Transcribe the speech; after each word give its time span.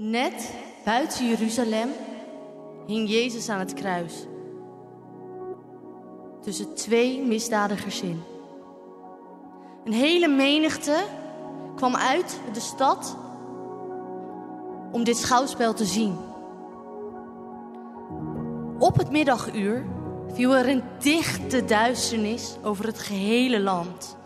Net 0.00 0.54
buiten 0.84 1.28
Jeruzalem 1.28 1.88
hing 2.86 3.08
Jezus 3.08 3.48
aan 3.48 3.58
het 3.58 3.74
kruis. 3.74 4.26
Tussen 6.40 6.74
twee 6.74 7.22
misdadigers 7.22 8.00
in. 8.00 8.22
Een 9.84 9.92
hele 9.92 10.28
menigte 10.28 11.04
kwam 11.76 11.96
uit 11.96 12.40
de 12.52 12.60
stad 12.60 13.16
om 14.92 15.04
dit 15.04 15.16
schouwspel 15.16 15.74
te 15.74 15.84
zien. 15.84 16.16
Op 18.78 18.96
het 18.96 19.10
middaguur 19.10 19.86
viel 20.32 20.56
er 20.56 20.68
een 20.68 20.82
dichte 20.98 21.64
duisternis 21.64 22.56
over 22.62 22.86
het 22.86 22.98
gehele 22.98 23.60
land. 23.60 24.16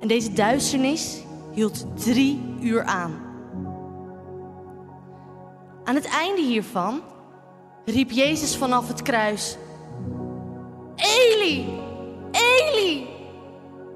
En 0.00 0.08
deze 0.08 0.32
duisternis 0.32 1.22
hield 1.50 1.86
drie 2.04 2.56
uur 2.60 2.84
aan. 2.84 3.31
Aan 5.92 5.98
het 5.98 6.08
einde 6.08 6.42
hiervan 6.42 7.02
riep 7.84 8.10
Jezus 8.10 8.56
vanaf 8.56 8.88
het 8.88 9.02
kruis: 9.02 9.56
Eli, 10.96 11.80
Eli, 12.30 13.06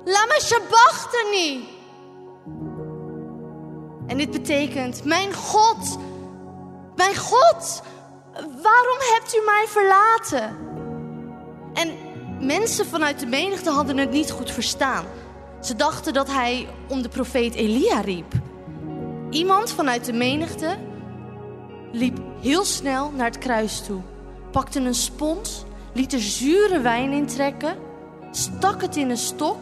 lama 0.04 0.38
sabachthani. 0.38 1.68
En 4.06 4.16
dit 4.16 4.30
betekent: 4.30 5.04
Mijn 5.04 5.34
God, 5.34 5.98
mijn 6.96 7.16
God, 7.16 7.82
waarom 8.62 8.98
hebt 9.14 9.34
u 9.34 9.44
mij 9.44 9.64
verlaten? 9.68 10.56
En 11.74 11.96
mensen 12.46 12.86
vanuit 12.86 13.20
de 13.20 13.26
menigte 13.26 13.70
hadden 13.70 13.96
het 13.98 14.10
niet 14.10 14.30
goed 14.30 14.50
verstaan. 14.50 15.04
Ze 15.60 15.76
dachten 15.76 16.12
dat 16.12 16.26
hij 16.26 16.68
om 16.88 17.02
de 17.02 17.08
profeet 17.08 17.54
Elia 17.54 18.00
riep. 18.00 18.32
Iemand 19.30 19.70
vanuit 19.72 20.04
de 20.04 20.12
menigte 20.12 20.85
liep 21.92 22.18
heel 22.40 22.64
snel 22.64 23.10
naar 23.10 23.26
het 23.26 23.38
kruis 23.38 23.80
toe, 23.80 24.00
pakte 24.50 24.80
een 24.80 24.94
spons, 24.94 25.64
liet 25.92 26.12
er 26.12 26.20
zure 26.20 26.80
wijn 26.80 27.12
in 27.12 27.26
trekken, 27.26 27.76
stak 28.30 28.82
het 28.82 28.96
in 28.96 29.10
een 29.10 29.16
stok 29.16 29.58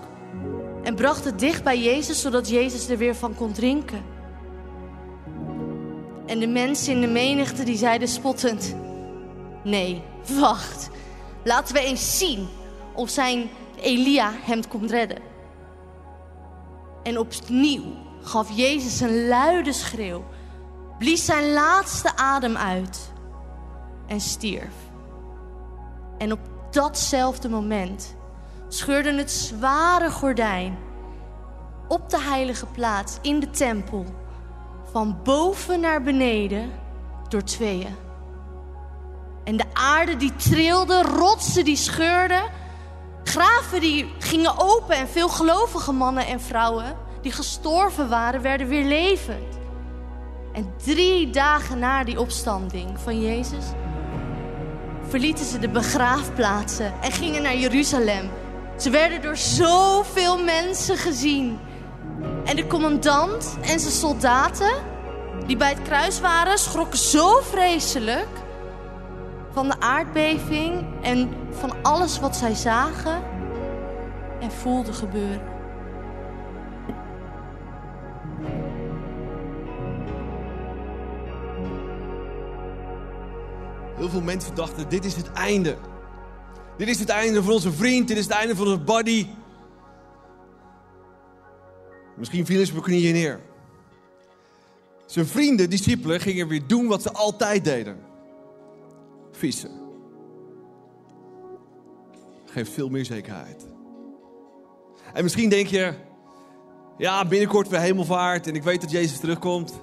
en 0.82 0.94
bracht 0.94 1.24
het 1.24 1.38
dicht 1.38 1.64
bij 1.64 1.82
Jezus, 1.82 2.20
zodat 2.20 2.48
Jezus 2.48 2.88
er 2.88 2.98
weer 2.98 3.14
van 3.14 3.34
kon 3.34 3.52
drinken. 3.52 4.02
En 6.26 6.38
de 6.38 6.46
mensen 6.46 6.92
in 6.92 7.00
de 7.00 7.06
menigte 7.06 7.64
die 7.64 7.76
zeiden 7.76 8.08
spottend: 8.08 8.74
Nee, 9.64 10.02
wacht. 10.38 10.90
Laten 11.44 11.74
we 11.74 11.80
eens 11.80 12.18
zien 12.18 12.48
of 12.94 13.10
zijn 13.10 13.50
Elia 13.80 14.32
hem 14.42 14.68
komt 14.68 14.90
redden. 14.90 15.18
En 17.02 17.18
opnieuw 17.18 17.82
gaf 18.22 18.56
Jezus 18.56 19.00
een 19.00 19.28
luide 19.28 19.72
schreeuw, 19.72 20.24
blies 20.98 21.24
zijn 21.24 21.52
laatste 21.52 22.16
adem 22.16 22.56
uit 22.56 23.12
en 24.06 24.20
stierf. 24.20 24.74
En 26.18 26.32
op 26.32 26.38
datzelfde 26.70 27.48
moment 27.48 28.16
scheurde 28.68 29.14
het 29.14 29.30
zware 29.30 30.10
gordijn 30.10 30.78
op 31.88 32.10
de 32.10 32.20
heilige 32.20 32.66
plaats 32.66 33.18
in 33.22 33.40
de 33.40 33.50
tempel 33.50 34.04
van 34.90 35.18
boven 35.22 35.80
naar 35.80 36.02
beneden 36.02 36.70
door 37.28 37.42
tweeën. 37.42 37.96
En 39.44 39.56
de 39.56 39.64
aarde 39.72 40.16
die 40.16 40.36
trilde, 40.36 41.02
rotsen 41.02 41.64
die 41.64 41.76
scheurden, 41.76 42.42
graven 43.24 43.80
die 43.80 44.14
gingen 44.18 44.58
open 44.58 44.96
en 44.96 45.08
veel 45.08 45.28
gelovige 45.28 45.92
mannen 45.92 46.26
en 46.26 46.40
vrouwen 46.40 46.96
die 47.22 47.32
gestorven 47.32 48.08
waren, 48.08 48.42
werden 48.42 48.68
weer 48.68 48.84
levend. 48.84 49.53
En 50.54 50.74
drie 50.84 51.30
dagen 51.30 51.78
na 51.78 52.04
die 52.04 52.20
opstanding 52.20 52.98
van 52.98 53.20
Jezus 53.20 53.64
verlieten 55.08 55.44
ze 55.44 55.58
de 55.58 55.68
begraafplaatsen 55.68 56.92
en 57.00 57.12
gingen 57.12 57.42
naar 57.42 57.56
Jeruzalem. 57.56 58.30
Ze 58.78 58.90
werden 58.90 59.22
door 59.22 59.36
zoveel 59.36 60.42
mensen 60.42 60.96
gezien. 60.96 61.58
En 62.44 62.56
de 62.56 62.66
commandant 62.66 63.56
en 63.60 63.80
zijn 63.80 63.92
soldaten 63.92 64.72
die 65.46 65.56
bij 65.56 65.68
het 65.68 65.82
kruis 65.82 66.20
waren, 66.20 66.58
schrokken 66.58 66.98
zo 66.98 67.40
vreselijk 67.40 68.28
van 69.52 69.68
de 69.68 69.80
aardbeving 69.80 70.84
en 71.02 71.34
van 71.50 71.72
alles 71.82 72.20
wat 72.20 72.36
zij 72.36 72.54
zagen 72.54 73.22
en 74.40 74.50
voelden 74.50 74.94
gebeuren. 74.94 75.63
Heel 83.96 84.08
veel 84.08 84.20
mensen 84.20 84.54
dachten, 84.54 84.88
dit 84.88 85.04
is 85.04 85.16
het 85.16 85.32
einde. 85.32 85.76
Dit 86.76 86.88
is 86.88 86.98
het 86.98 87.08
einde 87.08 87.42
van 87.42 87.52
onze 87.52 87.72
vriend, 87.72 88.08
dit 88.08 88.16
is 88.16 88.24
het 88.24 88.32
einde 88.32 88.56
van 88.56 88.66
onze 88.66 88.80
buddy. 88.80 89.26
Misschien 92.16 92.46
vielen 92.46 92.66
ze 92.66 92.76
op 92.76 92.82
knieën 92.82 93.12
neer. 93.12 93.40
Zijn 95.06 95.26
vrienden, 95.26 95.70
discipelen, 95.70 96.20
gingen 96.20 96.48
weer 96.48 96.66
doen 96.66 96.86
wat 96.86 97.02
ze 97.02 97.12
altijd 97.12 97.64
deden. 97.64 97.98
Vissen. 99.32 99.70
Geeft 102.44 102.72
veel 102.72 102.88
meer 102.88 103.04
zekerheid. 103.04 103.66
En 105.12 105.22
misschien 105.22 105.48
denk 105.48 105.66
je, 105.66 105.94
ja, 106.98 107.26
binnenkort 107.26 107.68
weer 107.68 107.80
hemelvaart 107.80 108.46
en 108.46 108.54
ik 108.54 108.62
weet 108.62 108.80
dat 108.80 108.90
Jezus 108.90 109.18
terugkomt. 109.20 109.80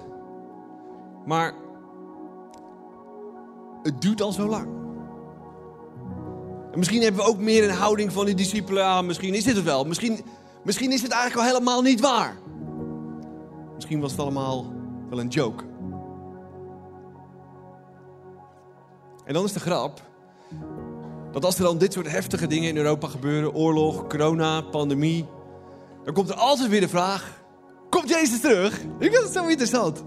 Maar 1.26 1.54
het 3.82 4.00
duurt 4.00 4.22
al 4.22 4.32
zo 4.32 4.48
lang. 4.48 4.66
En 6.72 6.78
misschien 6.78 7.02
hebben 7.02 7.20
we 7.20 7.28
ook 7.28 7.38
meer 7.38 7.64
een 7.64 7.76
houding 7.76 8.12
van 8.12 8.24
die 8.24 8.34
discipelen. 8.34 8.84
Ah, 8.84 9.04
misschien 9.04 9.34
is 9.34 9.44
dit 9.44 9.56
het 9.56 9.64
wel. 9.64 9.84
Misschien, 9.84 10.24
misschien 10.64 10.92
is 10.92 11.02
het 11.02 11.10
eigenlijk 11.10 11.40
al 11.42 11.54
helemaal 11.54 11.82
niet 11.82 12.00
waar. 12.00 12.36
Misschien 13.74 14.00
was 14.00 14.10
het 14.10 14.20
allemaal 14.20 14.72
wel 15.10 15.20
een 15.20 15.28
joke. 15.28 15.64
En 19.24 19.34
dan 19.34 19.44
is 19.44 19.52
de 19.52 19.60
grap 19.60 20.02
dat 21.32 21.44
als 21.44 21.56
er 21.56 21.64
dan 21.64 21.78
dit 21.78 21.92
soort 21.92 22.10
heftige 22.10 22.46
dingen 22.46 22.68
in 22.68 22.76
Europa 22.76 23.08
gebeuren, 23.08 23.54
oorlog, 23.54 24.06
corona, 24.06 24.60
pandemie, 24.60 25.26
dan 26.04 26.14
komt 26.14 26.28
er 26.28 26.34
altijd 26.34 26.68
weer 26.68 26.80
de 26.80 26.88
vraag: 26.88 27.42
komt 27.90 28.08
Jezus 28.08 28.40
terug? 28.40 28.80
Ik 28.80 29.12
vind 29.12 29.22
het 29.22 29.32
zo 29.32 29.46
interessant. 29.46 30.04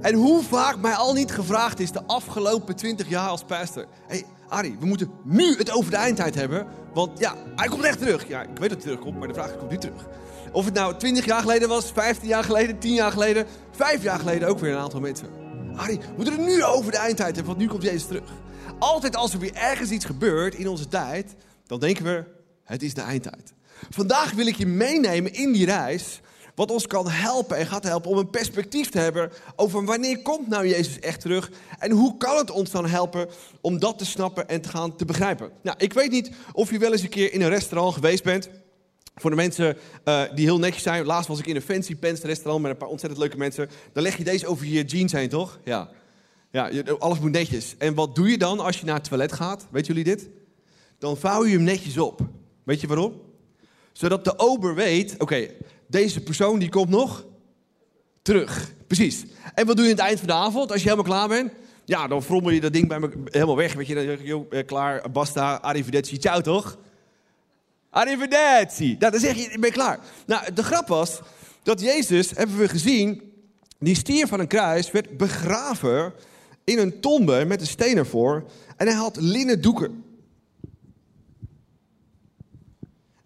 En 0.00 0.14
hoe 0.14 0.42
vaak 0.42 0.76
mij 0.76 0.94
al 0.94 1.12
niet 1.12 1.32
gevraagd 1.32 1.80
is 1.80 1.92
de 1.92 2.02
afgelopen 2.06 2.76
twintig 2.76 3.08
jaar 3.08 3.28
als 3.28 3.44
pastor. 3.44 3.86
Hey, 4.06 4.24
Arie, 4.48 4.76
we 4.80 4.86
moeten 4.86 5.10
nu 5.24 5.56
het 5.56 5.70
over 5.70 5.90
de 5.90 5.96
eindtijd 5.96 6.34
hebben. 6.34 6.66
Want 6.94 7.18
ja, 7.18 7.34
hij 7.56 7.68
komt 7.68 7.84
echt 7.84 7.98
terug. 7.98 8.28
Ja, 8.28 8.42
ik 8.42 8.48
weet 8.48 8.58
dat 8.58 8.70
hij 8.70 8.80
terugkomt, 8.80 9.18
maar 9.18 9.28
de 9.28 9.34
vraag 9.34 9.56
komt 9.56 9.70
hij 9.70 9.80
terug? 9.80 10.06
Of 10.52 10.64
het 10.64 10.74
nou 10.74 10.96
20 10.96 11.24
jaar 11.24 11.40
geleden 11.40 11.68
was, 11.68 11.92
15 11.92 12.28
jaar 12.28 12.44
geleden, 12.44 12.78
10 12.78 12.94
jaar 12.94 13.12
geleden, 13.12 13.46
5 13.70 14.02
jaar 14.02 14.18
geleden 14.18 14.48
ook 14.48 14.58
weer 14.58 14.72
een 14.72 14.78
aantal 14.78 15.00
mensen. 15.00 15.28
Arie, 15.76 15.98
we 15.98 16.12
moeten 16.16 16.34
het 16.34 16.46
nu 16.46 16.64
over 16.64 16.90
de 16.90 16.98
eindtijd 16.98 17.36
hebben, 17.36 17.54
want 17.54 17.58
nu 17.58 17.66
komt 17.66 17.82
Jezus 17.82 18.06
terug. 18.06 18.30
Altijd 18.78 19.16
als 19.16 19.32
er 19.32 19.38
weer 19.38 19.54
ergens 19.54 19.90
iets 19.90 20.04
gebeurt 20.04 20.54
in 20.54 20.68
onze 20.68 20.88
tijd, 20.88 21.34
dan 21.66 21.80
denken 21.80 22.04
we, 22.04 22.24
het 22.64 22.82
is 22.82 22.94
de 22.94 23.00
eindtijd. 23.00 23.52
Vandaag 23.90 24.32
wil 24.32 24.46
ik 24.46 24.56
je 24.56 24.66
meenemen 24.66 25.32
in 25.32 25.52
die 25.52 25.66
reis 25.66 26.20
wat 26.54 26.70
ons 26.70 26.86
kan 26.86 27.08
helpen 27.08 27.56
en 27.56 27.66
gaat 27.66 27.84
helpen 27.84 28.10
om 28.10 28.18
een 28.18 28.30
perspectief 28.30 28.90
te 28.90 28.98
hebben 28.98 29.30
over 29.56 29.84
wanneer 29.84 30.22
komt 30.22 30.48
nou 30.48 30.68
Jezus 30.68 30.98
echt 30.98 31.20
terug 31.20 31.50
en 31.78 31.90
hoe 31.90 32.16
kan 32.16 32.36
het 32.36 32.50
ons 32.50 32.70
dan 32.70 32.86
helpen 32.86 33.28
om 33.60 33.78
dat 33.78 33.98
te 33.98 34.04
snappen 34.04 34.48
en 34.48 34.60
te 34.60 34.68
gaan 34.68 34.96
te 34.96 35.04
begrijpen. 35.04 35.50
Nou, 35.62 35.76
ik 35.80 35.92
weet 35.92 36.10
niet 36.10 36.30
of 36.52 36.70
je 36.70 36.78
wel 36.78 36.92
eens 36.92 37.02
een 37.02 37.08
keer 37.08 37.32
in 37.32 37.42
een 37.42 37.48
restaurant 37.48 37.94
geweest 37.94 38.24
bent. 38.24 38.48
Voor 39.14 39.30
de 39.30 39.36
mensen 39.36 39.76
uh, 40.04 40.22
die 40.34 40.44
heel 40.44 40.58
netjes 40.58 40.82
zijn. 40.82 41.04
Laatst 41.04 41.28
was 41.28 41.38
ik 41.38 41.46
in 41.46 41.56
een 41.56 41.62
fancy 41.62 41.96
pants 41.96 42.20
restaurant 42.20 42.62
met 42.62 42.70
een 42.70 42.76
paar 42.76 42.88
ontzettend 42.88 43.20
leuke 43.20 43.36
mensen. 43.36 43.70
Dan 43.92 44.02
leg 44.02 44.16
je 44.16 44.24
deze 44.24 44.46
over 44.46 44.66
je 44.66 44.84
jeans 44.84 45.12
heen, 45.12 45.28
toch? 45.28 45.58
Ja. 45.64 45.90
Ja, 46.50 46.70
alles 46.98 47.18
moet 47.18 47.30
netjes. 47.30 47.74
En 47.78 47.94
wat 47.94 48.14
doe 48.14 48.30
je 48.30 48.38
dan 48.38 48.60
als 48.60 48.78
je 48.78 48.84
naar 48.84 48.94
het 48.94 49.04
toilet 49.04 49.32
gaat? 49.32 49.66
Weet 49.70 49.86
jullie 49.86 50.04
dit? 50.04 50.28
Dan 50.98 51.16
vouw 51.16 51.44
je 51.44 51.52
hem 51.52 51.62
netjes 51.62 51.98
op. 51.98 52.20
Weet 52.64 52.80
je 52.80 52.86
waarom? 52.86 53.20
Zodat 53.92 54.24
de 54.24 54.38
ober 54.38 54.74
weet, 54.74 55.14
oké, 55.18 55.48
deze 55.90 56.20
persoon 56.20 56.58
die 56.58 56.68
komt 56.68 56.88
nog 56.88 57.26
terug. 58.22 58.72
Precies. 58.86 59.24
En 59.54 59.66
wat 59.66 59.76
doe 59.76 59.84
je 59.84 59.90
aan 59.90 59.98
het 59.98 60.06
eind 60.06 60.18
van 60.18 60.28
de 60.28 60.34
avond 60.34 60.72
als 60.72 60.82
je 60.82 60.88
helemaal 60.88 61.12
klaar 61.12 61.28
bent? 61.28 61.52
Ja, 61.84 62.06
dan 62.06 62.22
frommel 62.22 62.50
je 62.50 62.60
dat 62.60 62.72
ding 62.72 62.88
bij 62.88 63.00
me 63.00 63.10
helemaal 63.24 63.56
weg. 63.56 63.74
Weet 63.74 63.86
je, 63.86 63.94
dan 63.94 64.04
je, 64.04 64.46
eh, 64.50 64.66
klaar, 64.66 65.10
basta, 65.10 65.54
arrivederci, 65.54 66.18
ciao 66.18 66.40
toch? 66.40 66.78
Arrivederci. 67.90 68.96
Nou, 68.98 69.12
dan 69.12 69.20
zeg 69.20 69.36
je, 69.36 69.42
ik 69.42 69.60
ben 69.60 69.72
klaar. 69.72 69.98
Nou, 70.26 70.52
de 70.52 70.62
grap 70.62 70.88
was 70.88 71.20
dat 71.62 71.80
Jezus, 71.80 72.30
hebben 72.30 72.58
we 72.58 72.68
gezien, 72.68 73.32
die 73.78 73.94
stier 73.94 74.26
van 74.26 74.40
een 74.40 74.46
kruis 74.46 74.90
werd 74.90 75.16
begraven 75.16 76.12
in 76.64 76.78
een 76.78 77.00
tombe 77.00 77.44
met 77.46 77.60
een 77.60 77.66
steen 77.66 77.96
ervoor. 77.96 78.44
En 78.76 78.86
hij 78.86 78.96
had 78.96 79.16
linnen 79.20 79.60
doeken. 79.62 80.04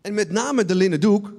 En 0.01 0.15
met 0.15 0.31
name 0.31 0.65
de 0.65 0.75
linnen 0.75 1.01
doek 1.01 1.33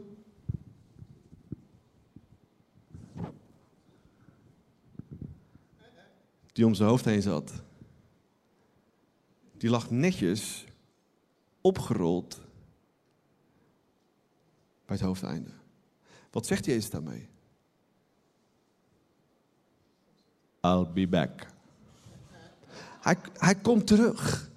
die 6.55 6.65
om 6.65 6.73
zijn 6.73 6.89
hoofd 6.89 7.05
heen 7.05 7.21
zat, 7.21 7.51
die 9.57 9.69
lag 9.69 9.89
netjes 9.89 10.65
opgerold 11.61 12.41
bij 14.85 14.95
het 14.95 15.05
hoofdeinde. 15.05 15.49
Wat 16.31 16.45
zegt 16.45 16.65
Jezus 16.65 16.89
daarmee? 16.89 17.27
I'll 20.61 20.87
be 20.93 21.07
back. 21.07 21.47
Hij, 23.01 23.17
hij 23.37 23.55
komt 23.55 23.87
terug. 23.87 24.49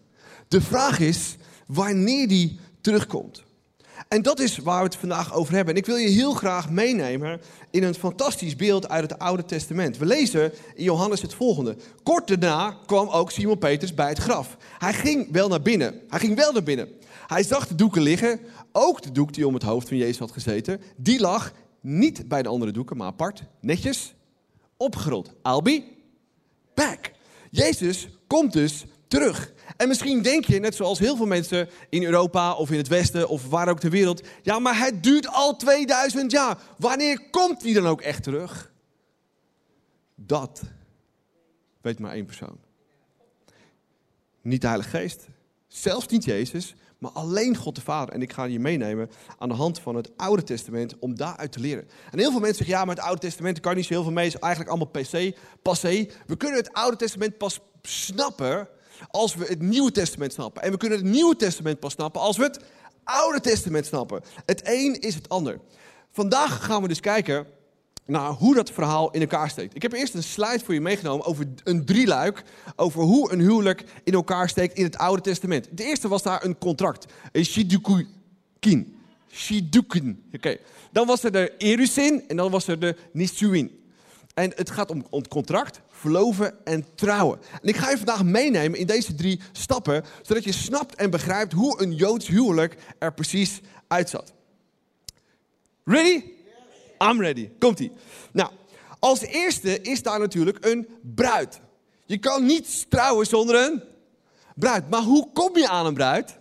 De 0.48 0.60
vraag 0.60 0.98
is 0.98 1.36
wanneer 1.66 2.28
hij 2.28 2.58
terugkomt. 2.80 3.44
En 4.08 4.22
dat 4.22 4.40
is 4.40 4.58
waar 4.58 4.78
we 4.78 4.84
het 4.84 4.96
vandaag 4.96 5.34
over 5.34 5.54
hebben. 5.54 5.74
En 5.74 5.80
ik 5.80 5.86
wil 5.86 5.96
je 5.96 6.08
heel 6.08 6.32
graag 6.32 6.70
meenemen 6.70 7.40
in 7.70 7.82
een 7.82 7.94
fantastisch 7.94 8.56
beeld 8.56 8.88
uit 8.88 9.10
het 9.10 9.18
Oude 9.18 9.44
Testament. 9.44 9.96
We 9.98 10.06
lezen 10.06 10.52
in 10.74 10.84
Johannes 10.84 11.22
het 11.22 11.34
volgende. 11.34 11.76
Kort 12.02 12.28
daarna 12.28 12.78
kwam 12.86 13.08
ook 13.08 13.30
Simon 13.30 13.58
Peters 13.58 13.94
bij 13.94 14.08
het 14.08 14.18
graf. 14.18 14.56
Hij 14.78 14.92
ging 14.92 15.32
wel 15.32 15.48
naar 15.48 15.62
binnen. 15.62 16.00
Hij 16.08 16.18
ging 16.18 16.36
wel 16.36 16.52
naar 16.52 16.62
binnen. 16.62 16.88
Hij 17.26 17.42
zag 17.42 17.68
de 17.68 17.74
doeken 17.74 18.02
liggen. 18.02 18.40
Ook 18.72 19.02
de 19.02 19.12
doek 19.12 19.32
die 19.32 19.46
om 19.46 19.54
het 19.54 19.62
hoofd 19.62 19.88
van 19.88 19.96
Jezus 19.96 20.18
had 20.18 20.32
gezeten. 20.32 20.80
Die 20.96 21.20
lag 21.20 21.52
niet 21.80 22.28
bij 22.28 22.42
de 22.42 22.48
andere 22.48 22.70
doeken, 22.72 22.96
maar 22.96 23.06
apart, 23.06 23.42
netjes, 23.60 24.14
opgerold. 24.76 25.32
Albi, 25.42 25.84
back. 26.74 27.10
Jezus 27.50 28.08
komt 28.26 28.52
dus 28.52 28.84
terug. 29.08 29.52
En 29.76 29.88
misschien 29.88 30.22
denk 30.22 30.44
je, 30.44 30.58
net 30.58 30.74
zoals 30.74 30.98
heel 30.98 31.16
veel 31.16 31.26
mensen 31.26 31.68
in 31.88 32.04
Europa 32.04 32.54
of 32.54 32.70
in 32.70 32.76
het 32.76 32.88
Westen 32.88 33.28
of 33.28 33.48
waar 33.48 33.68
ook 33.68 33.80
ter 33.80 33.90
wereld, 33.90 34.22
ja, 34.42 34.58
maar 34.58 34.78
het 34.78 35.02
duurt 35.02 35.28
al 35.28 35.56
2000 35.56 36.30
jaar. 36.30 36.58
Wanneer 36.78 37.30
komt 37.30 37.62
hij 37.62 37.72
dan 37.72 37.86
ook 37.86 38.00
echt 38.00 38.22
terug? 38.22 38.72
Dat 40.14 40.62
weet 41.80 41.98
maar 41.98 42.12
één 42.12 42.26
persoon. 42.26 42.58
Niet 44.42 44.60
de 44.60 44.66
Heilige 44.66 44.96
Geest, 44.96 45.26
zelfs 45.66 46.06
niet 46.06 46.24
Jezus, 46.24 46.74
maar 46.98 47.10
alleen 47.10 47.56
God 47.56 47.74
de 47.74 47.80
Vader. 47.80 48.14
En 48.14 48.22
ik 48.22 48.32
ga 48.32 48.44
je 48.44 48.60
meenemen 48.60 49.10
aan 49.38 49.48
de 49.48 49.54
hand 49.54 49.80
van 49.80 49.94
het 49.94 50.10
Oude 50.16 50.42
Testament 50.42 50.98
om 50.98 51.16
daaruit 51.16 51.52
te 51.52 51.60
leren. 51.60 51.88
En 52.10 52.18
heel 52.18 52.30
veel 52.30 52.40
mensen 52.40 52.56
zeggen, 52.56 52.76
ja, 52.76 52.84
maar 52.84 52.94
het 52.94 53.04
Oude 53.04 53.20
Testament 53.20 53.60
kan 53.60 53.74
niet 53.74 53.84
zo 53.84 53.92
heel 53.92 54.02
veel 54.02 54.12
mee, 54.12 54.26
is 54.26 54.38
eigenlijk 54.38 54.70
allemaal 54.70 55.02
PC, 55.02 55.36
passé. 55.62 56.08
We 56.26 56.36
kunnen 56.36 56.58
het 56.58 56.72
Oude 56.72 56.96
Testament 56.96 57.38
pas 57.38 57.60
snappen 57.82 58.68
als 59.10 59.34
we 59.34 59.44
het 59.44 59.60
Nieuwe 59.60 59.90
Testament 59.90 60.32
snappen. 60.32 60.62
En 60.62 60.70
we 60.70 60.76
kunnen 60.76 60.98
het 60.98 61.06
Nieuwe 61.06 61.36
Testament 61.36 61.80
pas 61.80 61.92
snappen 61.92 62.20
als 62.20 62.36
we 62.36 62.42
het 62.42 62.60
Oude 63.04 63.40
Testament 63.40 63.86
snappen. 63.86 64.22
Het 64.46 64.60
een 64.64 65.00
is 65.00 65.14
het 65.14 65.28
ander. 65.28 65.60
Vandaag 66.10 66.64
gaan 66.64 66.82
we 66.82 66.88
dus 66.88 67.00
kijken 67.00 67.46
naar 68.08 68.30
hoe 68.30 68.54
dat 68.54 68.70
verhaal 68.70 69.10
in 69.10 69.20
elkaar 69.20 69.50
steekt. 69.50 69.74
Ik 69.74 69.82
heb 69.82 69.92
eerst 69.92 70.14
een 70.14 70.22
slide 70.22 70.60
voor 70.64 70.74
je 70.74 70.80
meegenomen 70.80 71.26
over 71.26 71.46
een 71.64 71.84
drieluik. 71.84 72.42
Over 72.76 73.02
hoe 73.02 73.32
een 73.32 73.40
huwelijk 73.40 73.84
in 74.04 74.12
elkaar 74.12 74.48
steekt 74.48 74.76
in 74.76 74.84
het 74.84 74.98
Oude 74.98 75.22
Testament. 75.22 75.68
De 75.70 75.84
eerste 75.84 76.08
was 76.08 76.22
daar 76.22 76.44
een 76.44 76.58
contract. 76.58 77.06
Een 77.32 77.44
shidukin. 77.44 78.96
Shidukin. 79.30 80.24
Oké. 80.32 80.56
Dan 80.92 81.06
was 81.06 81.24
er 81.24 81.32
de 81.32 81.52
erusin 81.58 82.28
en 82.28 82.36
dan 82.36 82.50
was 82.50 82.66
er 82.66 82.78
de 82.78 82.96
nisuin. 83.12 83.77
En 84.38 84.52
het 84.54 84.70
gaat 84.70 84.90
om, 84.90 85.06
om 85.10 85.28
contract, 85.28 85.80
verloven 85.88 86.64
en 86.64 86.86
trouwen. 86.94 87.40
En 87.62 87.68
ik 87.68 87.76
ga 87.76 87.90
je 87.90 87.96
vandaag 87.96 88.24
meenemen 88.24 88.78
in 88.78 88.86
deze 88.86 89.14
drie 89.14 89.40
stappen, 89.52 90.04
zodat 90.22 90.44
je 90.44 90.52
snapt 90.52 90.94
en 90.94 91.10
begrijpt 91.10 91.52
hoe 91.52 91.82
een 91.82 91.94
Joods 91.94 92.26
huwelijk 92.26 92.76
er 92.98 93.14
precies 93.14 93.60
uitzat. 93.88 94.32
Ready? 95.84 96.24
I'm 96.98 97.20
ready. 97.20 97.50
Komt-ie. 97.58 97.92
Nou, 98.32 98.50
als 98.98 99.20
eerste 99.20 99.80
is 99.80 100.02
daar 100.02 100.18
natuurlijk 100.18 100.64
een 100.64 100.88
bruid. 101.00 101.60
Je 102.04 102.18
kan 102.18 102.46
niet 102.46 102.90
trouwen 102.90 103.26
zonder 103.26 103.66
een 103.66 103.82
bruid. 104.54 104.90
Maar 104.90 105.02
hoe 105.02 105.32
kom 105.32 105.58
je 105.58 105.68
aan 105.68 105.86
een 105.86 105.94
bruid? 105.94 106.38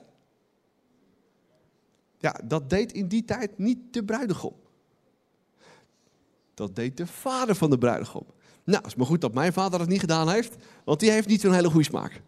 Ja, 2.18 2.40
dat 2.44 2.70
deed 2.70 2.92
in 2.92 3.08
die 3.08 3.26
tijd 3.26 3.58
niet 3.58 3.78
de 3.92 4.04
bruidegom. 4.04 4.54
Dat 6.58 6.76
deed 6.76 6.98
de 6.98 7.08
vader 7.08 7.56
van 7.56 7.70
de 7.70 7.78
bruidegom. 7.78 8.26
Nou, 8.64 8.86
is 8.86 8.96
maar 8.96 9.06
goed 9.06 9.22
dat 9.22 9.34
mijn 9.34 9.54
vader 9.54 9.80
dat 9.80 9.88
niet 9.88 10.00
gedaan 10.00 10.30
heeft, 10.30 10.56
want 10.84 11.00
die 11.00 11.12
heeft 11.12 11.28
niet 11.28 11.42
zo'n 11.42 11.54
hele 11.54 11.70
goede 11.70 11.86
smaak. 11.86 12.22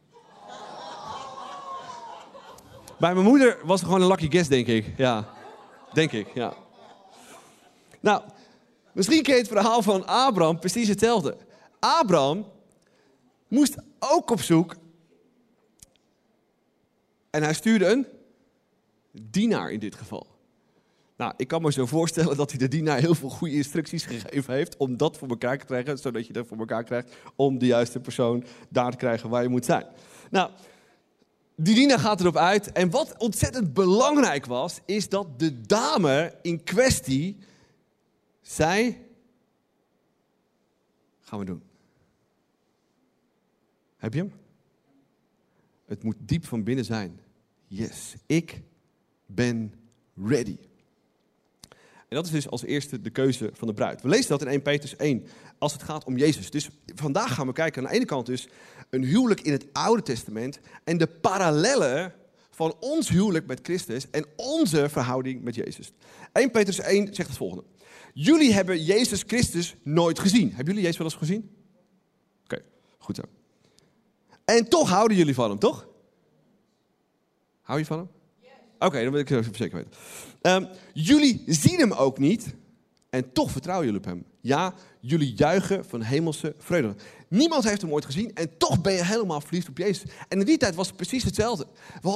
Bij 2.99 3.13
mijn 3.13 3.25
moeder 3.25 3.57
was 3.63 3.79
het 3.79 3.89
gewoon 3.89 4.01
een 4.01 4.07
lucky 4.07 4.29
guess, 4.29 4.49
denk 4.49 4.67
ik. 4.67 4.93
Ja, 4.97 5.29
denk 5.93 6.11
ik, 6.11 6.33
ja. 6.33 6.53
Nou, 7.99 8.23
misschien 8.91 9.23
ken 9.23 9.33
je 9.33 9.39
het 9.39 9.49
verhaal 9.49 9.81
van 9.81 10.07
Abraham 10.07 10.59
precies 10.59 10.87
hetzelfde. 10.87 11.37
Abraham 11.79 12.45
moest 13.47 13.75
ook 13.99 14.29
op 14.29 14.41
zoek. 14.41 14.75
En 17.29 17.43
hij 17.43 17.53
stuurde 17.53 17.85
een 17.85 18.07
dienaar 19.11 19.71
in 19.71 19.79
dit 19.79 19.95
geval. 19.95 20.27
Nou, 21.19 21.33
ik 21.37 21.47
kan 21.47 21.61
me 21.61 21.71
zo 21.71 21.85
voorstellen 21.85 22.37
dat 22.37 22.49
hij 22.49 22.59
de 22.59 22.67
dienaar 22.67 22.99
heel 22.99 23.15
veel 23.15 23.29
goede 23.29 23.55
instructies 23.55 24.05
gegeven 24.05 24.53
heeft 24.53 24.77
om 24.77 24.97
dat 24.97 25.17
voor 25.17 25.27
elkaar 25.27 25.57
te 25.57 25.65
krijgen, 25.65 25.97
zodat 25.97 26.27
je 26.27 26.33
dat 26.33 26.47
voor 26.47 26.57
elkaar 26.57 26.83
krijgt 26.83 27.15
om 27.35 27.57
de 27.57 27.65
juiste 27.65 27.99
persoon 27.99 28.43
daar 28.69 28.91
te 28.91 28.97
krijgen 28.97 29.29
waar 29.29 29.43
je 29.43 29.49
moet 29.49 29.65
zijn. 29.65 29.85
Nou, 30.31 30.51
die 31.55 31.75
dienaar 31.75 31.99
gaat 31.99 32.19
erop 32.19 32.35
uit 32.37 32.71
en 32.71 32.89
wat 32.89 33.15
ontzettend 33.17 33.73
belangrijk 33.73 34.45
was, 34.45 34.79
is 34.85 35.09
dat 35.09 35.39
de 35.39 35.61
dame 35.61 36.35
in 36.41 36.63
kwestie 36.63 37.37
zei, 38.41 38.97
gaan 41.19 41.39
we 41.39 41.45
doen. 41.45 41.63
Heb 43.97 44.13
je 44.13 44.19
hem? 44.19 44.33
Het 45.85 46.03
moet 46.03 46.15
diep 46.19 46.45
van 46.45 46.63
binnen 46.63 46.85
zijn. 46.85 47.19
Yes, 47.67 48.15
ik 48.25 48.61
ben 49.25 49.73
ready. 50.15 50.57
En 52.09 52.15
dat 52.15 52.25
is 52.25 52.31
dus 52.31 52.49
als 52.49 52.63
eerste 52.63 53.01
de 53.01 53.09
keuze 53.09 53.49
van 53.53 53.67
de 53.67 53.73
bruid. 53.73 54.01
We 54.01 54.07
lezen 54.07 54.29
dat 54.29 54.41
in 54.41 54.47
1 54.47 54.61
Petrus 54.61 54.95
1, 54.95 55.25
als 55.57 55.73
het 55.73 55.83
gaat 55.83 56.03
om 56.03 56.17
Jezus. 56.17 56.51
Dus 56.51 56.69
vandaag 56.95 57.33
gaan 57.33 57.47
we 57.47 57.53
kijken 57.53 57.81
aan 57.81 57.89
de 57.89 57.95
ene 57.95 58.05
kant 58.05 58.25
dus 58.25 58.47
een 58.89 59.03
huwelijk 59.03 59.41
in 59.41 59.51
het 59.51 59.65
Oude 59.73 60.01
Testament 60.01 60.59
en 60.83 60.97
de 60.97 61.07
parallellen 61.07 62.13
van 62.49 62.75
ons 62.79 63.09
huwelijk 63.09 63.45
met 63.45 63.59
Christus 63.63 64.09
en 64.09 64.25
onze 64.35 64.89
verhouding 64.89 65.41
met 65.43 65.55
Jezus. 65.55 65.91
1 66.33 66.51
Petrus 66.51 66.79
1 66.79 67.15
zegt 67.15 67.29
het 67.29 67.37
volgende. 67.37 67.63
Jullie 68.13 68.53
hebben 68.53 68.83
Jezus 68.83 69.23
Christus 69.27 69.75
nooit 69.83 70.19
gezien. 70.19 70.47
Hebben 70.47 70.65
jullie 70.65 70.81
Jezus 70.81 70.97
wel 70.97 71.07
eens 71.07 71.15
gezien? 71.15 71.55
Oké, 72.43 72.61
goed 72.97 73.15
zo. 73.15 73.21
En 74.45 74.69
toch 74.69 74.89
houden 74.89 75.17
jullie 75.17 75.33
van 75.33 75.49
hem, 75.49 75.59
toch? 75.59 75.87
Hou 77.61 77.79
je 77.79 77.85
van 77.85 77.97
hem? 77.97 78.07
Oké, 78.79 79.03
dan 79.03 79.11
wil 79.11 79.19
ik 79.19 79.27
zeker 79.51 79.77
weten. 79.77 79.91
Um, 80.41 80.67
jullie 80.93 81.43
zien 81.45 81.79
hem 81.79 81.91
ook 81.91 82.17
niet 82.17 82.53
en 83.09 83.31
toch 83.33 83.51
vertrouwen 83.51 83.85
jullie 83.85 84.01
op 84.01 84.07
hem. 84.07 84.23
Ja, 84.41 84.73
jullie 84.99 85.33
juichen 85.33 85.85
van 85.85 86.01
hemelse 86.01 86.55
vreugde. 86.57 86.95
Niemand 87.27 87.63
heeft 87.63 87.81
hem 87.81 87.91
ooit 87.91 88.05
gezien 88.05 88.35
en 88.35 88.57
toch 88.57 88.81
ben 88.81 88.93
je 88.93 89.05
helemaal 89.05 89.41
verliefd 89.41 89.69
op 89.69 89.77
Jezus. 89.77 90.11
En 90.27 90.39
in 90.39 90.45
die 90.45 90.57
tijd 90.57 90.75
was 90.75 90.87
het 90.87 90.95
precies 90.95 91.23
hetzelfde. 91.23 91.67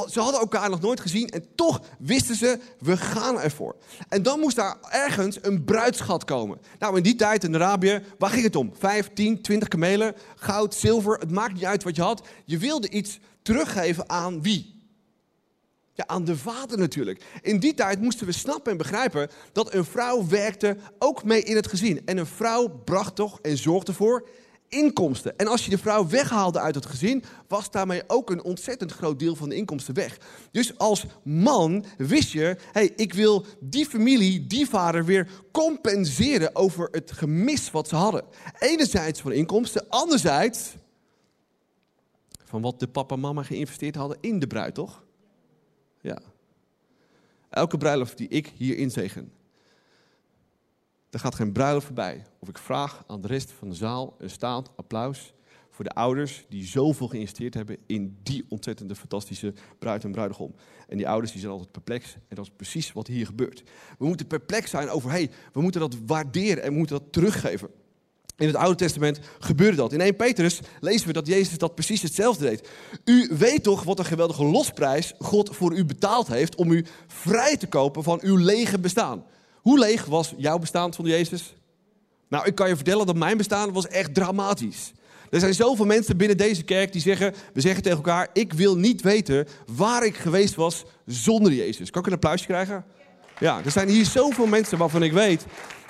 Ze 0.09 0.19
hadden 0.19 0.39
elkaar 0.39 0.69
nog 0.69 0.81
nooit 0.81 0.99
gezien 0.99 1.29
en 1.29 1.45
toch 1.55 1.81
wisten 1.99 2.35
ze, 2.35 2.59
we 2.79 2.97
gaan 2.97 3.39
ervoor. 3.39 3.75
En 4.09 4.23
dan 4.23 4.39
moest 4.39 4.55
daar 4.55 4.77
ergens 4.89 5.37
een 5.41 5.63
bruidschat 5.63 6.25
komen. 6.25 6.57
Nou, 6.79 6.97
in 6.97 7.03
die 7.03 7.15
tijd 7.15 7.43
in 7.43 7.55
Arabië, 7.55 8.01
waar 8.17 8.29
ging 8.29 8.43
het 8.43 8.55
om? 8.55 8.71
Vijf, 8.77 9.09
tien, 9.13 9.41
twintig 9.41 9.67
kamelen, 9.67 10.15
goud, 10.35 10.75
zilver, 10.75 11.19
het 11.19 11.31
maakt 11.31 11.53
niet 11.53 11.65
uit 11.65 11.83
wat 11.83 11.95
je 11.95 12.01
had. 12.01 12.27
Je 12.45 12.57
wilde 12.57 12.89
iets 12.89 13.19
teruggeven 13.41 14.09
aan 14.09 14.41
wie? 14.41 14.72
Ja, 15.95 16.07
aan 16.07 16.23
de 16.23 16.37
vader 16.37 16.77
natuurlijk. 16.77 17.23
In 17.41 17.59
die 17.59 17.73
tijd 17.73 18.01
moesten 18.01 18.25
we 18.25 18.31
snappen 18.31 18.71
en 18.71 18.77
begrijpen 18.77 19.29
dat 19.51 19.73
een 19.73 19.85
vrouw 19.85 20.27
werkte 20.27 20.77
ook 20.99 21.23
mee 21.23 21.43
in 21.43 21.55
het 21.55 21.67
gezin. 21.67 22.01
En 22.05 22.17
een 22.17 22.25
vrouw 22.25 22.67
bracht 22.67 23.15
toch 23.15 23.39
en 23.41 23.57
zorgde 23.57 23.93
voor 23.93 24.27
inkomsten. 24.73 25.37
En 25.37 25.47
als 25.47 25.63
je 25.63 25.69
de 25.69 25.77
vrouw 25.77 26.07
weghaalde 26.07 26.59
uit 26.59 26.75
het 26.75 26.85
gezin, 26.85 27.23
was 27.47 27.71
daarmee 27.71 28.03
ook 28.07 28.29
een 28.29 28.43
ontzettend 28.43 28.91
groot 28.91 29.19
deel 29.19 29.35
van 29.35 29.49
de 29.49 29.55
inkomsten 29.55 29.93
weg. 29.93 30.17
Dus 30.51 30.77
als 30.77 31.05
man 31.23 31.85
wist 31.97 32.31
je, 32.31 32.57
hey, 32.71 32.93
ik 32.95 33.13
wil 33.13 33.45
die 33.59 33.85
familie, 33.85 34.47
die 34.47 34.69
vader 34.69 35.05
weer 35.05 35.29
compenseren 35.51 36.55
over 36.55 36.87
het 36.91 37.11
gemis 37.11 37.71
wat 37.71 37.87
ze 37.87 37.95
hadden. 37.95 38.23
Enerzijds 38.59 39.21
van 39.21 39.31
inkomsten, 39.31 39.89
anderzijds 39.89 40.75
van 42.43 42.61
wat 42.61 42.79
de 42.79 42.87
papa 42.87 43.15
en 43.15 43.21
mama 43.21 43.43
geïnvesteerd 43.43 43.95
hadden 43.95 44.17
in 44.21 44.39
de 44.39 44.47
bruid, 44.47 44.75
toch? 44.75 45.02
Ja. 46.03 46.19
Elke 47.49 47.77
bruiloft 47.77 48.17
die 48.17 48.27
ik 48.27 48.47
hier 48.47 48.77
inzegen, 48.77 49.31
er 51.09 51.19
gaat 51.19 51.35
geen 51.35 51.51
bruiloft 51.51 51.85
voorbij. 51.85 52.25
Of 52.39 52.49
ik 52.49 52.57
vraag 52.57 53.03
aan 53.07 53.21
de 53.21 53.27
rest 53.27 53.51
van 53.51 53.69
de 53.69 53.75
zaal 53.75 54.15
een 54.17 54.29
staand 54.29 54.69
applaus 54.75 55.33
voor 55.69 55.83
de 55.83 55.91
ouders 55.91 56.45
die 56.49 56.65
zoveel 56.65 57.07
geïnvesteerd 57.07 57.53
hebben 57.53 57.77
in 57.85 58.17
die 58.23 58.45
ontzettende 58.49 58.95
fantastische 58.95 59.53
bruid 59.79 60.03
en 60.03 60.11
bruidegom. 60.11 60.55
En 60.87 60.97
die 60.97 61.07
ouders 61.07 61.31
die 61.31 61.41
zijn 61.41 61.53
altijd 61.53 61.71
perplex 61.71 62.15
en 62.27 62.35
dat 62.35 62.45
is 62.45 62.51
precies 62.55 62.91
wat 62.91 63.07
hier 63.07 63.25
gebeurt. 63.25 63.63
We 63.97 64.05
moeten 64.05 64.27
perplex 64.27 64.69
zijn 64.69 64.89
over, 64.89 65.09
hey, 65.09 65.31
we 65.53 65.61
moeten 65.61 65.81
dat 65.81 65.95
waarderen 66.05 66.63
en 66.63 66.71
we 66.71 66.77
moeten 66.77 66.99
dat 66.99 67.11
teruggeven. 67.11 67.69
In 68.37 68.47
het 68.47 68.55
Oude 68.55 68.75
Testament 68.75 69.19
gebeurde 69.39 69.77
dat. 69.77 69.93
In 69.93 70.01
1 70.01 70.15
Petrus 70.15 70.59
lezen 70.79 71.07
we 71.07 71.13
dat 71.13 71.27
Jezus 71.27 71.57
dat 71.57 71.75
precies 71.75 72.01
hetzelfde 72.01 72.45
deed. 72.45 72.69
U 73.05 73.29
weet 73.37 73.63
toch 73.63 73.83
wat 73.83 73.99
een 73.99 74.05
geweldige 74.05 74.45
losprijs 74.45 75.13
God 75.19 75.55
voor 75.55 75.73
u 75.73 75.85
betaald 75.85 76.27
heeft 76.27 76.55
om 76.55 76.71
u 76.71 76.85
vrij 77.07 77.57
te 77.57 77.67
kopen 77.67 78.03
van 78.03 78.19
uw 78.21 78.37
lege 78.37 78.79
bestaan. 78.79 79.23
Hoe 79.61 79.79
leeg 79.79 80.05
was 80.05 80.33
jouw 80.37 80.57
bestaan 80.57 80.93
van 80.93 81.05
Jezus? 81.05 81.55
Nou, 82.29 82.45
ik 82.45 82.55
kan 82.55 82.67
je 82.67 82.75
vertellen 82.75 83.05
dat 83.05 83.15
mijn 83.15 83.37
bestaan 83.37 83.73
was 83.73 83.87
echt 83.87 84.13
dramatisch. 84.13 84.91
Er 85.29 85.39
zijn 85.39 85.53
zoveel 85.53 85.85
mensen 85.85 86.17
binnen 86.17 86.37
deze 86.37 86.63
kerk 86.63 86.91
die 86.91 87.01
zeggen, 87.01 87.33
we 87.53 87.61
zeggen 87.61 87.83
tegen 87.83 87.97
elkaar, 87.97 88.29
ik 88.33 88.53
wil 88.53 88.77
niet 88.77 89.01
weten 89.01 89.47
waar 89.75 90.05
ik 90.05 90.15
geweest 90.15 90.55
was 90.55 90.83
zonder 91.05 91.53
Jezus. 91.53 91.89
Kan 91.89 92.01
ik 92.01 92.07
een 92.07 92.13
applausje 92.13 92.45
krijgen? 92.45 92.85
Ja, 93.39 93.61
er 93.65 93.71
zijn 93.71 93.89
hier 93.89 94.05
zoveel 94.05 94.45
mensen 94.45 94.77
waarvan 94.77 95.03
ik 95.03 95.11
weet, 95.11 95.45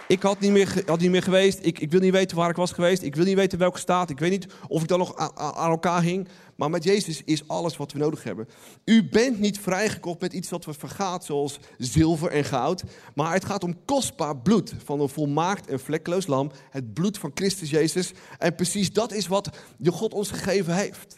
ik 0.07 0.21
had 0.21 0.39
niet 0.39 0.51
meer, 0.51 0.83
had 0.85 0.99
niet 0.99 1.11
meer 1.11 1.23
geweest. 1.23 1.59
Ik, 1.61 1.79
ik 1.79 1.91
wil 1.91 1.99
niet 1.99 2.11
weten 2.11 2.37
waar 2.37 2.49
ik 2.49 2.55
was 2.55 2.71
geweest. 2.71 3.01
Ik 3.01 3.15
wil 3.15 3.25
niet 3.25 3.35
weten 3.35 3.59
welke 3.59 3.79
staat. 3.79 4.09
Ik 4.09 4.19
weet 4.19 4.31
niet 4.31 4.47
of 4.67 4.81
ik 4.81 4.87
dan 4.87 4.99
nog 4.99 5.15
aan, 5.15 5.35
aan 5.35 5.69
elkaar 5.69 6.01
hing. 6.01 6.27
Maar 6.55 6.69
met 6.69 6.83
Jezus 6.83 7.23
is 7.23 7.47
alles 7.47 7.77
wat 7.77 7.91
we 7.91 7.99
nodig 7.99 8.23
hebben. 8.23 8.47
U 8.85 9.09
bent 9.09 9.39
niet 9.39 9.59
vrijgekocht 9.59 10.19
met 10.19 10.33
iets 10.33 10.49
wat 10.49 10.65
vergaat, 10.69 11.25
zoals 11.25 11.59
zilver 11.77 12.31
en 12.31 12.43
goud. 12.43 12.83
Maar 13.15 13.33
het 13.33 13.45
gaat 13.45 13.63
om 13.63 13.85
kostbaar 13.85 14.37
bloed 14.37 14.73
van 14.83 14.99
een 14.99 15.09
volmaakt 15.09 15.67
en 15.67 15.79
vlekkeloos 15.79 16.27
lam. 16.27 16.51
Het 16.69 16.93
bloed 16.93 17.17
van 17.17 17.31
Christus 17.33 17.69
Jezus. 17.69 18.11
En 18.37 18.55
precies 18.55 18.93
dat 18.93 19.11
is 19.11 19.27
wat 19.27 19.49
de 19.77 19.91
God 19.91 20.13
ons 20.13 20.29
gegeven 20.29 20.75
heeft. 20.75 21.15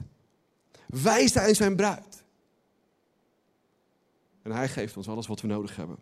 Wij 0.87 1.27
zijn 1.27 1.55
zijn 1.55 1.75
bruid. 1.75 2.23
En 4.41 4.51
hij 4.51 4.67
geeft 4.67 4.97
ons 4.97 5.07
alles 5.07 5.27
wat 5.27 5.41
we 5.41 5.47
nodig 5.47 5.75
hebben. 5.75 5.97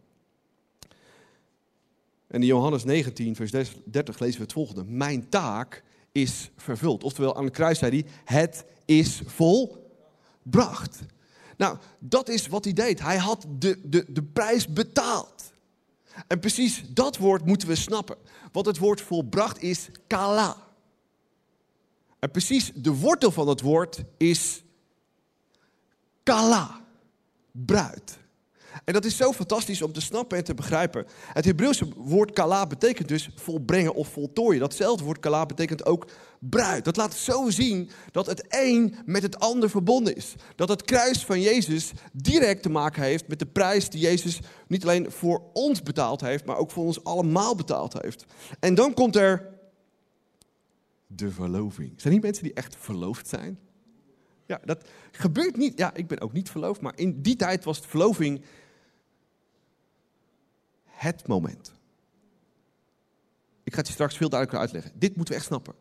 En 2.34 2.42
in 2.42 2.48
Johannes 2.48 2.84
19, 2.84 3.36
vers 3.36 3.52
30 3.86 4.20
lezen 4.20 4.38
we 4.38 4.44
het 4.44 4.54
volgende. 4.54 4.84
Mijn 4.84 5.30
taak 5.30 5.84
is 6.12 6.52
vervuld. 6.58 7.04
Oftewel, 7.04 7.36
aan 7.36 7.44
het 7.44 7.54
kruis 7.54 7.80
zei 7.80 7.92
hij, 7.92 8.38
het 8.40 8.66
is 8.86 9.22
volbracht. 9.26 11.00
Nou, 11.58 11.78
dat 12.00 12.30
is 12.30 12.48
wat 12.48 12.64
hij 12.64 12.74
deed. 12.74 13.02
Hij 13.02 13.18
had 13.18 13.46
de, 13.60 13.80
de, 13.84 14.06
de 14.08 14.24
prijs 14.24 14.68
betaald. 14.68 15.52
En 16.28 16.40
precies 16.40 16.84
dat 16.88 17.18
woord 17.18 17.46
moeten 17.46 17.68
we 17.68 17.76
snappen. 17.76 18.18
Want 18.52 18.66
het 18.66 18.78
woord 18.78 19.02
volbracht 19.02 19.62
is 19.62 19.90
kala. 20.08 20.58
En 22.20 22.32
precies 22.32 22.72
de 22.76 22.94
wortel 22.94 23.32
van 23.32 23.48
het 23.48 23.62
woord 23.62 24.04
is 24.18 24.64
kala, 26.24 26.82
bruid. 27.52 28.18
En 28.86 28.94
dat 28.94 29.06
is 29.06 29.18
zo 29.18 29.34
fantastisch 29.34 29.82
om 29.82 29.92
te 29.92 30.02
snappen 30.02 30.38
en 30.38 30.44
te 30.44 30.54
begrijpen. 30.54 31.06
Het 31.34 31.46
Hebreeuwse 31.46 31.88
woord 31.96 32.32
kala 32.32 32.68
betekent 32.68 33.08
dus 33.08 33.30
volbrengen 33.36 33.94
of 33.94 34.08
voltooien. 34.08 34.60
Datzelfde 34.60 35.04
woord 35.04 35.20
kala 35.20 35.46
betekent 35.46 35.86
ook 35.86 36.08
bruid. 36.40 36.86
Dat 36.86 36.96
laat 36.96 37.14
zo 37.14 37.50
zien 37.50 37.90
dat 38.12 38.26
het 38.26 38.46
een 38.50 38.96
met 39.06 39.24
het 39.24 39.40
ander 39.40 39.70
verbonden 39.70 40.16
is. 40.16 40.36
Dat 40.56 40.70
het 40.70 40.82
kruis 40.82 41.26
van 41.26 41.42
Jezus 41.42 41.92
direct 42.12 42.62
te 42.64 42.70
maken 42.70 43.04
heeft 43.04 43.28
met 43.28 43.40
de 43.40 43.46
prijs 43.46 43.90
die 43.90 44.02
Jezus 44.02 44.40
niet 44.68 44.84
alleen 44.84 45.12
voor 45.12 45.42
ons 45.54 45.84
betaald 45.84 46.22
heeft, 46.22 46.46
maar 46.46 46.58
ook 46.58 46.72
voor 46.72 46.86
ons 46.86 47.04
allemaal 47.04 47.56
betaald 47.56 48.02
heeft. 48.02 48.26
En 48.60 48.76
dan 48.76 48.94
komt 48.94 49.16
er 49.16 49.52
de 51.08 51.32
verloving. 51.32 51.94
Zijn 51.96 52.14
die 52.14 52.22
mensen 52.22 52.44
die 52.44 52.54
echt 52.54 52.76
verloofd 52.80 53.28
zijn? 53.28 53.60
Ja, 54.46 54.62
dat 54.66 54.88
gebeurt 55.12 55.58
niet. 55.58 55.78
Ja, 55.78 55.94
ik 55.94 56.08
ben 56.08 56.22
ook 56.22 56.34
niet 56.34 56.50
verloofd, 56.50 56.82
maar 56.82 56.94
in 56.96 57.22
die 57.22 57.36
tijd 57.36 57.64
was 57.64 57.80
verloving 57.80 58.42
het 60.94 61.28
moment. 61.28 61.74
Ik 63.64 63.74
ga 63.74 63.78
het 63.78 63.88
je 63.88 63.94
straks 63.94 64.18
veel 64.18 64.30
duidelijker 64.30 64.66
uitleggen. 64.66 65.00
Dit 65.00 65.16
moeten 65.16 65.34
we 65.34 65.40
echt 65.40 65.50
snappen. 65.50 65.76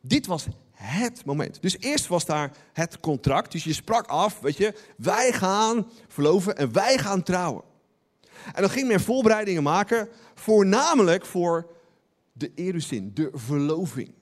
Dit 0.00 0.26
was 0.26 0.46
het 0.72 1.24
moment. 1.24 1.62
Dus 1.62 1.78
eerst 1.78 2.06
was 2.06 2.24
daar 2.24 2.56
het 2.72 3.00
contract. 3.00 3.52
Dus 3.52 3.64
je 3.64 3.72
sprak 3.72 4.06
af, 4.06 4.40
weet 4.40 4.56
je, 4.56 4.74
wij 4.96 5.32
gaan 5.32 5.90
verloven 6.08 6.56
en 6.56 6.72
wij 6.72 6.98
gaan 6.98 7.22
trouwen. 7.22 7.64
En 8.54 8.60
dan 8.62 8.70
ging 8.70 8.88
men 8.88 9.00
voorbereidingen 9.00 9.62
maken, 9.62 10.08
voornamelijk 10.34 11.26
voor 11.26 11.70
de 12.32 12.52
eruzin, 12.54 13.10
de 13.14 13.30
verloving. 13.32 14.14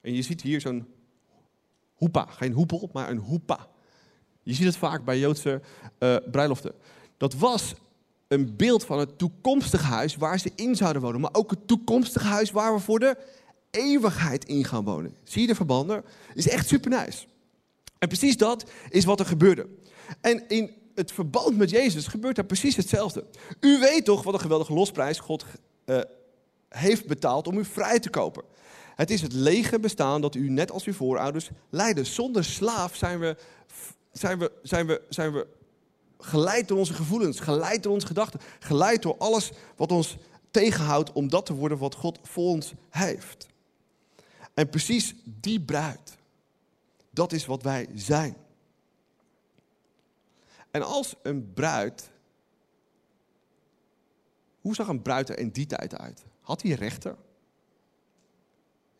En 0.00 0.14
je 0.14 0.22
ziet 0.22 0.40
hier 0.40 0.60
zo'n 0.60 0.88
hoepa, 1.94 2.26
geen 2.26 2.52
hoepel, 2.52 2.90
maar 2.92 3.10
een 3.10 3.18
hoepa. 3.18 3.68
Je 4.42 4.54
ziet 4.54 4.66
het 4.66 4.76
vaak 4.76 5.04
bij 5.04 5.18
Joodse 5.18 5.60
uh, 5.98 6.16
bruiloften. 6.30 6.74
Dat 7.16 7.34
was 7.34 7.74
een 8.30 8.56
beeld 8.56 8.84
van 8.84 8.98
het 8.98 9.18
toekomstige 9.18 9.84
huis 9.84 10.16
waar 10.16 10.38
ze 10.38 10.52
in 10.54 10.76
zouden 10.76 11.02
wonen. 11.02 11.20
Maar 11.20 11.34
ook 11.34 11.50
het 11.50 11.66
toekomstige 11.66 12.26
huis 12.26 12.50
waar 12.50 12.74
we 12.74 12.80
voor 12.80 12.98
de 12.98 13.16
eeuwigheid 13.70 14.44
in 14.44 14.64
gaan 14.64 14.84
wonen. 14.84 15.16
Zie 15.24 15.40
je 15.40 15.46
de 15.46 15.54
verbanden? 15.54 16.04
Is 16.34 16.48
echt 16.48 16.68
super 16.68 16.90
nice. 16.90 17.26
En 17.98 18.08
precies 18.08 18.36
dat 18.36 18.70
is 18.88 19.04
wat 19.04 19.20
er 19.20 19.26
gebeurde. 19.26 19.66
En 20.20 20.48
in 20.48 20.70
het 20.94 21.12
verband 21.12 21.56
met 21.56 21.70
Jezus 21.70 22.06
gebeurt 22.06 22.36
daar 22.36 22.44
precies 22.44 22.76
hetzelfde. 22.76 23.24
U 23.60 23.78
weet 23.78 24.04
toch 24.04 24.22
wat 24.22 24.34
een 24.34 24.40
geweldige 24.40 24.72
losprijs 24.72 25.18
God 25.18 25.44
uh, 25.86 26.00
heeft 26.68 27.06
betaald 27.06 27.46
om 27.46 27.58
u 27.58 27.64
vrij 27.64 27.98
te 27.98 28.10
kopen. 28.10 28.44
Het 28.94 29.10
is 29.10 29.22
het 29.22 29.32
lege 29.32 29.80
bestaan 29.80 30.20
dat 30.20 30.34
u 30.34 30.50
net 30.50 30.70
als 30.70 30.84
uw 30.84 30.92
voorouders 30.92 31.50
leidde. 31.70 32.04
Zonder 32.04 32.44
slaaf 32.44 32.96
zijn 32.96 33.18
we, 33.18 33.36
zijn 34.12 34.38
we, 34.38 34.52
zijn 34.62 34.86
we, 34.86 35.02
zijn 35.08 35.32
we 35.32 35.46
geleid 36.20 36.68
door 36.68 36.78
onze 36.78 36.94
gevoelens, 36.94 37.40
geleid 37.40 37.82
door 37.82 37.92
onze 37.92 38.06
gedachten, 38.06 38.40
geleid 38.58 39.02
door 39.02 39.16
alles 39.18 39.52
wat 39.76 39.92
ons 39.92 40.16
tegenhoudt 40.50 41.12
om 41.12 41.28
dat 41.28 41.46
te 41.46 41.54
worden 41.54 41.78
wat 41.78 41.94
God 41.94 42.18
voor 42.22 42.44
ons 42.44 42.72
heeft. 42.90 43.48
En 44.54 44.68
precies 44.68 45.14
die 45.24 45.60
bruid, 45.60 46.16
dat 47.10 47.32
is 47.32 47.46
wat 47.46 47.62
wij 47.62 47.88
zijn. 47.94 48.36
En 50.70 50.82
als 50.82 51.14
een 51.22 51.52
bruid, 51.52 52.10
hoe 54.60 54.74
zag 54.74 54.88
een 54.88 55.02
bruid 55.02 55.28
er 55.28 55.38
in 55.38 55.50
die 55.50 55.66
tijd 55.66 55.98
uit? 55.98 56.24
Had 56.40 56.62
hij 56.62 56.72
rechten? 56.72 57.16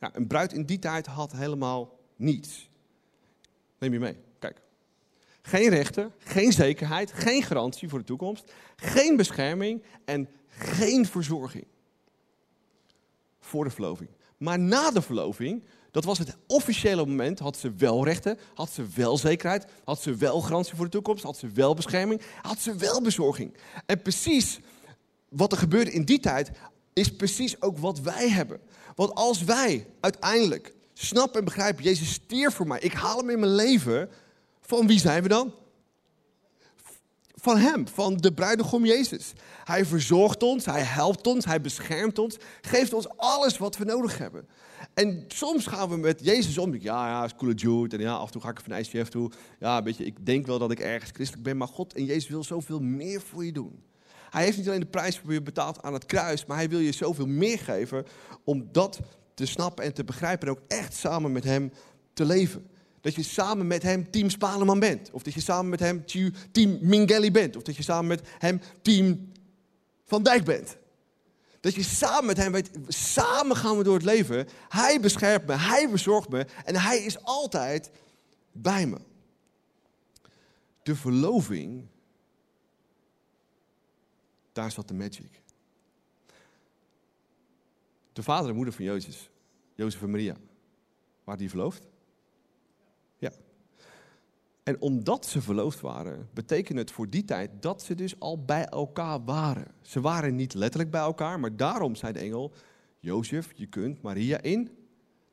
Ja, 0.01 0.11
een 0.15 0.27
bruid 0.27 0.53
in 0.53 0.65
die 0.65 0.79
tijd 0.79 1.07
had 1.07 1.33
helemaal 1.33 1.99
niets. 2.17 2.71
Neem 3.79 3.93
je 3.93 3.99
mee. 3.99 4.30
Geen 5.43 5.69
rechten, 5.69 6.13
geen 6.19 6.53
zekerheid, 6.53 7.13
geen 7.13 7.43
garantie 7.43 7.89
voor 7.89 7.99
de 7.99 8.05
toekomst, 8.05 8.53
geen 8.77 9.17
bescherming 9.17 9.83
en 10.05 10.29
geen 10.49 11.07
verzorging 11.07 11.67
voor 13.41 13.65
de 13.65 13.71
verloving. 13.71 14.11
Maar 14.37 14.59
na 14.59 14.91
de 14.91 15.03
verloving, 15.03 15.65
dat 15.91 16.05
was 16.05 16.19
het 16.19 16.37
officiële 16.47 17.07
moment, 17.07 17.39
had 17.39 17.57
ze 17.57 17.75
wel 17.75 18.05
rechten, 18.05 18.39
had 18.55 18.71
ze 18.71 18.87
wel 18.95 19.17
zekerheid, 19.17 19.67
had 19.85 20.03
ze 20.03 20.15
wel 20.15 20.41
garantie 20.41 20.75
voor 20.75 20.85
de 20.85 20.91
toekomst, 20.91 21.23
had 21.23 21.37
ze 21.37 21.49
wel 21.49 21.75
bescherming, 21.75 22.23
had 22.43 22.59
ze 22.59 22.75
wel 22.75 23.03
bezorging. 23.03 23.57
En 23.87 24.03
precies 24.03 24.59
wat 25.29 25.53
er 25.53 25.59
gebeurde 25.59 25.93
in 25.93 26.05
die 26.05 26.21
tijd, 26.21 26.51
is 26.93 27.17
precies 27.17 27.63
ook 27.63 27.79
wat 27.79 28.01
wij 28.01 28.29
hebben. 28.29 28.61
Want 28.95 29.15
als 29.15 29.45
wij 29.45 29.87
uiteindelijk 30.01 30.75
snappen 30.93 31.39
en 31.39 31.45
begrijpen, 31.45 31.85
Jezus 31.85 32.13
stierf 32.13 32.55
voor 32.55 32.67
mij, 32.67 32.81
ik 32.81 32.93
haal 32.93 33.19
hem 33.19 33.31
in 33.31 33.41
mijn 33.41 33.55
leven, 33.55 34.11
van 34.77 34.87
wie 34.87 34.99
zijn 34.99 35.23
we 35.23 35.29
dan? 35.29 35.55
Van 37.35 37.57
Hem, 37.57 37.89
van 37.89 38.17
de 38.17 38.33
bruidegom 38.33 38.85
Jezus. 38.85 39.33
Hij 39.65 39.85
verzorgt 39.85 40.43
ons, 40.43 40.65
Hij 40.65 40.83
helpt 40.83 41.27
ons, 41.27 41.45
Hij 41.45 41.61
beschermt 41.61 42.19
ons, 42.19 42.37
geeft 42.61 42.93
ons 42.93 43.09
alles 43.17 43.59
wat 43.59 43.77
we 43.77 43.85
nodig 43.85 44.19
hebben. 44.19 44.49
En 44.95 45.25
soms 45.29 45.67
gaan 45.67 45.89
we 45.89 45.97
met 45.97 46.21
Jezus 46.25 46.59
om. 46.59 46.75
Ja, 46.75 47.09
ja, 47.09 47.25
is 47.25 47.35
coole 47.35 47.55
dude. 47.55 47.97
En 47.97 48.03
ja, 48.03 48.13
af 48.13 48.27
en 48.27 48.33
toe 48.33 48.41
ga 48.43 48.49
ik 48.49 48.59
even 48.59 48.71
naar 48.71 48.81
ICF 48.81 49.09
toe. 49.09 49.31
Ja, 49.59 49.83
weet 49.83 49.97
je, 49.97 50.05
ik 50.05 50.27
denk 50.27 50.47
wel 50.47 50.59
dat 50.59 50.71
ik 50.71 50.81
ergens 50.81 51.11
christelijk 51.11 51.45
ben. 51.45 51.57
Maar 51.57 51.69
God 51.69 51.95
en 51.95 52.05
Jezus 52.05 52.29
wil 52.29 52.45
zoveel 52.45 52.81
meer 52.81 53.21
voor 53.21 53.45
je 53.45 53.53
doen. 53.53 53.83
Hij 54.31 54.45
heeft 54.45 54.57
niet 54.57 54.69
alleen 54.69 54.81
de 54.81 54.87
prijs 54.87 55.19
voor 55.19 55.33
je 55.33 55.43
betaald 55.43 55.83
aan 55.83 55.93
het 55.93 56.07
kruis. 56.07 56.47
Maar 56.47 56.57
hij 56.57 56.69
wil 56.69 56.79
je 56.79 56.93
zoveel 56.93 57.27
meer 57.27 57.59
geven 57.59 58.07
om 58.45 58.69
dat 58.73 59.01
te 59.35 59.47
snappen 59.47 59.85
en 59.85 59.95
te 59.95 60.05
begrijpen. 60.05 60.49
En 60.49 60.55
ook 60.55 60.63
echt 60.69 60.95
samen 60.95 61.33
met 61.33 61.45
hem 61.45 61.73
te 62.13 62.25
leven 62.25 62.70
dat 63.01 63.15
je 63.15 63.23
samen 63.23 63.67
met 63.67 63.83
hem 63.83 64.11
team 64.11 64.31
Spaleman 64.31 64.79
bent. 64.79 65.11
Of 65.11 65.23
dat 65.23 65.35
je 65.35 65.41
samen 65.41 65.71
met 65.71 65.81
hem 65.81 66.05
team 66.53 66.79
Mingelli 66.81 67.31
bent. 67.31 67.57
Of 67.57 67.63
dat 67.63 67.77
je 67.77 67.83
samen 67.83 68.07
met 68.07 68.23
hem 68.39 68.61
team 68.83 69.33
Van 70.05 70.23
Dijk 70.23 70.45
bent. 70.45 70.77
Dat 71.61 71.75
je 71.75 71.83
samen 71.83 72.27
met 72.27 72.37
hem 72.37 72.53
weet, 72.53 72.71
samen 72.89 73.57
gaan 73.57 73.77
we 73.77 73.83
door 73.83 73.95
het 73.95 74.05
leven. 74.05 74.49
Hij 74.69 75.01
beschermt 75.01 75.47
me, 75.47 75.53
hij 75.53 75.89
verzorgt 75.89 76.29
me 76.29 76.47
en 76.65 76.77
hij 76.77 76.99
is 76.99 77.23
altijd 77.23 77.91
bij 78.53 78.87
me. 78.87 78.99
De 80.83 80.97
verloving, 80.97 81.87
daar 84.53 84.71
zat 84.71 84.89
de 84.89 84.95
magic. 84.95 85.43
De 88.13 88.23
vader 88.23 88.49
en 88.49 88.57
moeder 88.57 88.75
van 88.75 88.85
Jezus, 88.85 89.31
Jozef 89.75 90.03
en 90.03 90.11
Maria, 90.11 90.37
waren 91.25 91.41
die 91.41 91.49
verloofd? 91.49 91.87
En 94.71 94.81
omdat 94.81 95.27
ze 95.27 95.43
verloofd 95.43 95.81
waren, 95.81 96.29
betekende 96.35 96.81
het 96.81 96.91
voor 96.91 97.11
die 97.11 97.25
tijd 97.25 97.51
dat 97.61 97.83
ze 97.83 97.95
dus 97.95 98.21
al 98.21 98.45
bij 98.45 98.65
elkaar 98.65 99.25
waren. 99.25 99.67
Ze 99.83 100.01
waren 100.01 100.37
niet 100.37 100.55
letterlijk 100.55 100.91
bij 100.91 101.01
elkaar, 101.01 101.41
maar 101.41 101.57
daarom 101.57 101.95
zei 101.95 102.13
de 102.13 102.19
engel: 102.19 102.53
Jozef, 102.99 103.49
je 103.55 103.67
kunt 103.67 104.03
Maria 104.03 104.41
in 104.41 104.71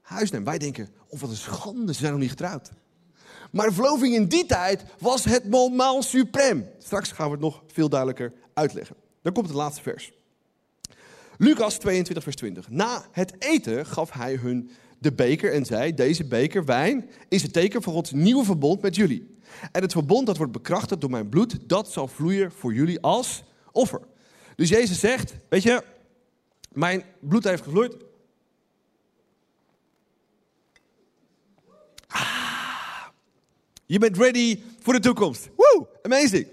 huis 0.02 0.32
nemen. 0.32 0.48
Wij 0.48 0.58
denken, 0.58 0.90
of 1.08 1.22
wat 1.22 1.30
een 1.30 1.36
schande, 1.36 1.94
ze 1.94 2.00
zijn 2.00 2.12
nog 2.12 2.22
niet 2.22 2.30
getrouwd. 2.30 2.72
Maar 3.52 3.74
verloving 3.74 4.16
in 4.16 4.28
die 4.28 4.46
tijd 4.46 4.84
was 5.00 5.24
het 5.24 5.50
moment 5.50 6.04
suprem. 6.04 6.70
Straks 6.78 7.12
gaan 7.12 7.26
we 7.26 7.32
het 7.32 7.42
nog 7.42 7.64
veel 7.68 7.90
duidelijker 7.90 8.34
uitleggen. 8.54 8.96
Dan 9.22 9.34
komt 9.34 9.48
het 9.48 9.56
laatste 9.56 9.82
vers. 9.82 10.12
Lucas 11.38 11.78
22, 11.78 12.24
vers 12.24 12.36
20. 12.36 12.70
Na 12.70 13.06
het 13.12 13.34
eten 13.40 13.86
gaf 13.86 14.12
hij 14.12 14.36
hun 14.36 14.70
de 15.00 15.14
beker 15.14 15.54
en 15.54 15.66
zei: 15.66 15.94
Deze 15.94 16.26
beker 16.26 16.66
wijn 16.66 17.10
is 17.30 17.42
het 17.42 17.54
teken 17.54 17.82
van 17.82 17.94
Gods 17.94 18.12
nieuwe 18.12 18.44
verbond 18.44 18.82
met 18.82 18.96
jullie. 18.96 19.36
En 19.72 19.82
het 19.82 19.92
verbond 19.92 20.26
dat 20.26 20.38
wordt 20.38 20.52
bekrachtigd 20.52 21.02
door 21.02 21.10
mijn 21.10 21.30
bloed, 21.30 21.58
dat 21.70 21.92
zal 21.92 22.08
vloeien 22.08 22.52
voor 22.52 22.74
jullie 22.74 23.02
als 23.02 23.44
offer. 23.72 24.02
Dus 24.56 24.70
Jezus 24.70 25.00
zegt: 25.00 25.34
Weet 25.50 25.64
je, 25.64 25.84
mijn 26.72 27.04
bloed 27.20 27.44
heeft 27.44 27.64
gevloeid. 27.64 27.96
Ah, 32.08 33.06
je 33.86 34.00
bent 34.00 34.18
ready 34.18 34.60
voor 34.80 34.94
de 34.94 35.00
toekomst. 35.00 35.50
Woo, 35.56 35.88
amazing. 36.02 36.48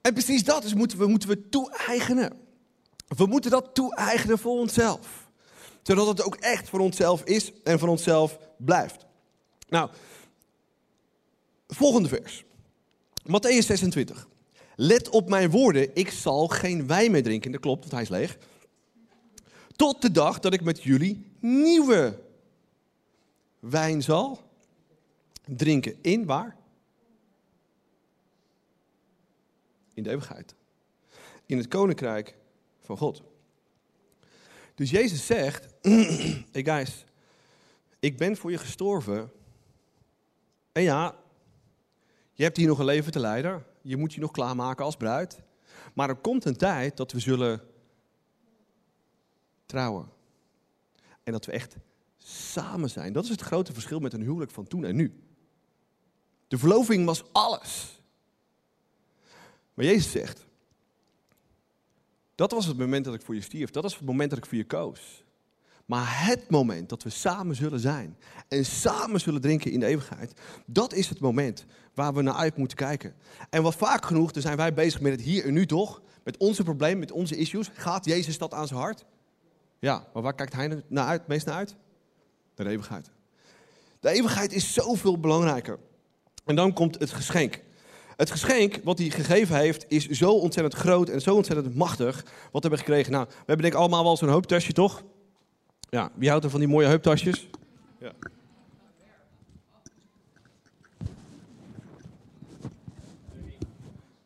En 0.00 0.12
precies 0.12 0.44
dat 0.44 0.64
is 0.64 0.74
moeten 0.74 0.98
we, 0.98 1.06
moeten 1.06 1.28
we 1.28 1.48
toe-eigenen. 1.48 2.32
We 3.08 3.26
moeten 3.26 3.50
dat 3.50 3.74
toe-eigenen 3.74 4.38
voor 4.38 4.58
onszelf. 4.58 5.29
Zodat 5.82 6.06
het 6.06 6.22
ook 6.22 6.36
echt 6.36 6.68
voor 6.68 6.80
onszelf 6.80 7.24
is 7.24 7.52
en 7.64 7.78
voor 7.78 7.88
onszelf 7.88 8.38
blijft. 8.56 9.06
Nou, 9.68 9.90
volgende 11.66 12.08
vers. 12.08 12.44
Matthäus 13.22 13.66
26. 13.66 14.28
Let 14.76 15.08
op 15.08 15.28
mijn 15.28 15.50
woorden, 15.50 15.90
ik 15.94 16.10
zal 16.10 16.48
geen 16.48 16.86
wijn 16.86 17.10
meer 17.10 17.22
drinken. 17.22 17.52
Dat 17.52 17.60
klopt, 17.60 17.80
want 17.80 17.92
hij 17.92 18.02
is 18.02 18.08
leeg. 18.08 18.38
Tot 19.76 20.02
de 20.02 20.10
dag 20.10 20.38
dat 20.38 20.52
ik 20.52 20.62
met 20.62 20.82
jullie 20.82 21.32
nieuwe 21.40 22.22
wijn 23.58 24.02
zal 24.02 24.42
drinken. 25.46 25.98
In 26.00 26.26
waar? 26.26 26.56
In 29.94 30.02
de 30.02 30.10
eeuwigheid. 30.10 30.54
In 31.46 31.56
het 31.56 31.68
koninkrijk 31.68 32.36
van 32.80 32.96
God. 32.96 33.22
Dus 34.80 34.90
Jezus 34.90 35.26
zegt, 35.26 35.68
hey 36.52 36.64
guys, 36.64 37.04
ik 37.98 38.16
ben 38.16 38.36
voor 38.36 38.50
je 38.50 38.58
gestorven. 38.58 39.32
En 40.72 40.82
ja, 40.82 41.16
je 42.32 42.42
hebt 42.42 42.56
hier 42.56 42.66
nog 42.66 42.78
een 42.78 42.84
leven 42.84 43.12
te 43.12 43.18
leiden. 43.18 43.64
Je 43.82 43.96
moet 43.96 44.14
je 44.14 44.20
nog 44.20 44.30
klaarmaken 44.30 44.84
als 44.84 44.96
bruid. 44.96 45.40
Maar 45.94 46.08
er 46.08 46.16
komt 46.16 46.44
een 46.44 46.56
tijd 46.56 46.96
dat 46.96 47.12
we 47.12 47.18
zullen 47.18 47.60
trouwen. 49.66 50.08
En 51.22 51.32
dat 51.32 51.46
we 51.46 51.52
echt 51.52 51.76
samen 52.16 52.90
zijn. 52.90 53.12
Dat 53.12 53.24
is 53.24 53.30
het 53.30 53.40
grote 53.40 53.72
verschil 53.72 53.98
met 53.98 54.12
een 54.12 54.22
huwelijk 54.22 54.50
van 54.50 54.66
toen 54.66 54.84
en 54.84 54.96
nu. 54.96 55.22
De 56.48 56.58
verloving 56.58 57.04
was 57.04 57.32
alles. 57.32 58.00
Maar 59.74 59.84
Jezus 59.84 60.10
zegt, 60.10 60.46
dat 62.40 62.50
was 62.50 62.66
het 62.66 62.78
moment 62.78 63.04
dat 63.04 63.14
ik 63.14 63.22
voor 63.22 63.34
je 63.34 63.40
stierf. 63.40 63.70
Dat 63.70 63.82
was 63.82 63.94
het 63.94 64.04
moment 64.04 64.30
dat 64.30 64.38
ik 64.38 64.46
voor 64.46 64.56
je 64.56 64.64
koos. 64.64 65.24
Maar 65.86 66.26
het 66.26 66.50
moment 66.50 66.88
dat 66.88 67.02
we 67.02 67.10
samen 67.10 67.56
zullen 67.56 67.80
zijn 67.80 68.16
en 68.48 68.64
samen 68.64 69.20
zullen 69.20 69.40
drinken 69.40 69.70
in 69.70 69.80
de 69.80 69.86
eeuwigheid, 69.86 70.32
dat 70.66 70.92
is 70.94 71.08
het 71.08 71.20
moment 71.20 71.64
waar 71.94 72.14
we 72.14 72.22
naar 72.22 72.34
uit 72.34 72.56
moeten 72.56 72.76
kijken. 72.76 73.14
En 73.50 73.62
wat 73.62 73.74
vaak 73.74 74.04
genoeg, 74.04 74.32
dan 74.32 74.42
zijn 74.42 74.56
wij 74.56 74.74
bezig 74.74 75.00
met 75.00 75.12
het 75.12 75.20
hier 75.20 75.44
en 75.44 75.52
nu 75.52 75.66
toch, 75.66 76.02
met 76.24 76.36
onze 76.36 76.62
problemen, 76.62 76.98
met 76.98 77.12
onze 77.12 77.36
issues. 77.36 77.70
Gaat 77.74 78.04
Jezus 78.04 78.38
dat 78.38 78.54
aan 78.54 78.66
zijn 78.66 78.80
hart? 78.80 79.04
Ja, 79.78 80.06
maar 80.12 80.22
waar 80.22 80.34
kijkt 80.34 80.52
hij 80.52 80.82
naar 80.88 81.06
uit, 81.06 81.26
meest 81.26 81.46
naar 81.46 81.54
uit? 81.54 81.76
De 82.54 82.68
eeuwigheid. 82.68 83.10
De 84.00 84.10
eeuwigheid 84.10 84.52
is 84.52 84.72
zoveel 84.72 85.18
belangrijker. 85.18 85.78
En 86.44 86.56
dan 86.56 86.72
komt 86.72 86.98
het 86.98 87.10
geschenk. 87.10 87.60
Het 88.20 88.30
geschenk 88.30 88.80
wat 88.84 88.98
hij 88.98 89.10
gegeven 89.10 89.56
heeft 89.56 89.84
is 89.88 90.08
zo 90.08 90.32
ontzettend 90.32 90.74
groot 90.74 91.08
en 91.08 91.20
zo 91.20 91.34
ontzettend 91.34 91.74
machtig. 91.74 92.24
Wat 92.52 92.62
hebben 92.62 92.70
we 92.70 92.76
gekregen? 92.76 93.12
Nou, 93.12 93.26
we 93.28 93.34
hebben 93.36 93.58
denk 93.58 93.72
ik 93.72 93.80
allemaal 93.80 94.04
wel 94.04 94.16
zo'n 94.16 94.28
hooptasje, 94.28 94.72
toch? 94.72 95.02
Ja, 95.90 96.10
wie 96.14 96.28
houdt 96.28 96.44
er 96.44 96.50
van 96.50 96.60
die 96.60 96.68
mooie 96.68 96.86
heuptasjes? 96.86 97.48
Ja. 98.00 98.12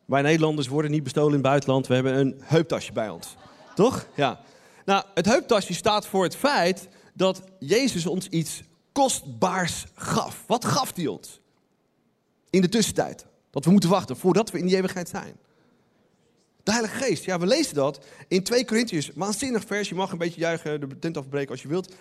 Wij 0.05 0.21
Nederlanders 0.21 0.67
worden 0.67 0.91
niet 0.91 1.03
bestolen 1.03 1.29
in 1.29 1.37
het 1.37 1.47
buitenland. 1.47 1.87
We 1.87 1.93
hebben 1.93 2.17
een 2.17 2.35
heuptasje 2.41 2.91
bij 2.91 3.09
ons. 3.09 3.35
Toch? 3.75 4.07
Ja. 4.15 4.39
Nou, 4.85 5.03
het 5.13 5.25
heuptasje 5.25 5.73
staat 5.73 6.07
voor 6.07 6.23
het 6.23 6.35
feit 6.35 6.87
dat 7.13 7.41
Jezus 7.59 8.05
ons 8.05 8.27
iets 8.27 8.61
kostbaars 8.91 9.85
gaf. 9.93 10.43
Wat 10.47 10.65
gaf 10.65 10.95
hij 10.95 11.07
ons? 11.07 11.39
In 12.49 12.61
de 12.61 12.69
tussentijd. 12.69 13.25
Dat 13.55 13.65
we 13.65 13.71
moeten 13.71 13.89
wachten 13.89 14.17
voordat 14.17 14.51
we 14.51 14.57
in 14.57 14.65
die 14.65 14.75
eeuwigheid 14.75 15.09
zijn. 15.09 15.37
De 16.63 16.71
Heilige 16.71 16.95
Geest. 16.95 17.23
Ja, 17.23 17.39
we 17.39 17.45
lezen 17.45 17.75
dat 17.75 18.05
in 18.27 18.43
2 18.43 18.65
Corinthians. 18.65 19.11
Waanzinnig 19.15 19.63
vers. 19.67 19.89
Je 19.89 19.95
mag 19.95 20.11
een 20.11 20.17
beetje 20.17 20.39
juichen, 20.39 20.79
de 20.79 20.99
tent 20.99 21.17
afbreken 21.17 21.51
als 21.51 21.61
je 21.61 21.67
wilt. 21.67 21.93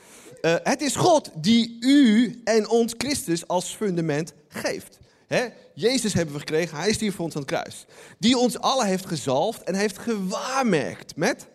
Uh, 0.42 0.54
het 0.62 0.80
is 0.80 0.96
God 0.96 1.30
die 1.36 1.76
u 1.80 2.40
en 2.44 2.68
ons 2.68 2.94
Christus 2.98 3.46
als 3.46 3.74
fundament 3.74 4.32
geeft. 4.48 4.98
He? 5.26 5.48
Jezus 5.74 6.12
hebben 6.12 6.34
we 6.34 6.40
gekregen. 6.40 6.78
Hij 6.78 6.88
is 6.88 7.00
hier 7.00 7.12
voor 7.12 7.24
ons 7.24 7.34
aan 7.34 7.40
het 7.40 7.50
kruis. 7.50 7.86
Die 8.18 8.38
ons 8.38 8.58
allen 8.58 8.86
heeft 8.86 9.06
gezalfd 9.06 9.62
en 9.62 9.74
heeft 9.74 9.98
gewaarmerkt 9.98 11.16
met... 11.16 11.46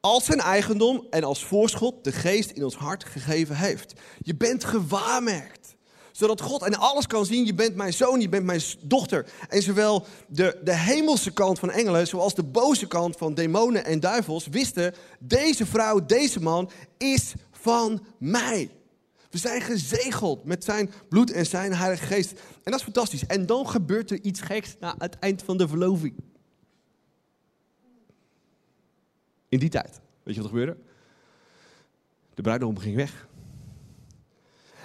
Als 0.00 0.24
zijn 0.24 0.40
eigendom 0.40 1.06
en 1.10 1.24
als 1.24 1.44
voorschot 1.44 2.04
de 2.04 2.12
geest 2.12 2.50
in 2.50 2.64
ons 2.64 2.76
hart 2.76 3.04
gegeven 3.04 3.56
heeft. 3.56 3.92
Je 4.18 4.34
bent 4.34 4.64
gewaarmerkt 4.64 5.61
zodat 6.12 6.40
God 6.40 6.62
en 6.62 6.74
alles 6.74 7.06
kan 7.06 7.26
zien, 7.26 7.46
je 7.46 7.54
bent 7.54 7.74
mijn 7.74 7.92
zoon, 7.92 8.20
je 8.20 8.28
bent 8.28 8.44
mijn 8.44 8.62
dochter. 8.80 9.26
En 9.48 9.62
zowel 9.62 10.06
de, 10.28 10.60
de 10.64 10.76
hemelse 10.76 11.30
kant 11.30 11.58
van 11.58 11.70
engelen, 11.70 12.06
zoals 12.06 12.34
de 12.34 12.42
boze 12.42 12.86
kant 12.86 13.16
van 13.16 13.34
demonen 13.34 13.84
en 13.84 14.00
duivels, 14.00 14.46
wisten, 14.46 14.94
deze 15.18 15.66
vrouw, 15.66 16.06
deze 16.06 16.40
man 16.40 16.70
is 16.98 17.32
van 17.50 18.04
mij. 18.18 18.70
We 19.30 19.38
zijn 19.38 19.60
gezegeld 19.60 20.44
met 20.44 20.64
zijn 20.64 20.90
bloed 21.08 21.30
en 21.30 21.46
zijn 21.46 21.74
heilige 21.74 22.04
geest. 22.04 22.30
En 22.32 22.70
dat 22.70 22.74
is 22.74 22.82
fantastisch. 22.82 23.26
En 23.26 23.46
dan 23.46 23.68
gebeurt 23.68 24.10
er 24.10 24.20
iets 24.20 24.40
geks 24.40 24.76
na 24.80 24.94
het 24.98 25.18
eind 25.18 25.42
van 25.42 25.56
de 25.56 25.68
verloving. 25.68 26.14
In 29.48 29.58
die 29.58 29.68
tijd. 29.68 30.00
Weet 30.22 30.34
je 30.34 30.42
wat 30.42 30.50
er 30.50 30.58
gebeurde? 30.58 30.76
De 32.34 32.42
bruidegom 32.42 32.78
ging 32.78 32.96
weg. 32.96 33.28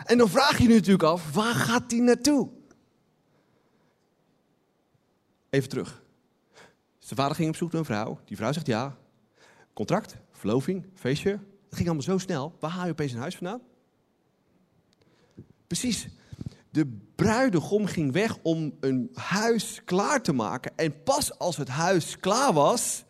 En 0.07 0.17
dan 0.17 0.29
vraag 0.29 0.57
je 0.57 0.67
je 0.67 0.69
natuurlijk 0.69 1.03
af, 1.03 1.33
waar 1.33 1.55
gaat 1.55 1.89
die 1.89 2.01
naartoe? 2.01 2.49
Even 5.49 5.69
terug. 5.69 6.03
Zijn 6.99 7.19
vader 7.19 7.35
ging 7.35 7.49
op 7.49 7.55
zoek 7.55 7.71
naar 7.71 7.79
een 7.79 7.85
vrouw. 7.85 8.19
Die 8.25 8.37
vrouw 8.37 8.51
zegt 8.51 8.67
ja. 8.67 8.97
Contract, 9.73 10.17
verloving, 10.31 10.85
feestje. 10.93 11.29
Het 11.29 11.75
ging 11.75 11.85
allemaal 11.85 12.03
zo 12.03 12.17
snel. 12.17 12.55
Waar 12.59 12.71
haal 12.71 12.85
je 12.85 12.91
opeens 12.91 13.11
een 13.11 13.19
huis 13.19 13.35
vandaan? 13.35 13.61
Precies. 15.67 16.07
De 16.69 16.99
bruidegom 17.15 17.85
ging 17.85 18.11
weg 18.11 18.37
om 18.41 18.77
een 18.79 19.09
huis 19.13 19.81
klaar 19.85 20.21
te 20.21 20.33
maken. 20.33 20.71
En 20.75 21.03
pas 21.03 21.39
als 21.39 21.57
het 21.57 21.67
huis 21.67 22.19
klaar 22.19 22.53
was, 22.53 23.03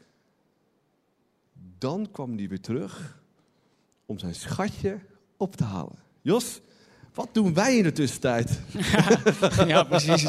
dan 1.77 2.11
kwam 2.11 2.37
hij 2.37 2.47
weer 2.47 2.61
terug 2.61 3.21
om 4.05 4.19
zijn 4.19 4.35
schatje 4.35 4.99
op 5.37 5.55
te 5.55 5.63
halen. 5.63 5.99
Jos, 6.21 6.61
wat 7.17 7.29
doen 7.31 7.53
wij 7.53 7.77
in 7.77 7.83
de 7.83 7.91
tussentijd? 7.91 8.59
ja, 9.67 9.83
precies. 9.83 10.21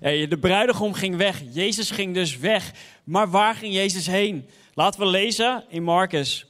de 0.00 0.38
bruidegom 0.40 0.92
ging 0.92 1.16
weg. 1.16 1.42
Jezus 1.52 1.90
ging 1.90 2.14
dus 2.14 2.38
weg. 2.38 2.72
Maar 3.04 3.30
waar 3.30 3.54
ging 3.54 3.74
Jezus 3.74 4.06
heen? 4.06 4.48
Laten 4.74 5.00
we 5.00 5.06
lezen 5.06 5.64
in 5.68 5.82
Marcus. 5.82 6.46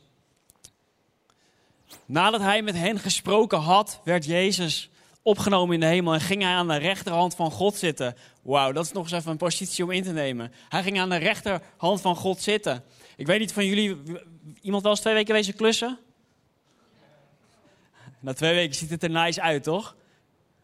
Nadat 2.07 2.41
hij 2.41 2.63
met 2.63 2.75
hen 2.77 2.99
gesproken 2.99 3.59
had, 3.59 4.01
werd 4.05 4.25
Jezus 4.25 4.91
opgenomen 5.23 5.75
in 5.75 5.81
de 5.81 5.87
hemel 5.87 6.15
en 6.15 6.21
ging 6.21 6.43
hij 6.43 6.53
aan 6.53 6.69
de 6.69 6.77
rechterhand 6.77 7.35
van 7.35 7.51
God 7.51 7.77
zitten. 7.77 8.17
Wauw, 8.43 8.73
dat 8.73 8.85
is 8.85 8.93
nog 8.93 9.03
eens 9.03 9.13
even 9.13 9.31
een 9.31 9.37
positie 9.37 9.85
om 9.85 9.91
in 9.91 10.03
te 10.03 10.13
nemen. 10.13 10.53
Hij 10.69 10.83
ging 10.83 11.01
aan 11.01 11.11
de 11.11 11.17
rechterhand 11.17 12.01
van 12.01 12.17
God 12.17 12.41
zitten. 12.41 12.85
Ik 13.17 13.27
weet 13.27 13.41
niet 13.41 13.53
van 13.53 13.67
jullie, 13.67 13.97
iemand 14.61 14.83
wel 14.83 14.93
eens 14.93 15.01
twee 15.01 15.15
weken 15.15 15.35
wezen 15.35 15.55
klussen? 15.55 15.99
Na 18.21 18.33
twee 18.33 18.55
weken 18.55 18.75
ziet 18.75 18.91
het 18.91 19.03
er 19.03 19.11
nice 19.11 19.41
uit, 19.41 19.63
toch? 19.63 19.97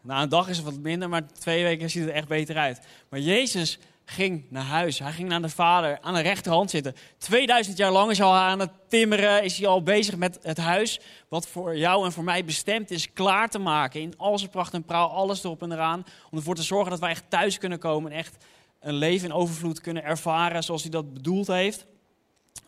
Na 0.01 0.21
een 0.21 0.29
dag 0.29 0.49
is 0.49 0.57
het 0.57 0.65
wat 0.65 0.77
minder, 0.77 1.09
maar 1.09 1.27
twee 1.27 1.63
weken 1.63 1.89
ziet 1.89 2.03
het 2.03 2.13
echt 2.13 2.27
beter 2.27 2.57
uit. 2.57 2.79
Maar 3.09 3.19
Jezus 3.19 3.79
ging 4.05 4.45
naar 4.49 4.63
huis. 4.63 4.99
Hij 4.99 5.11
ging 5.11 5.29
naar 5.29 5.41
de 5.41 5.49
Vader, 5.49 5.99
aan 6.01 6.13
de 6.13 6.19
rechterhand 6.19 6.69
zitten. 6.69 6.95
2000 7.17 7.77
jaar 7.77 7.91
lang 7.91 8.11
is 8.11 8.17
hij 8.17 8.27
al 8.27 8.33
aan 8.33 8.59
het 8.59 8.71
timmeren, 8.87 9.43
is 9.43 9.57
hij 9.57 9.67
al 9.67 9.83
bezig 9.83 10.15
met 10.15 10.39
het 10.41 10.57
huis. 10.57 10.99
Wat 11.27 11.47
voor 11.47 11.77
jou 11.77 12.05
en 12.05 12.11
voor 12.11 12.23
mij 12.23 12.45
bestemd 12.45 12.91
is, 12.91 13.13
klaar 13.13 13.49
te 13.49 13.59
maken. 13.59 14.01
In 14.01 14.13
al 14.17 14.37
zijn 14.37 14.49
pracht 14.49 14.73
en 14.73 14.83
praal, 14.83 15.09
alles 15.09 15.43
erop 15.43 15.61
en 15.61 15.71
eraan. 15.71 16.05
Om 16.31 16.37
ervoor 16.37 16.55
te 16.55 16.63
zorgen 16.63 16.89
dat 16.89 16.99
wij 16.99 17.09
echt 17.09 17.29
thuis 17.29 17.57
kunnen 17.57 17.79
komen 17.79 18.11
en 18.11 18.17
echt 18.17 18.45
een 18.79 18.93
leven 18.93 19.27
in 19.29 19.35
overvloed 19.35 19.81
kunnen 19.81 20.03
ervaren 20.03 20.63
zoals 20.63 20.81
hij 20.81 20.91
dat 20.91 21.13
bedoeld 21.13 21.47
heeft. 21.47 21.85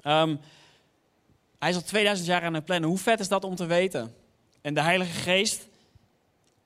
Ehm, 0.02 0.36
hij 1.60 1.70
is 1.70 1.76
al 1.76 1.84
2000 1.84 2.28
jaar 2.28 2.44
aan 2.44 2.54
het 2.54 2.66
plannen. 2.66 2.90
Hoe 2.90 2.98
vet 2.98 3.20
is 3.20 3.28
dat 3.28 3.44
om 3.44 3.56
te 3.56 3.66
weten? 3.66 4.16
En 4.62 4.74
de 4.74 4.82
Heilige 4.82 5.20
Geest, 5.20 5.68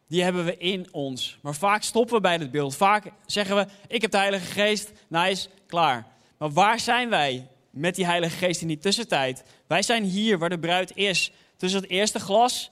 die 0.08 0.24
hebben 0.24 0.46
we 0.46 0.58
in 0.58 0.88
ons. 0.92 1.38
Maar 1.42 1.56
vaak 1.56 1.84
stoppen 1.84 2.16
we 2.16 2.22
bij 2.22 2.38
dit 2.38 2.52
beeld. 2.52 2.76
Vaak 2.76 3.12
zeggen 3.26 3.56
we, 3.56 3.68
ik 3.88 4.02
heb 4.02 4.12
de 4.12 4.18
Heilige 4.18 4.46
Geest, 4.46 4.92
nice, 5.08 5.50
klaar. 5.68 6.08
Maar 6.38 6.52
waar 6.52 6.80
zijn 6.80 7.10
wij 7.10 7.48
met 7.70 7.96
die 7.96 8.06
Heilige 8.06 8.38
Geest 8.38 8.62
in 8.62 8.68
die 8.68 8.78
tussentijd? 8.78 9.44
Wij 9.68 9.82
zijn 9.82 10.04
hier 10.04 10.38
waar 10.38 10.50
de 10.50 10.60
bruid 10.60 10.96
is. 10.96 11.32
Tussen 11.58 11.82
het 11.82 11.90
eerste 11.90 12.20
glas 12.20 12.72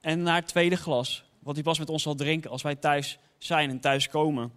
en 0.00 0.22
naar 0.22 0.36
het 0.36 0.48
tweede 0.48 0.76
glas. 0.76 1.24
Wat 1.38 1.54
hij 1.54 1.64
pas 1.64 1.78
met 1.78 1.90
ons 1.90 2.02
zal 2.02 2.14
drinken 2.14 2.50
als 2.50 2.62
wij 2.62 2.74
thuis 2.74 3.18
zijn 3.38 3.70
en 3.70 3.80
thuis 3.80 4.08
komen. 4.08 4.52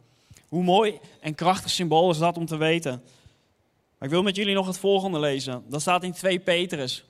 Hoe 0.47 0.63
mooi 0.63 1.00
en 1.21 1.36
krachtig 1.36 1.71
symbool 1.71 2.10
is 2.10 2.17
dat 2.17 2.38
om 2.38 2.45
te 2.45 2.58
weten. 2.58 3.04
Maar 3.97 4.08
ik 4.08 4.13
wil 4.13 4.23
met 4.23 4.36
jullie 4.36 4.56
nog 4.56 4.67
het 4.67 4.78
volgende 4.78 5.19
lezen. 5.19 5.63
Dat 5.67 5.82
staat 5.82 6.04
in 6.04 6.13
2 6.13 6.39
Petrus. 6.39 7.04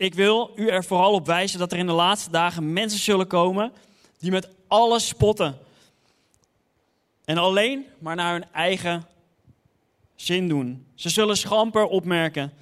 Ik 0.00 0.14
wil 0.14 0.52
u 0.54 0.68
er 0.68 0.84
vooral 0.84 1.12
op 1.12 1.26
wijzen 1.26 1.58
dat 1.58 1.72
er 1.72 1.78
in 1.78 1.86
de 1.86 1.92
laatste 1.92 2.30
dagen 2.30 2.72
mensen 2.72 3.00
zullen 3.00 3.26
komen 3.26 3.72
die 4.18 4.30
met 4.30 4.48
alles 4.68 5.08
spotten. 5.08 5.58
En 7.24 7.38
alleen 7.38 7.86
maar 7.98 8.16
naar 8.16 8.32
hun 8.32 8.44
eigen 8.52 9.06
zin 10.14 10.48
doen. 10.48 10.86
Ze 10.94 11.08
zullen 11.08 11.36
schamper 11.36 11.84
opmerken. 11.84 12.52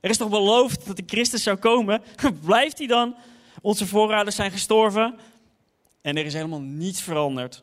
Er 0.00 0.10
is 0.10 0.16
toch 0.16 0.28
beloofd 0.28 0.86
dat 0.86 0.96
de 0.96 1.02
Christus 1.06 1.42
zou 1.42 1.56
komen? 1.56 2.02
Blijft 2.44 2.78
hij 2.78 2.86
dan? 2.86 3.16
Onze 3.60 3.86
voorouders 3.86 4.36
zijn 4.36 4.50
gestorven 4.50 5.18
en 6.02 6.16
er 6.16 6.24
is 6.24 6.34
helemaal 6.34 6.60
niets 6.60 7.02
veranderd. 7.02 7.62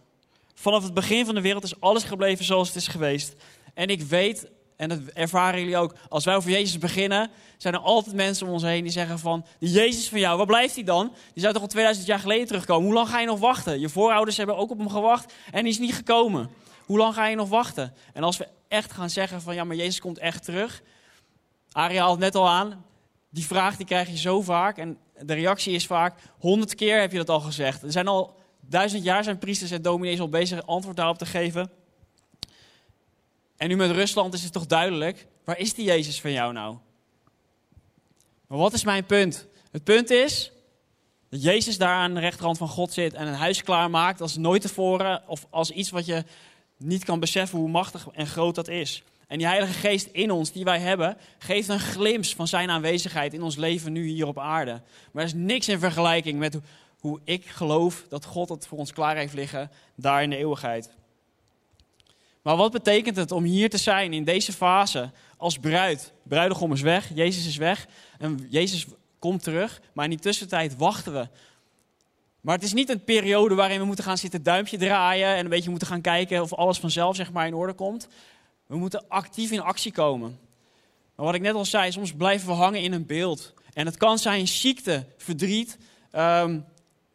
Vanaf 0.54 0.84
het 0.84 0.94
begin 0.94 1.26
van 1.26 1.36
de 1.36 1.41
wereld 1.41 1.63
is 1.63 1.80
alles 1.80 2.04
gebleven 2.04 2.46
zoals 2.46 2.67
het 2.67 2.78
is 2.78 2.88
geweest. 2.88 3.36
En 3.74 3.88
ik 3.88 4.02
weet, 4.02 4.48
en 4.82 4.89
dat 4.89 5.00
ervaren 5.13 5.60
jullie 5.60 5.78
ook, 5.78 5.96
als 6.10 6.26
wij 6.26 6.36
over 6.36 6.52
Jezus 6.52 6.78
beginnen, 6.78 7.30
zijn 7.58 7.74
er 7.74 7.80
altijd 7.80 8.15
mensen 8.15 8.48
om 8.48 8.54
ons 8.54 8.63
heen 8.63 8.84
die 8.84 8.91
zeggen 8.91 9.20
van, 9.20 9.46
die 9.60 9.70
Jezus 9.70 10.10
van 10.10 10.20
jou, 10.20 10.38
waar 10.38 10.46
blijft 10.46 10.76
hij 10.76 10.84
dan? 10.84 11.13
Die 11.34 11.41
zou 11.41 11.54
toch 11.54 11.62
al 11.62 11.67
2000 11.67 12.08
jaar 12.08 12.20
geleden 12.20 12.48
terugkomen? 12.48 12.86
Hoe 12.86 12.94
lang 12.94 13.10
ga 13.10 13.20
je 13.20 13.26
nog 13.26 13.39
wachten? 13.39 13.80
Je 13.80 13.89
voorouders 13.89 14.38
hebben 14.38 14.58
ook 14.58 14.70
op 14.70 14.78
hem 14.78 14.89
gewacht 14.89 15.34
en 15.52 15.63
die 15.63 15.72
is 15.72 15.80
niet 15.80 15.94
gekomen. 15.94 16.50
Hoe 16.86 16.98
lang 16.98 17.13
ga 17.13 17.28
je 17.28 17.36
nog 17.36 17.50
wachten? 17.50 17.94
En 18.13 18.24
als 18.24 18.38
we 18.38 18.48
echt 18.67 18.91
gaan 18.91 19.10
zeggen 19.10 19.41
van, 19.41 19.56
ja, 19.56 19.63
maar 19.63 19.76
Jezus 19.76 20.00
komt 20.00 20.17
echt 20.17 20.44
terug. 20.44 20.82
Haalt 21.72 22.12
het 22.12 22.20
net 22.20 22.36
al 22.36 22.50
aan, 22.50 22.86
die 23.30 23.46
vraag 23.46 23.78
die 23.78 23.86
krijg 23.86 24.10
je 24.10 24.17
zo 24.17 24.41
vaak 24.41 24.78
en 24.78 24.98
de 25.20 25.34
reactie 25.34 25.74
is 25.74 25.86
vaak, 25.86 26.20
honderd 26.39 26.76
keer 26.76 27.00
heb 27.00 27.12
je 27.12 27.17
dat 27.17 27.30
al 27.30 27.39
gezegd. 27.39 27.84
Er 27.84 27.91
zijn 27.91 28.08
al 28.08 28.36
duizend 28.60 29.04
jaar 29.04 29.24
zijn 29.24 29.38
priesters 29.38 29.72
en 29.72 29.82
dominees 29.82 30.20
al 30.20 30.30
bezig 30.30 30.67
antwoord 30.67 30.98
daarop 30.98 31.17
te 31.17 31.26
geven. 31.26 31.72
En 33.62 33.67
nu 33.67 33.76
met 33.76 33.91
Rusland 33.91 34.34
is 34.34 34.43
het 34.43 34.54
toch 34.54 34.65
duidelijk, 34.65 35.28
waar 35.43 35.60
is 35.60 35.74
die 35.74 35.86
Jezus 35.86 36.21
van 36.21 36.32
jou 36.32 36.54
nou? 36.54 36.78
Maar 38.47 38.58
wat 38.58 38.74
is 38.74 38.84
mijn 38.84 39.06
punt? 39.06 39.47
Het 39.71 39.84
punt 39.84 40.10
is 40.10 40.52
dat 41.30 41.43
Jezus 41.43 41.78
daar 41.78 41.95
aan 41.95 42.13
de 42.13 42.19
rechterhand 42.19 42.58
van 42.58 42.67
God 42.67 42.93
zit 42.93 43.13
en 43.13 43.28
een 43.28 43.34
huis 43.34 43.63
klaarmaakt 43.63 44.21
als 44.21 44.38
nooit 44.38 44.62
tevoren 44.62 45.24
of 45.28 45.47
als 45.50 45.71
iets 45.71 45.89
wat 45.89 46.06
je 46.06 46.24
niet 46.78 47.04
kan 47.04 47.19
beseffen 47.19 47.60
hoe 47.60 47.69
machtig 47.69 48.08
en 48.13 48.28
groot 48.28 48.56
dat 48.56 48.67
is. 48.67 49.04
En 49.28 49.38
die 49.38 49.47
Heilige 49.47 49.74
Geest 49.74 50.06
in 50.12 50.32
ons, 50.32 50.52
die 50.52 50.63
wij 50.63 50.80
hebben, 50.80 51.17
geeft 51.38 51.69
een 51.69 51.80
glimp 51.80 52.26
van 52.26 52.47
zijn 52.47 52.69
aanwezigheid 52.69 53.34
in 53.34 53.41
ons 53.41 53.56
leven 53.56 53.91
nu 53.91 54.08
hier 54.08 54.28
op 54.28 54.39
aarde. 54.39 54.82
Maar 55.12 55.24
er 55.24 55.30
is 55.30 55.34
niks 55.34 55.67
in 55.67 55.80
vergelijking 55.80 56.39
met 56.39 56.60
hoe 57.00 57.19
ik 57.24 57.45
geloof 57.45 58.06
dat 58.10 58.26
God 58.26 58.50
het 58.50 58.67
voor 58.67 58.78
ons 58.78 58.93
klaar 58.93 59.15
heeft 59.15 59.34
liggen 59.34 59.71
daar 59.95 60.24
in 60.24 60.30
de 60.30 60.38
eeuwigheid. 60.38 61.00
Maar 62.41 62.56
wat 62.56 62.71
betekent 62.71 63.15
het 63.15 63.32
om 63.32 63.43
hier 63.43 63.69
te 63.69 63.77
zijn 63.77 64.13
in 64.13 64.23
deze 64.23 64.54
fase 64.54 65.12
als 65.38 65.58
bruid? 65.58 66.13
Bruidegom 66.23 66.73
is 66.73 66.82
weg, 66.82 67.10
Jezus 67.13 67.47
is 67.47 67.58
weg 67.58 67.88
en 68.17 68.47
Jezus 68.49 68.86
komt 69.19 69.43
terug, 69.43 69.82
maar 69.93 70.04
in 70.04 70.10
die 70.12 70.19
tussentijd 70.19 70.77
wachten 70.77 71.13
we. 71.13 71.27
Maar 72.41 72.56
het 72.56 72.63
is 72.63 72.73
niet 72.73 72.89
een 72.89 73.04
periode 73.04 73.56
waarin 73.56 73.80
we 73.80 73.86
moeten 73.86 74.04
gaan 74.04 74.17
zitten 74.17 74.43
duimpje 74.43 74.77
draaien 74.77 75.36
en 75.36 75.43
een 75.43 75.49
beetje 75.49 75.69
moeten 75.69 75.88
gaan 75.88 76.01
kijken 76.01 76.41
of 76.41 76.54
alles 76.54 76.77
vanzelf 76.77 77.15
zeg 77.15 77.32
maar 77.32 77.47
in 77.47 77.54
orde 77.54 77.73
komt. 77.73 78.08
We 78.65 78.77
moeten 78.77 79.04
actief 79.08 79.51
in 79.51 79.62
actie 79.62 79.91
komen. 79.91 80.39
Maar 81.15 81.25
wat 81.25 81.36
ik 81.36 81.41
net 81.41 81.54
al 81.54 81.65
zei, 81.65 81.91
soms 81.91 82.13
blijven 82.13 82.47
we 82.47 82.54
hangen 82.54 82.82
in 82.82 82.93
een 82.93 83.06
beeld. 83.06 83.54
En 83.73 83.86
het 83.86 83.97
kan 83.97 84.19
zijn 84.19 84.47
ziekte, 84.47 85.06
verdriet, 85.17 85.77
ehm, 86.12 86.60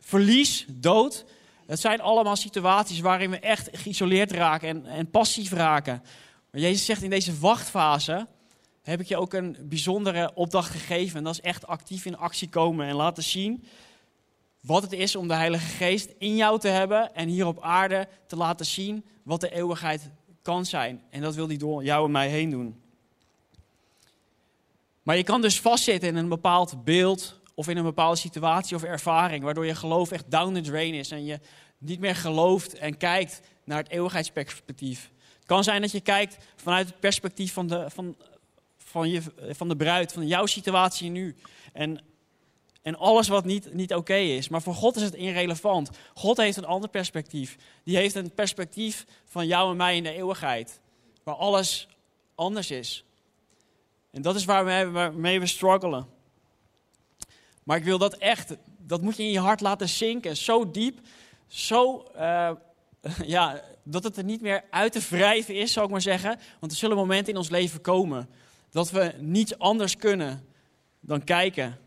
verlies, 0.00 0.66
dood. 0.68 1.24
Het 1.66 1.80
zijn 1.80 2.00
allemaal 2.00 2.36
situaties 2.36 3.00
waarin 3.00 3.30
we 3.30 3.38
echt 3.38 3.68
geïsoleerd 3.72 4.32
raken 4.32 4.68
en, 4.68 4.86
en 4.86 5.10
passief 5.10 5.52
raken. 5.52 6.02
Maar 6.50 6.60
Jezus 6.60 6.84
zegt 6.84 7.02
in 7.02 7.10
deze 7.10 7.38
wachtfase 7.38 8.26
heb 8.82 9.00
ik 9.00 9.06
je 9.06 9.16
ook 9.16 9.32
een 9.32 9.56
bijzondere 9.62 10.34
opdracht 10.34 10.70
gegeven. 10.70 11.16
En 11.18 11.24
dat 11.24 11.32
is 11.32 11.40
echt 11.40 11.66
actief 11.66 12.04
in 12.04 12.16
actie 12.16 12.48
komen 12.48 12.86
en 12.86 12.94
laten 12.94 13.22
zien 13.22 13.64
wat 14.60 14.82
het 14.82 14.92
is 14.92 15.16
om 15.16 15.28
de 15.28 15.34
Heilige 15.34 15.66
Geest 15.66 16.10
in 16.18 16.36
jou 16.36 16.60
te 16.60 16.68
hebben 16.68 17.14
en 17.14 17.28
hier 17.28 17.46
op 17.46 17.60
aarde 17.60 18.08
te 18.26 18.36
laten 18.36 18.66
zien 18.66 19.04
wat 19.22 19.40
de 19.40 19.50
eeuwigheid 19.50 20.10
kan 20.42 20.64
zijn. 20.64 21.02
En 21.10 21.20
dat 21.20 21.34
wil 21.34 21.46
hij 21.46 21.56
door 21.56 21.84
jou 21.84 22.04
en 22.04 22.10
mij 22.10 22.28
heen 22.28 22.50
doen. 22.50 22.80
Maar 25.02 25.16
je 25.16 25.24
kan 25.24 25.40
dus 25.40 25.60
vastzitten 25.60 26.08
in 26.08 26.16
een 26.16 26.28
bepaald 26.28 26.84
beeld 26.84 27.40
of 27.56 27.68
in 27.68 27.76
een 27.76 27.82
bepaalde 27.82 28.16
situatie 28.16 28.76
of 28.76 28.82
ervaring, 28.82 29.44
waardoor 29.44 29.66
je 29.66 29.74
geloof 29.74 30.10
echt 30.10 30.30
down 30.30 30.54
the 30.54 30.60
drain 30.60 30.94
is 30.94 31.10
en 31.10 31.24
je 31.24 31.40
niet 31.78 32.00
meer 32.00 32.16
gelooft 32.16 32.74
en 32.74 32.96
kijkt 32.96 33.40
naar 33.64 33.78
het 33.78 33.88
eeuwigheidsperspectief. 33.88 35.10
Het 35.36 35.46
kan 35.46 35.64
zijn 35.64 35.80
dat 35.80 35.90
je 35.90 36.00
kijkt 36.00 36.36
vanuit 36.56 36.86
het 36.86 37.00
perspectief 37.00 37.52
van 37.52 37.66
de, 37.66 37.90
van, 37.90 38.16
van 38.76 39.08
je, 39.08 39.22
van 39.50 39.68
de 39.68 39.76
bruid, 39.76 40.12
van 40.12 40.26
jouw 40.26 40.46
situatie 40.46 41.10
nu. 41.10 41.36
En, 41.72 42.00
en 42.82 42.96
alles 42.96 43.28
wat 43.28 43.44
niet, 43.44 43.74
niet 43.74 43.94
oké 43.94 44.16
is. 44.16 44.48
Maar 44.48 44.62
voor 44.62 44.74
God 44.74 44.96
is 44.96 45.02
het 45.02 45.14
irrelevant. 45.14 45.90
God 46.14 46.36
heeft 46.36 46.56
een 46.56 46.64
ander 46.64 46.90
perspectief. 46.90 47.56
Die 47.84 47.96
heeft 47.96 48.14
een 48.14 48.34
perspectief 48.34 49.04
van 49.24 49.46
jou 49.46 49.70
en 49.70 49.76
mij 49.76 49.96
in 49.96 50.02
de 50.02 50.14
eeuwigheid. 50.14 50.80
Waar 51.22 51.34
alles 51.34 51.88
anders 52.34 52.70
is. 52.70 53.04
En 54.10 54.22
dat 54.22 54.34
is 54.34 54.44
waarmee 54.44 55.40
we 55.40 55.46
struggelen. 55.46 56.15
Maar 57.66 57.76
ik 57.76 57.84
wil 57.84 57.98
dat 57.98 58.14
echt, 58.14 58.56
dat 58.78 59.02
moet 59.02 59.16
je 59.16 59.22
in 59.22 59.30
je 59.30 59.40
hart 59.40 59.60
laten 59.60 59.88
zinken. 59.88 60.36
Zo 60.36 60.70
diep, 60.70 61.00
zo, 61.46 62.06
uh, 62.16 62.50
ja, 63.24 63.62
dat 63.82 64.04
het 64.04 64.16
er 64.16 64.24
niet 64.24 64.40
meer 64.40 64.64
uit 64.70 64.92
te 64.92 65.06
wrijven 65.10 65.54
is, 65.54 65.72
zou 65.72 65.86
ik 65.86 65.92
maar 65.92 66.00
zeggen. 66.00 66.38
Want 66.60 66.72
er 66.72 66.78
zullen 66.78 66.96
momenten 66.96 67.32
in 67.32 67.38
ons 67.38 67.48
leven 67.48 67.80
komen 67.80 68.28
dat 68.70 68.90
we 68.90 69.14
niets 69.18 69.58
anders 69.58 69.96
kunnen 69.96 70.46
dan 71.00 71.24
kijken 71.24 71.78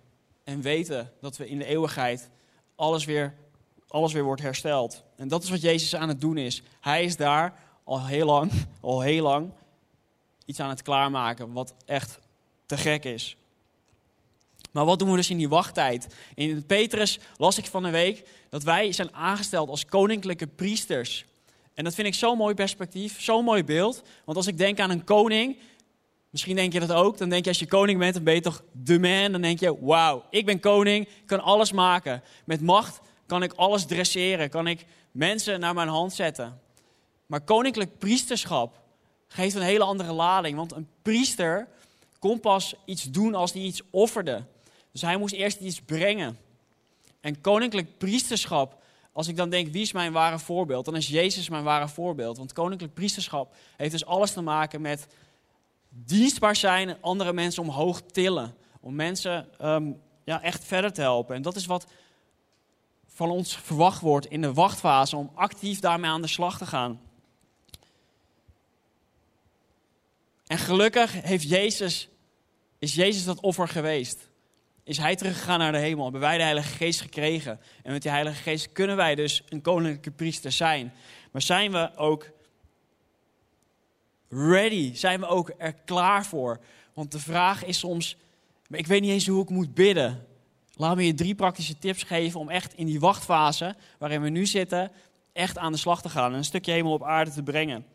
en 0.44 0.62
weten 0.62 1.12
dat 1.22 1.38
we 1.38 1.50
in 1.50 1.58
de 1.58 1.66
eeuwigheid 1.66 2.30
alles 2.76 3.06
weer, 3.06 3.34
alles 3.88 4.14
weer 4.14 4.24
wordt 4.24 4.42
hersteld. 4.42 5.04
En 5.16 5.28
dat 5.28 5.44
is 5.44 5.50
wat 5.50 5.62
Jezus 5.62 5.96
aan 5.96 6.08
het 6.08 6.22
doen 6.22 6.38
is. 6.38 6.62
Hij 6.80 7.04
is 7.04 7.16
daar 7.16 7.60
al 7.84 8.06
heel 8.06 8.26
lang, 8.26 8.52
al 8.82 9.02
heel 9.02 9.24
lang, 9.24 9.52
iets 10.46 10.60
aan 10.60 10.70
het 10.70 10.82
klaarmaken 10.82 11.52
wat 11.52 11.74
echt 11.86 12.20
te 12.66 12.78
gek 12.78 13.04
is. 13.06 13.38
Maar 14.72 14.86
wat 14.86 15.00
doen 15.00 15.10
we 15.10 15.16
dus 15.16 15.30
in 15.30 15.38
die 15.38 15.50
wachttijd? 15.50 16.08
In 16.36 16.66
Petrus 16.66 17.20
las 17.38 17.58
ik 17.58 17.66
van 17.66 17.84
een 17.84 17.92
week 17.92 18.28
dat 18.50 18.64
wij 18.64 18.92
zijn 18.92 19.14
aangesteld 19.14 19.70
als 19.70 19.86
koninklijke 19.86 20.48
priesters. 20.48 21.26
En 21.74 21.84
dat 21.84 21.96
vind 21.96 22.08
ik 22.08 22.14
zo'n 22.14 22.38
mooi 22.38 22.54
perspectief, 22.54 23.22
zo'n 23.22 23.44
mooi 23.44 23.64
beeld. 23.64 24.02
Want 24.26 24.38
als 24.38 24.48
ik 24.48 24.58
denk 24.58 24.80
aan 24.80 24.90
een 24.90 25.04
koning, 25.04 25.58
misschien 26.30 26.56
denk 26.56 26.74
je 26.74 26.80
dat 26.80 26.92
ook, 26.92 27.18
dan 27.18 27.30
denk 27.30 27.44
je 27.44 27.50
als 27.50 27.60
je 27.60 27.68
koning 27.68 28.00
bent, 28.00 28.14
dan 28.14 28.24
ben 28.24 28.34
je 28.34 28.42
toch 28.42 28.64
de 28.72 29.00
man. 29.00 29.32
Dan 29.32 29.42
denk 29.42 29.60
je, 29.60 29.86
wauw, 29.86 30.24
ik 30.30 30.46
ben 30.46 30.60
koning, 30.60 31.06
ik 31.06 31.26
kan 31.26 31.42
alles 31.42 31.72
maken. 31.72 32.24
Met 32.46 32.62
macht 32.62 33.00
kan 33.26 33.44
ik 33.44 33.54
alles 33.54 33.86
dresseren, 33.86 34.50
kan 34.50 34.68
ik 34.68 34.86
mensen 35.12 35.60
naar 35.60 35.74
mijn 35.74 35.88
hand 35.88 36.14
zetten. 36.14 36.60
Maar 37.26 37.42
koninklijk 37.42 37.98
priesterschap 37.98 38.82
geeft 39.28 39.56
een 39.56 39.62
hele 39.62 39.84
andere 39.84 40.12
lading. 40.12 40.56
Want 40.56 40.72
een 40.72 40.88
priester 41.02 41.68
kon 42.20 42.40
pas 42.40 42.76
iets 42.86 43.04
doen 43.04 43.36
als 43.36 43.54
hij 43.54 43.62
iets 43.62 43.82
offerde. 43.90 44.44
Dus 44.92 45.02
hij 45.02 45.18
moest 45.18 45.34
eerst 45.34 45.60
iets 45.60 45.82
brengen. 45.82 46.38
En 47.22 47.42
koninklijk 47.42 47.98
priesterschap, 47.98 48.82
als 49.12 49.28
ik 49.28 49.36
dan 49.36 49.50
denk 49.50 49.72
wie 49.72 49.82
is 49.82 49.92
mijn 49.92 50.12
ware 50.12 50.40
voorbeeld, 50.40 50.86
dan 50.86 50.96
is 50.96 51.08
Jezus 51.08 51.50
mijn 51.50 51.64
ware 51.64 51.88
voorbeeld. 51.88 52.38
Want 52.38 52.54
koninklijk 52.54 52.94
priesterschap 52.94 53.56
heeft 53.78 53.92
dus 53.92 54.06
alles 54.06 54.32
te 54.32 54.42
maken 54.42 54.82
met 54.82 55.08
dienstbaar 55.90 56.56
zijn 56.56 57.02
andere 57.02 57.34
mensen 57.34 57.64
omhoog 57.64 58.02
tillen. 58.02 58.56
Om 58.80 58.96
mensen 58.96 59.48
ehm, 59.58 59.92
ja, 60.24 60.42
echt 60.42 60.64
verder 60.64 60.94
te 60.94 61.02
helpen. 61.02 61.36
En 61.36 61.42
dat 61.42 61.56
is 61.56 61.66
wat 61.66 61.88
van 63.08 63.30
ons 63.30 63.58
verwacht 63.58 64.02
wordt 64.02 64.26
in 64.26 64.42
de 64.42 64.54
wachtfase, 64.54 65.16
om 65.16 65.32
actief 65.34 65.80
daarmee 65.80 66.10
aan 66.10 66.22
de 66.22 66.28
slag 66.28 66.58
te 66.58 66.66
gaan. 66.66 67.02
En 70.48 70.58
gelukkig 70.58 71.22
heeft 71.22 71.50
Jezus, 71.50 72.10
is 72.80 72.96
Jezus 72.96 73.26
dat 73.26 73.40
offer 73.40 73.68
geweest 73.68 74.29
is 74.90 74.98
hij 74.98 75.16
teruggegaan 75.16 75.60
naar 75.60 75.72
de 75.72 75.78
hemel. 75.78 76.04
Hebben 76.04 76.22
wij 76.22 76.38
de 76.38 76.44
Heilige 76.44 76.76
Geest 76.76 77.02
gekregen. 77.02 77.60
En 77.84 77.92
met 77.92 78.02
die 78.02 78.12
Heilige 78.12 78.42
Geest 78.42 78.72
kunnen 78.72 78.96
wij 78.96 79.16
dus 79.16 79.44
een 79.50 79.62
koninklijke 79.62 80.12
priester 80.12 80.52
zijn. 80.52 80.94
Maar 81.32 81.42
zijn 81.42 81.72
we 81.72 81.92
ook 81.96 82.30
ready? 84.30 84.96
Zijn 84.96 85.20
we 85.20 85.28
ook 85.28 85.54
er 85.58 85.74
klaar 85.74 86.26
voor? 86.26 86.60
Want 86.94 87.12
de 87.12 87.20
vraag 87.20 87.66
is 87.66 87.80
soms, 87.80 88.18
ik 88.70 88.88
weet 88.88 89.02
niet 89.02 89.12
eens 89.12 89.28
hoe 89.28 89.44
ik 89.44 89.50
moet 89.50 89.74
bidden. 89.74 90.28
Laat 90.76 90.96
me 90.96 91.06
je 91.06 91.14
drie 91.14 91.36
praktische 91.36 91.78
tips 91.78 92.04
geven 92.04 92.40
om 92.40 92.50
echt 92.50 92.74
in 92.74 92.86
die 92.86 93.00
wachtfase 93.00 93.76
waarin 93.98 94.22
we 94.22 94.30
nu 94.30 94.46
zitten, 94.46 94.92
echt 95.34 95.58
aan 95.58 95.72
de 95.72 95.78
slag 95.78 96.02
te 96.02 96.10
gaan 96.10 96.32
en 96.32 96.38
een 96.38 96.44
stukje 96.44 96.72
hemel 96.72 96.92
op 96.92 97.04
aarde 97.04 97.32
te 97.32 97.44
brengen. 97.44 97.86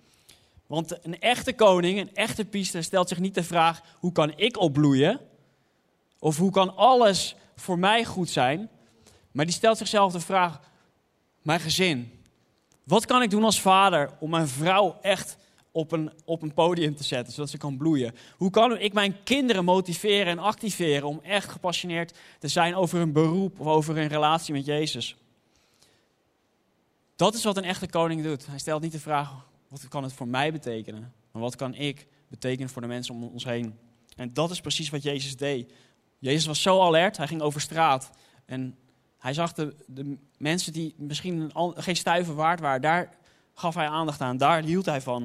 Want 0.66 0.98
een 1.06 1.20
echte 1.20 1.52
koning, 1.52 2.00
een 2.00 2.14
echte 2.14 2.44
priester 2.44 2.82
stelt 2.82 3.08
zich 3.08 3.18
niet 3.18 3.34
de 3.34 3.44
vraag, 3.44 3.80
hoe 3.98 4.12
kan 4.12 4.32
ik 4.36 4.58
opbloeien? 4.58 5.20
Of 6.24 6.38
hoe 6.38 6.50
kan 6.50 6.76
alles 6.76 7.36
voor 7.56 7.78
mij 7.78 8.04
goed 8.04 8.30
zijn? 8.30 8.70
Maar 9.30 9.44
die 9.44 9.54
stelt 9.54 9.78
zichzelf 9.78 10.12
de 10.12 10.20
vraag, 10.20 10.60
mijn 11.42 11.60
gezin. 11.60 12.12
Wat 12.84 13.06
kan 13.06 13.22
ik 13.22 13.30
doen 13.30 13.44
als 13.44 13.60
vader 13.60 14.10
om 14.20 14.30
mijn 14.30 14.48
vrouw 14.48 14.98
echt 15.00 15.36
op 15.70 15.92
een, 15.92 16.12
op 16.24 16.42
een 16.42 16.54
podium 16.54 16.96
te 16.96 17.04
zetten, 17.04 17.32
zodat 17.32 17.50
ze 17.50 17.56
kan 17.56 17.76
bloeien? 17.76 18.14
Hoe 18.36 18.50
kan 18.50 18.78
ik 18.78 18.92
mijn 18.92 19.22
kinderen 19.22 19.64
motiveren 19.64 20.26
en 20.26 20.38
activeren 20.38 21.08
om 21.08 21.20
echt 21.22 21.48
gepassioneerd 21.48 22.18
te 22.38 22.48
zijn 22.48 22.74
over 22.74 22.98
hun 22.98 23.12
beroep 23.12 23.60
of 23.60 23.66
over 23.66 23.94
hun 23.94 24.08
relatie 24.08 24.54
met 24.54 24.64
Jezus? 24.64 25.16
Dat 27.16 27.34
is 27.34 27.44
wat 27.44 27.56
een 27.56 27.64
echte 27.64 27.88
koning 27.88 28.22
doet. 28.22 28.46
Hij 28.46 28.58
stelt 28.58 28.82
niet 28.82 28.92
de 28.92 29.00
vraag, 29.00 29.46
wat 29.68 29.88
kan 29.88 30.02
het 30.02 30.12
voor 30.12 30.28
mij 30.28 30.52
betekenen? 30.52 31.12
Maar 31.32 31.42
wat 31.42 31.56
kan 31.56 31.74
ik 31.74 32.06
betekenen 32.28 32.70
voor 32.70 32.82
de 32.82 32.88
mensen 32.88 33.14
om 33.14 33.24
ons 33.24 33.44
heen? 33.44 33.78
En 34.16 34.32
dat 34.32 34.50
is 34.50 34.60
precies 34.60 34.90
wat 34.90 35.02
Jezus 35.02 35.36
deed. 35.36 35.72
Jezus 36.24 36.46
was 36.46 36.62
zo 36.62 36.82
alert, 36.82 37.16
hij 37.16 37.26
ging 37.26 37.40
over 37.40 37.60
straat. 37.60 38.10
En 38.44 38.78
hij 39.18 39.34
zag 39.34 39.52
de, 39.52 39.74
de 39.86 40.16
mensen 40.38 40.72
die 40.72 40.94
misschien 40.96 41.52
geen 41.74 41.96
stuiver 41.96 42.34
waard 42.34 42.60
waren, 42.60 42.80
daar 42.80 43.14
gaf 43.54 43.74
hij 43.74 43.86
aandacht 43.86 44.20
aan, 44.20 44.36
daar 44.36 44.62
hield 44.62 44.86
hij 44.86 45.00
van. 45.00 45.22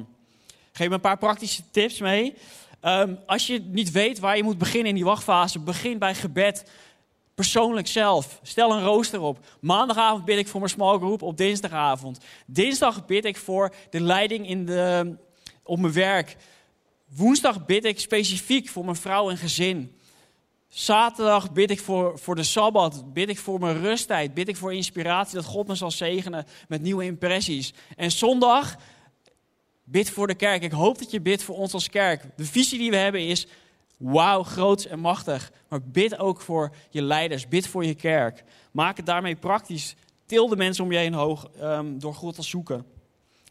Ik 0.48 0.76
geef 0.76 0.88
me 0.88 0.94
een 0.94 1.00
paar 1.00 1.18
praktische 1.18 1.62
tips 1.70 2.00
mee. 2.00 2.34
Um, 2.82 3.18
als 3.26 3.46
je 3.46 3.60
niet 3.60 3.90
weet 3.90 4.18
waar 4.18 4.36
je 4.36 4.42
moet 4.42 4.58
beginnen 4.58 4.88
in 4.88 4.94
die 4.94 5.04
wachtfase, 5.04 5.58
begin 5.58 5.98
bij 5.98 6.14
gebed. 6.14 6.70
Persoonlijk 7.34 7.86
zelf. 7.86 8.40
Stel 8.42 8.72
een 8.72 8.84
rooster 8.84 9.20
op. 9.20 9.46
Maandagavond 9.60 10.24
bid 10.24 10.38
ik 10.38 10.48
voor 10.48 10.60
mijn 10.60 10.72
small 10.72 10.96
group 10.98 11.22
op 11.22 11.36
dinsdagavond. 11.36 12.18
Dinsdag 12.46 13.06
bid 13.06 13.24
ik 13.24 13.36
voor 13.36 13.74
de 13.90 14.00
leiding 14.00 14.48
in 14.48 14.66
de, 14.66 15.16
op 15.62 15.78
mijn 15.78 15.92
werk. 15.92 16.36
Woensdag 17.14 17.66
bid 17.66 17.84
ik 17.84 18.00
specifiek 18.00 18.68
voor 18.68 18.84
mijn 18.84 18.96
vrouw 18.96 19.30
en 19.30 19.36
gezin. 19.36 19.99
Zaterdag 20.72 21.52
bid 21.52 21.70
ik 21.70 21.80
voor, 21.80 22.18
voor 22.18 22.34
de 22.34 22.42
Sabbat, 22.42 23.12
bid 23.12 23.28
ik 23.28 23.38
voor 23.38 23.60
mijn 23.60 23.80
rusttijd, 23.80 24.34
bid 24.34 24.48
ik 24.48 24.56
voor 24.56 24.74
inspiratie, 24.74 25.34
dat 25.34 25.44
God 25.44 25.66
me 25.66 25.74
zal 25.74 25.90
zegenen 25.90 26.46
met 26.68 26.82
nieuwe 26.82 27.04
impressies. 27.04 27.72
En 27.96 28.10
zondag 28.10 28.76
bid 29.84 30.10
voor 30.10 30.26
de 30.26 30.34
kerk. 30.34 30.62
Ik 30.62 30.72
hoop 30.72 30.98
dat 30.98 31.10
je 31.10 31.20
bidt 31.20 31.42
voor 31.42 31.56
ons 31.56 31.72
als 31.72 31.88
kerk. 31.88 32.24
De 32.36 32.44
visie 32.44 32.78
die 32.78 32.90
we 32.90 32.96
hebben 32.96 33.26
is, 33.26 33.46
wauw, 33.96 34.42
groot 34.42 34.84
en 34.84 34.98
machtig. 34.98 35.52
Maar 35.68 35.82
bid 35.82 36.18
ook 36.18 36.40
voor 36.40 36.74
je 36.90 37.02
leiders, 37.02 37.48
bid 37.48 37.66
voor 37.66 37.84
je 37.84 37.94
kerk. 37.94 38.44
Maak 38.70 38.96
het 38.96 39.06
daarmee 39.06 39.36
praktisch. 39.36 39.94
Til 40.26 40.48
de 40.48 40.56
mensen 40.56 40.84
om 40.84 40.92
je 40.92 40.98
heen 40.98 41.14
hoog 41.14 41.50
um, 41.62 41.98
door 41.98 42.14
God 42.14 42.34
te 42.34 42.42
zoeken. 42.42 42.86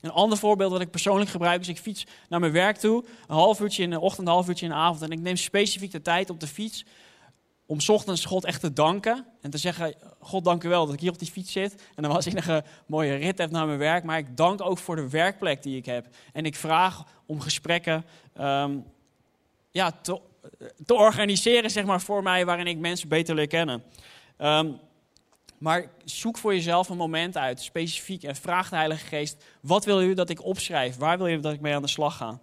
Een 0.02 0.12
ander 0.12 0.38
voorbeeld 0.38 0.72
dat 0.72 0.82
ik 0.82 0.92
persoonlijk 0.92 1.30
gebruik 1.30 1.62
is, 1.62 1.68
ik 1.68 1.78
fiets 1.78 2.06
naar 2.30 2.40
mijn 2.40 2.52
werk 2.52 2.78
toe. 2.78 3.04
Een 3.28 3.36
half 3.36 3.60
uurtje 3.60 3.84
in 3.84 3.90
de 3.90 4.00
ochtend, 4.00 4.28
een 4.28 4.34
half 4.34 4.48
uurtje 4.48 4.66
in 4.66 4.72
de 4.72 4.78
avond. 4.78 5.02
En 5.02 5.12
ik 5.12 5.20
neem 5.20 5.36
specifiek 5.36 5.92
de 5.92 6.02
tijd 6.02 6.30
op 6.30 6.40
de 6.40 6.48
fiets 6.48 6.86
om 7.70 7.78
ochtends 7.88 8.26
God 8.26 8.46
echt 8.46 8.62
te 8.62 8.74
danken. 8.74 9.26
En 9.42 9.50
te 9.50 9.58
zeggen, 9.58 9.96
God 10.20 10.44
dank 10.44 10.64
u 10.64 10.70
wel 10.70 10.86
dat 10.86 10.94
ik 10.94 11.00
hier 11.00 11.12
op 11.12 11.20
die 11.20 11.32
fiets 11.32 11.52
zit. 11.52 11.76
En 11.96 12.04
dan 12.04 12.12
was 12.12 12.28
ik 12.28 12.46
een 12.46 12.64
mooie 12.88 13.16
rit 13.16 13.38
heb 13.38 13.52
naar 13.52 13.66
mijn 13.66 13.78
werk. 13.78 14.04
Maar 14.04 14.18
ik 14.18 14.38
dank 14.38 14.62
ook 14.62 14.78
voor 14.78 14.96
de 14.96 15.10
werkplek 15.10 15.64
die 15.64 15.78
ik 15.78 15.86
heb. 15.86 16.08
En 16.34 16.46
ik 16.46 16.56
vraag 16.56 17.04
om 17.26 17.42
gesprekken 17.42 18.06
um, 18.40 18.86
ja, 19.72 19.92
te, 19.92 20.22
te, 20.86 20.94
organiseren 20.94 21.70
zeg 21.70 21.86
maar, 21.86 22.02
voor 22.02 22.24
mij 22.24 22.46
waarin 22.46 22.68
ik 22.68 22.78
mensen 22.78 23.10
beter 23.10 23.36
leer 23.36 23.48
kennen. 23.48 23.84
Um, 24.38 24.80
maar 25.58 25.92
zoek 26.06 26.38
voor 26.38 26.54
jezelf 26.54 26.90
een 26.90 26.98
moment 26.98 27.38
uit, 27.38 27.62
specifiek, 27.62 28.24
en 28.24 28.36
vraag 28.36 28.70
de 28.70 28.76
Heilige 28.76 29.06
Geest: 29.06 29.44
wat 29.62 29.86
wil 29.86 30.02
u 30.02 30.14
dat 30.14 30.30
ik 30.30 30.44
opschrijf? 30.44 30.98
Waar 30.98 31.18
wil 31.18 31.28
je 31.28 31.40
dat 31.40 31.54
ik 31.54 31.62
mee 31.62 31.76
aan 31.76 31.82
de 31.82 31.88
slag 31.88 32.18
ga? 32.18 32.40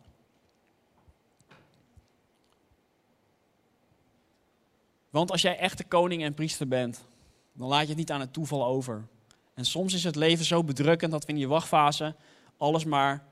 Want 5.17 5.31
als 5.31 5.43
jij 5.43 5.59
echte 5.59 5.85
koning 5.85 6.23
en 6.23 6.35
priester 6.35 6.69
bent, 6.69 7.05
dan 7.53 7.69
laat 7.69 7.83
je 7.83 7.89
het 7.89 7.97
niet 7.97 8.11
aan 8.11 8.21
het 8.21 8.33
toeval 8.33 8.67
over. 8.67 9.07
En 9.55 9.65
soms 9.65 9.95
is 9.95 10.05
het 10.05 10.17
leven 10.17 10.45
zo 10.45 10.65
bedrukkend 10.65 11.13
dat 11.13 11.25
we 11.25 11.33
in 11.33 11.39
die 11.39 11.49
wachtfase 11.49 12.15
alles 12.57 12.85
maar 12.85 13.25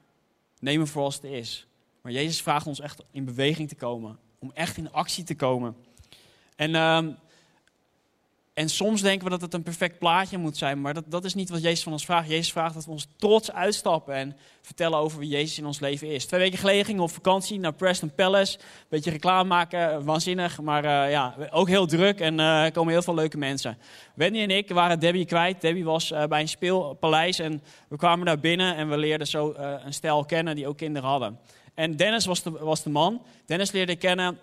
nemen 0.59 0.87
voor 0.87 1.03
als 1.03 1.14
het 1.14 1.25
is. 1.25 1.66
Maar 2.03 2.12
Jezus 2.12 2.42
vraagt 2.42 2.66
ons 2.66 2.81
echt 2.81 3.03
in 3.11 3.25
beweging 3.25 3.68
te 3.68 3.75
komen, 3.75 4.18
om 4.38 4.51
echt 4.55 4.77
in 4.77 4.92
actie 4.92 5.25
te 5.25 5.35
komen. 5.35 5.77
En 6.57 6.70
uh, 6.70 7.07
en 8.54 8.68
soms 8.68 9.00
denken 9.00 9.24
we 9.24 9.30
dat 9.30 9.40
het 9.40 9.54
een 9.54 9.62
perfect 9.62 9.98
plaatje 9.98 10.38
moet 10.38 10.56
zijn, 10.56 10.80
maar 10.80 10.94
dat, 10.94 11.04
dat 11.06 11.24
is 11.24 11.34
niet 11.34 11.50
wat 11.50 11.62
Jezus 11.62 11.82
van 11.82 11.92
ons 11.92 12.04
vraagt. 12.04 12.28
Jezus 12.28 12.52
vraagt 12.52 12.74
dat 12.74 12.84
we 12.84 12.90
ons 12.90 13.06
trots 13.16 13.52
uitstappen 13.52 14.14
en 14.14 14.36
vertellen 14.62 14.98
over 14.98 15.18
wie 15.18 15.28
Jezus 15.28 15.58
in 15.58 15.66
ons 15.66 15.80
leven 15.80 16.08
is. 16.08 16.26
Twee 16.26 16.40
weken 16.40 16.58
geleden 16.58 16.84
gingen 16.84 17.00
we 17.00 17.06
op 17.06 17.14
vakantie 17.14 17.58
naar 17.58 17.72
Preston 17.72 18.14
Palace. 18.14 18.58
Beetje 18.88 19.10
reclame 19.10 19.48
maken, 19.48 20.04
waanzinnig, 20.04 20.60
maar 20.60 20.84
uh, 20.84 21.10
ja, 21.10 21.34
ook 21.50 21.68
heel 21.68 21.86
druk 21.86 22.20
en 22.20 22.38
er 22.38 22.72
komen 22.72 22.92
heel 22.92 23.02
veel 23.02 23.14
leuke 23.14 23.36
mensen. 23.36 23.78
Wendy 24.14 24.38
en 24.38 24.50
ik 24.50 24.70
waren 24.70 25.00
Debbie 25.00 25.26
kwijt. 25.26 25.60
Debbie 25.60 25.84
was 25.84 26.10
uh, 26.10 26.24
bij 26.24 26.40
een 26.40 26.48
speelpaleis 26.48 27.38
en 27.38 27.62
we 27.88 27.96
kwamen 27.96 28.26
daar 28.26 28.40
binnen 28.40 28.76
en 28.76 28.88
we 28.88 28.96
leerden 28.96 29.26
zo 29.26 29.54
een 29.84 29.94
stel 29.94 30.24
kennen 30.24 30.54
die 30.54 30.68
ook 30.68 30.76
kinderen 30.76 31.08
hadden. 31.08 31.38
En 31.74 31.96
Dennis 31.96 32.26
was 32.26 32.42
de, 32.42 32.50
was 32.50 32.82
de 32.82 32.90
man. 32.90 33.22
Dennis 33.46 33.72
leerde 33.72 33.96
kennen 33.96 34.38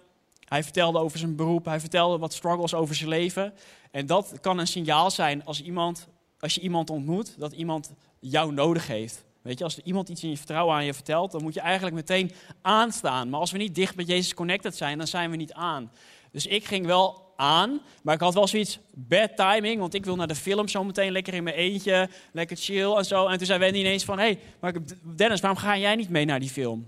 hij 0.52 0.64
vertelde 0.64 1.00
over 1.00 1.20
zijn 1.20 1.36
beroep, 1.36 1.66
hij 1.66 1.80
vertelde 1.80 2.18
wat 2.18 2.34
struggles 2.34 2.74
over 2.74 2.96
zijn 2.96 3.10
leven. 3.10 3.54
En 3.92 4.06
dat 4.06 4.38
kan 4.42 4.58
een 4.58 4.68
signaal 4.68 5.12
zijn 5.12 5.46
als, 5.46 5.62
iemand, 5.62 6.08
als 6.40 6.56
je 6.56 6.62
iemand 6.62 6.90
ontmoet, 6.90 7.36
dat 7.40 7.54
iemand 7.54 7.94
jou 8.20 8.54
nodig 8.54 8.88
heeft. 8.88 9.24
Weet 9.42 9.58
je, 9.58 9.64
als 9.64 9.80
iemand 9.80 10.10
iets 10.10 10.24
in 10.24 10.30
je 10.30 10.38
vertrouwen 10.38 10.76
aan 10.76 10.86
je 10.86 10.94
vertelt, 10.94 11.32
dan 11.32 11.44
moet 11.44 11.54
je 11.54 11.60
eigenlijk 11.60 11.96
meteen 11.96 12.32
aanstaan. 12.62 13.30
Maar 13.30 13.40
als 13.40 13.52
we 13.52 13.58
niet 13.58 13.76
dicht 13.76 13.96
met 13.96 14.08
Jezus 14.08 14.34
connected 14.34 14.76
zijn, 14.76 14.98
dan 14.98 15.08
zijn 15.08 15.30
we 15.32 15.36
niet 15.36 15.54
aan. 15.54 15.92
Dus 16.32 16.46
ik 16.46 16.66
ging 16.66 16.86
wel 16.86 17.34
aan, 17.36 17.82
maar 18.04 18.16
ik 18.16 18.22
had 18.22 18.34
wel 18.34 18.48
zoiets 18.48 18.80
bad 18.94 19.36
timing, 19.36 19.80
want 19.80 19.94
ik 19.94 20.06
wil 20.06 20.16
naar 20.16 20.28
de 20.28 20.36
film 20.36 20.68
zo 20.68 20.84
meteen 20.84 21.12
lekker 21.12 21.34
in 21.34 21.44
mijn 21.44 21.56
eentje, 21.56 22.10
lekker 22.32 22.58
chill 22.58 22.92
en 22.92 23.06
zo. 23.06 23.28
En 23.28 23.38
toen 23.38 23.48
zei 23.48 23.60
Wendy 23.60 23.80
ineens 23.80 24.06
van, 24.06 24.18
hé, 24.18 24.24
hey, 24.24 24.40
maar 24.60 24.74
Dennis, 25.16 25.42
waarom 25.42 25.60
ga 25.60 25.78
jij 25.78 25.96
niet 25.96 26.10
mee 26.10 26.26
naar 26.26 26.40
die 26.40 26.50
film? 26.50 26.88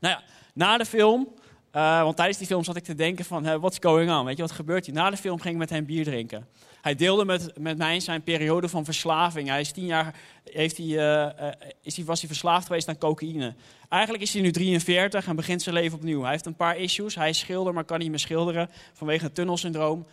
Nou 0.00 0.14
ja, 0.14 0.22
na 0.54 0.78
de 0.78 0.84
film 0.84 1.28
uh, 1.72 2.02
want 2.02 2.16
tijdens 2.16 2.38
die 2.38 2.46
film 2.46 2.64
zat 2.64 2.76
ik 2.76 2.84
te 2.84 2.94
denken 2.94 3.24
van, 3.24 3.46
uh, 3.46 3.54
what's 3.54 3.78
going 3.80 4.10
on? 4.10 4.24
Weet 4.24 4.36
je, 4.36 4.42
wat 4.42 4.50
gebeurt 4.50 4.86
hier? 4.86 4.94
Na 4.94 5.10
de 5.10 5.16
film 5.16 5.40
ging 5.40 5.54
ik 5.54 5.60
met 5.60 5.70
hem 5.70 5.84
bier 5.84 6.04
drinken. 6.04 6.46
Hij 6.80 6.94
deelde 6.94 7.24
met, 7.24 7.58
met 7.58 7.78
mij 7.78 8.00
zijn 8.00 8.22
periode 8.22 8.68
van 8.68 8.84
verslaving. 8.84 9.48
Hij 9.48 9.60
is 9.60 9.72
tien 9.72 9.86
jaar, 9.86 10.14
heeft 10.44 10.76
hij, 10.76 10.86
uh, 10.86 11.52
is 11.82 11.96
hij, 11.96 12.04
was 12.04 12.20
hij 12.20 12.28
verslaafd 12.28 12.66
geweest 12.66 12.88
aan 12.88 12.98
cocaïne. 12.98 13.54
Eigenlijk 13.88 14.22
is 14.22 14.32
hij 14.32 14.42
nu 14.42 14.50
43 14.50 15.26
en 15.26 15.36
begint 15.36 15.62
zijn 15.62 15.74
leven 15.74 15.98
opnieuw. 15.98 16.22
Hij 16.22 16.30
heeft 16.30 16.46
een 16.46 16.54
paar 16.54 16.76
issues. 16.76 17.14
Hij 17.14 17.28
is 17.28 17.38
schilder, 17.38 17.74
maar 17.74 17.84
kan 17.84 17.98
niet 17.98 18.10
meer 18.10 18.18
schilderen 18.18 18.70
vanwege 18.92 19.24
het 19.24 19.34
tunnelsyndroom. 19.34 20.06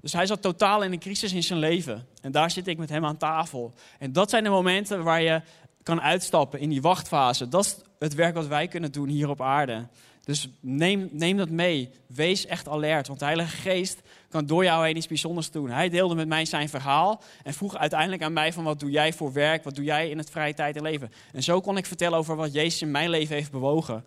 Dus 0.00 0.12
hij 0.12 0.26
zat 0.26 0.42
totaal 0.42 0.82
in 0.82 0.92
een 0.92 0.98
crisis 0.98 1.32
in 1.32 1.42
zijn 1.42 1.58
leven. 1.58 2.06
En 2.20 2.32
daar 2.32 2.50
zit 2.50 2.66
ik 2.66 2.78
met 2.78 2.88
hem 2.88 3.04
aan 3.04 3.16
tafel. 3.16 3.72
En 3.98 4.12
dat 4.12 4.30
zijn 4.30 4.44
de 4.44 4.50
momenten 4.50 5.02
waar 5.02 5.22
je 5.22 5.42
kan 5.82 6.00
uitstappen 6.00 6.60
in 6.60 6.68
die 6.68 6.82
wachtfase. 6.82 7.48
Dat 7.48 7.64
is 7.64 7.76
het 7.98 8.14
werk 8.14 8.34
wat 8.34 8.46
wij 8.46 8.68
kunnen 8.68 8.92
doen 8.92 9.08
hier 9.08 9.28
op 9.28 9.40
aarde. 9.40 9.86
Dus 10.24 10.48
neem, 10.60 11.08
neem 11.12 11.36
dat 11.36 11.50
mee. 11.50 11.90
Wees 12.06 12.46
echt 12.46 12.68
alert, 12.68 13.06
want 13.06 13.18
de 13.18 13.24
Heilige 13.24 13.56
Geest 13.56 14.00
kan 14.28 14.46
door 14.46 14.64
jou 14.64 14.86
heen 14.86 14.96
iets 14.96 15.06
bijzonders 15.06 15.50
doen. 15.50 15.70
Hij 15.70 15.88
deelde 15.88 16.14
met 16.14 16.28
mij 16.28 16.44
zijn 16.44 16.68
verhaal 16.68 17.22
en 17.42 17.54
vroeg 17.54 17.76
uiteindelijk 17.76 18.22
aan 18.22 18.32
mij 18.32 18.52
van 18.52 18.64
wat 18.64 18.80
doe 18.80 18.90
jij 18.90 19.12
voor 19.12 19.32
werk, 19.32 19.64
wat 19.64 19.74
doe 19.74 19.84
jij 19.84 20.10
in 20.10 20.18
het 20.18 20.30
vrije 20.30 20.54
tijd 20.54 20.76
en 20.76 20.82
leven. 20.82 21.12
En 21.32 21.42
zo 21.42 21.60
kon 21.60 21.76
ik 21.76 21.86
vertellen 21.86 22.18
over 22.18 22.36
wat 22.36 22.52
Jezus 22.52 22.82
in 22.82 22.90
mijn 22.90 23.10
leven 23.10 23.34
heeft 23.34 23.50
bewogen. 23.50 24.04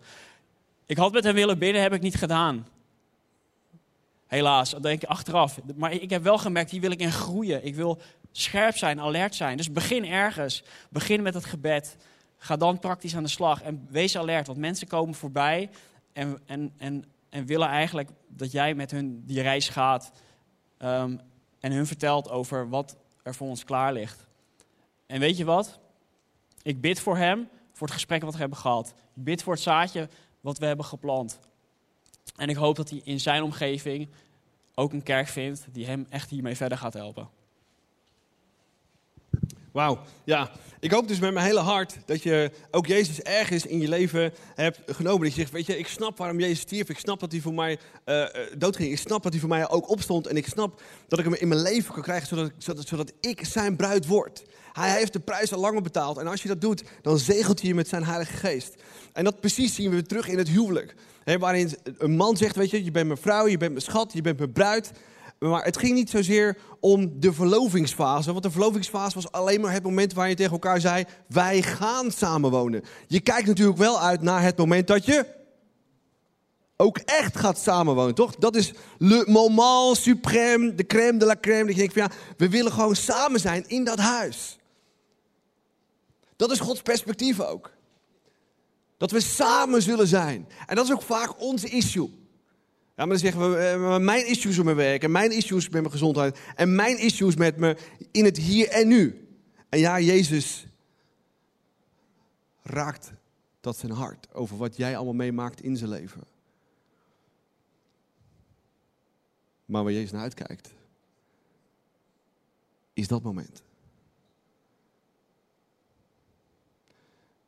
Ik 0.86 0.96
had 0.96 1.12
met 1.12 1.24
hem 1.24 1.34
willen 1.34 1.58
bidden, 1.58 1.82
heb 1.82 1.92
ik 1.92 2.02
niet 2.02 2.16
gedaan. 2.16 2.66
Helaas, 4.26 4.70
dat 4.70 4.82
denk 4.82 5.02
ik 5.02 5.08
achteraf. 5.08 5.58
Maar 5.76 5.92
ik 5.92 6.10
heb 6.10 6.22
wel 6.22 6.38
gemerkt, 6.38 6.70
hier 6.70 6.80
wil 6.80 6.90
ik 6.90 7.00
in 7.00 7.12
groeien. 7.12 7.64
Ik 7.64 7.74
wil 7.74 7.98
scherp 8.32 8.76
zijn, 8.76 9.00
alert 9.00 9.34
zijn. 9.34 9.56
Dus 9.56 9.72
begin 9.72 10.04
ergens. 10.04 10.62
Begin 10.90 11.22
met 11.22 11.34
het 11.34 11.44
gebed. 11.44 11.96
Ga 12.38 12.56
dan 12.56 12.78
praktisch 12.78 13.16
aan 13.16 13.22
de 13.22 13.28
slag 13.28 13.62
en 13.62 13.86
wees 13.90 14.16
alert, 14.16 14.46
want 14.46 14.58
mensen 14.58 14.86
komen 14.86 15.14
voorbij 15.14 15.70
en, 16.16 16.40
en, 16.46 16.72
en, 16.76 17.04
en 17.28 17.46
willen 17.46 17.68
eigenlijk 17.68 18.10
dat 18.28 18.52
jij 18.52 18.74
met 18.74 18.90
hun 18.90 19.22
die 19.26 19.42
reis 19.42 19.68
gaat 19.68 20.10
um, 20.78 21.20
en 21.60 21.72
hun 21.72 21.86
vertelt 21.86 22.30
over 22.30 22.68
wat 22.68 22.96
er 23.22 23.34
voor 23.34 23.48
ons 23.48 23.64
klaar 23.64 23.92
ligt. 23.92 24.26
En 25.06 25.20
weet 25.20 25.36
je 25.36 25.44
wat? 25.44 25.78
Ik 26.62 26.80
bid 26.80 27.00
voor 27.00 27.16
hem, 27.16 27.48
voor 27.72 27.86
het 27.86 27.96
gesprek 27.96 28.22
wat 28.22 28.32
we 28.32 28.38
hebben 28.38 28.58
gehad. 28.58 28.94
Ik 29.14 29.24
bid 29.24 29.42
voor 29.42 29.52
het 29.52 29.62
zaadje 29.62 30.08
wat 30.40 30.58
we 30.58 30.66
hebben 30.66 30.84
geplant. 30.84 31.38
En 32.36 32.48
ik 32.48 32.56
hoop 32.56 32.76
dat 32.76 32.90
hij 32.90 33.00
in 33.04 33.20
zijn 33.20 33.42
omgeving 33.42 34.08
ook 34.74 34.92
een 34.92 35.02
kerk 35.02 35.28
vindt 35.28 35.66
die 35.72 35.86
hem 35.86 36.06
echt 36.08 36.30
hiermee 36.30 36.56
verder 36.56 36.78
gaat 36.78 36.94
helpen. 36.94 37.28
Wauw, 39.76 39.98
ja. 40.24 40.50
Ik 40.80 40.90
hoop 40.90 41.08
dus 41.08 41.18
met 41.18 41.32
mijn 41.32 41.46
hele 41.46 41.60
hart 41.60 41.96
dat 42.06 42.22
je 42.22 42.50
ook 42.70 42.86
Jezus 42.86 43.20
ergens 43.20 43.66
in 43.66 43.80
je 43.80 43.88
leven 43.88 44.32
hebt 44.54 44.80
genomen. 44.86 45.20
Dat 45.20 45.34
je 45.34 45.40
zegt, 45.40 45.52
weet 45.52 45.66
je, 45.66 45.78
ik 45.78 45.86
snap 45.86 46.18
waarom 46.18 46.40
Jezus 46.40 46.60
stierf. 46.60 46.88
Ik 46.88 46.98
snap 46.98 47.20
dat 47.20 47.32
hij 47.32 47.40
voor 47.40 47.54
mij 47.54 47.78
uh, 48.06 48.24
doodging. 48.58 48.90
Ik 48.90 48.98
snap 48.98 49.22
dat 49.22 49.32
hij 49.32 49.40
voor 49.40 49.48
mij 49.48 49.68
ook 49.68 49.90
opstond. 49.90 50.26
En 50.26 50.36
ik 50.36 50.46
snap 50.46 50.82
dat 51.08 51.18
ik 51.18 51.24
hem 51.24 51.34
in 51.34 51.48
mijn 51.48 51.60
leven 51.62 51.94
kan 51.94 52.02
krijgen, 52.02 52.26
zodat, 52.26 52.50
zodat, 52.58 52.86
zodat 52.86 53.12
ik 53.20 53.44
zijn 53.44 53.76
bruid 53.76 54.06
word. 54.06 54.44
Hij 54.72 54.98
heeft 54.98 55.12
de 55.12 55.20
prijs 55.20 55.52
al 55.52 55.60
lang 55.60 55.82
betaald. 55.82 56.18
En 56.18 56.26
als 56.26 56.42
je 56.42 56.48
dat 56.48 56.60
doet, 56.60 56.82
dan 57.02 57.18
zegelt 57.18 57.60
hij 57.60 57.68
je 57.68 57.74
met 57.74 57.88
zijn 57.88 58.04
heilige 58.04 58.36
geest. 58.36 58.74
En 59.12 59.24
dat 59.24 59.40
precies 59.40 59.74
zien 59.74 59.90
we 59.90 60.02
terug 60.02 60.28
in 60.28 60.38
het 60.38 60.48
huwelijk. 60.48 60.94
Waarin 61.38 61.74
een 61.98 62.16
man 62.16 62.36
zegt, 62.36 62.56
weet 62.56 62.70
je, 62.70 62.84
je 62.84 62.90
bent 62.90 63.06
mijn 63.06 63.18
vrouw, 63.18 63.46
je 63.46 63.56
bent 63.56 63.72
mijn 63.72 63.84
schat, 63.84 64.12
je 64.12 64.22
bent 64.22 64.38
mijn 64.38 64.52
bruid. 64.52 64.92
Maar 65.38 65.64
het 65.64 65.78
ging 65.78 65.94
niet 65.94 66.10
zozeer 66.10 66.58
om 66.80 67.20
de 67.20 67.32
verlovingsfase. 67.32 68.30
Want 68.30 68.42
de 68.42 68.50
verlovingsfase 68.50 69.14
was 69.14 69.32
alleen 69.32 69.60
maar 69.60 69.72
het 69.72 69.82
moment 69.82 70.12
waar 70.12 70.28
je 70.28 70.34
tegen 70.34 70.52
elkaar 70.52 70.80
zei: 70.80 71.04
wij 71.28 71.62
gaan 71.62 72.10
samenwonen. 72.10 72.82
Je 73.06 73.20
kijkt 73.20 73.46
natuurlijk 73.46 73.78
wel 73.78 74.00
uit 74.00 74.22
naar 74.22 74.42
het 74.42 74.56
moment 74.56 74.86
dat 74.86 75.04
je 75.04 75.34
ook 76.76 76.98
echt 76.98 77.36
gaat 77.36 77.58
samenwonen, 77.58 78.14
toch? 78.14 78.36
Dat 78.36 78.56
is 78.56 78.72
le 78.98 79.24
moment 79.26 79.98
suprême, 79.98 80.74
de 80.74 80.86
crème 80.86 81.18
de 81.18 81.24
la 81.24 81.36
crème. 81.40 81.64
Dat 81.64 81.74
je 81.74 81.80
denkt 81.80 81.92
van 81.92 82.02
ja, 82.02 82.34
we 82.36 82.48
willen 82.48 82.72
gewoon 82.72 82.96
samen 82.96 83.40
zijn 83.40 83.68
in 83.68 83.84
dat 83.84 83.98
huis. 83.98 84.58
Dat 86.36 86.50
is 86.50 86.60
Gods 86.60 86.82
perspectief 86.82 87.40
ook. 87.40 87.70
Dat 88.98 89.10
we 89.10 89.20
samen 89.20 89.82
zullen 89.82 90.06
zijn. 90.06 90.48
En 90.66 90.76
dat 90.76 90.84
is 90.84 90.92
ook 90.92 91.02
vaak 91.02 91.40
onze 91.40 91.68
issue. 91.68 92.25
Ja, 92.96 93.04
maar 93.04 93.08
dan 93.08 93.18
zeggen 93.18 93.50
we, 93.50 93.58
eh, 93.58 93.98
mijn 93.98 94.26
issues 94.26 94.56
met 94.56 94.64
mijn 94.64 94.76
werk 94.76 95.02
en 95.02 95.10
mijn 95.10 95.30
issues 95.30 95.64
met 95.64 95.80
mijn 95.80 95.92
gezondheid 95.92 96.38
en 96.54 96.74
mijn 96.74 96.98
issues 96.98 97.36
met 97.36 97.56
me 97.56 97.76
in 98.10 98.24
het 98.24 98.36
hier 98.36 98.68
en 98.68 98.88
nu. 98.88 99.28
En 99.68 99.78
ja, 99.78 100.00
Jezus 100.00 100.66
raakt 102.62 103.12
dat 103.60 103.76
zijn 103.76 103.92
hart 103.92 104.34
over 104.34 104.56
wat 104.56 104.76
jij 104.76 104.96
allemaal 104.96 105.14
meemaakt 105.14 105.62
in 105.62 105.76
zijn 105.76 105.90
leven. 105.90 106.22
Maar 109.64 109.82
waar 109.82 109.92
Jezus 109.92 110.10
naar 110.10 110.22
uitkijkt, 110.22 110.74
is 112.92 113.08
dat 113.08 113.22
moment. 113.22 113.62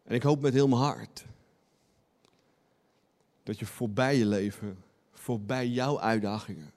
En 0.05 0.15
ik 0.15 0.23
hoop 0.23 0.41
met 0.41 0.53
heel 0.53 0.69
mijn 0.69 0.81
hart 0.81 1.25
dat 3.43 3.59
je 3.59 3.67
voorbij 3.67 4.17
je 4.17 4.27
leven 4.27 4.87
voorbij 5.29 5.69
jouw 5.69 6.01
uitdagingen 6.01 6.73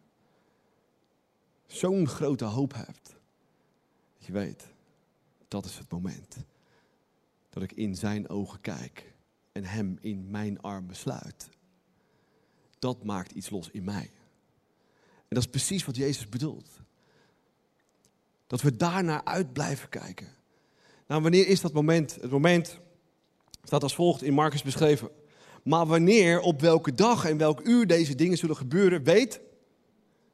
zo'n 1.67 2.07
grote 2.07 2.45
hoop 2.45 2.73
hebt. 2.73 3.15
Dat 4.17 4.25
je 4.25 4.31
weet, 4.31 4.67
dat 5.47 5.65
is 5.65 5.77
het 5.77 5.91
moment 5.91 6.37
dat 7.49 7.63
ik 7.63 7.71
in 7.71 7.95
zijn 7.95 8.29
ogen 8.29 8.61
kijk 8.61 9.13
en 9.51 9.63
hem 9.63 9.97
in 10.01 10.29
mijn 10.29 10.61
armen 10.61 10.95
sluit. 10.95 11.49
Dat 12.79 13.03
maakt 13.03 13.31
iets 13.31 13.49
los 13.49 13.69
in 13.69 13.83
mij. 13.83 14.11
En 15.17 15.35
dat 15.35 15.43
is 15.43 15.49
precies 15.49 15.85
wat 15.85 15.95
Jezus 15.95 16.29
bedoelt. 16.29 16.69
Dat 18.47 18.61
we 18.61 18.75
daarnaar 18.75 19.23
uit 19.23 19.53
blijven 19.53 19.89
kijken. 19.89 20.27
Nou, 21.07 21.21
wanneer 21.21 21.47
is 21.47 21.61
dat 21.61 21.73
moment? 21.73 22.15
Het 22.15 22.31
moment 22.31 22.79
staat 23.63 23.83
als 23.83 23.95
volgt 23.95 24.23
in 24.23 24.33
Marcus 24.33 24.61
beschreven. 24.61 25.20
Maar 25.63 25.85
wanneer, 25.85 26.39
op 26.39 26.61
welke 26.61 26.93
dag 26.93 27.25
en 27.25 27.37
welk 27.37 27.61
uur 27.63 27.87
deze 27.87 28.15
dingen 28.15 28.37
zullen 28.37 28.55
gebeuren, 28.55 29.03
weet. 29.03 29.41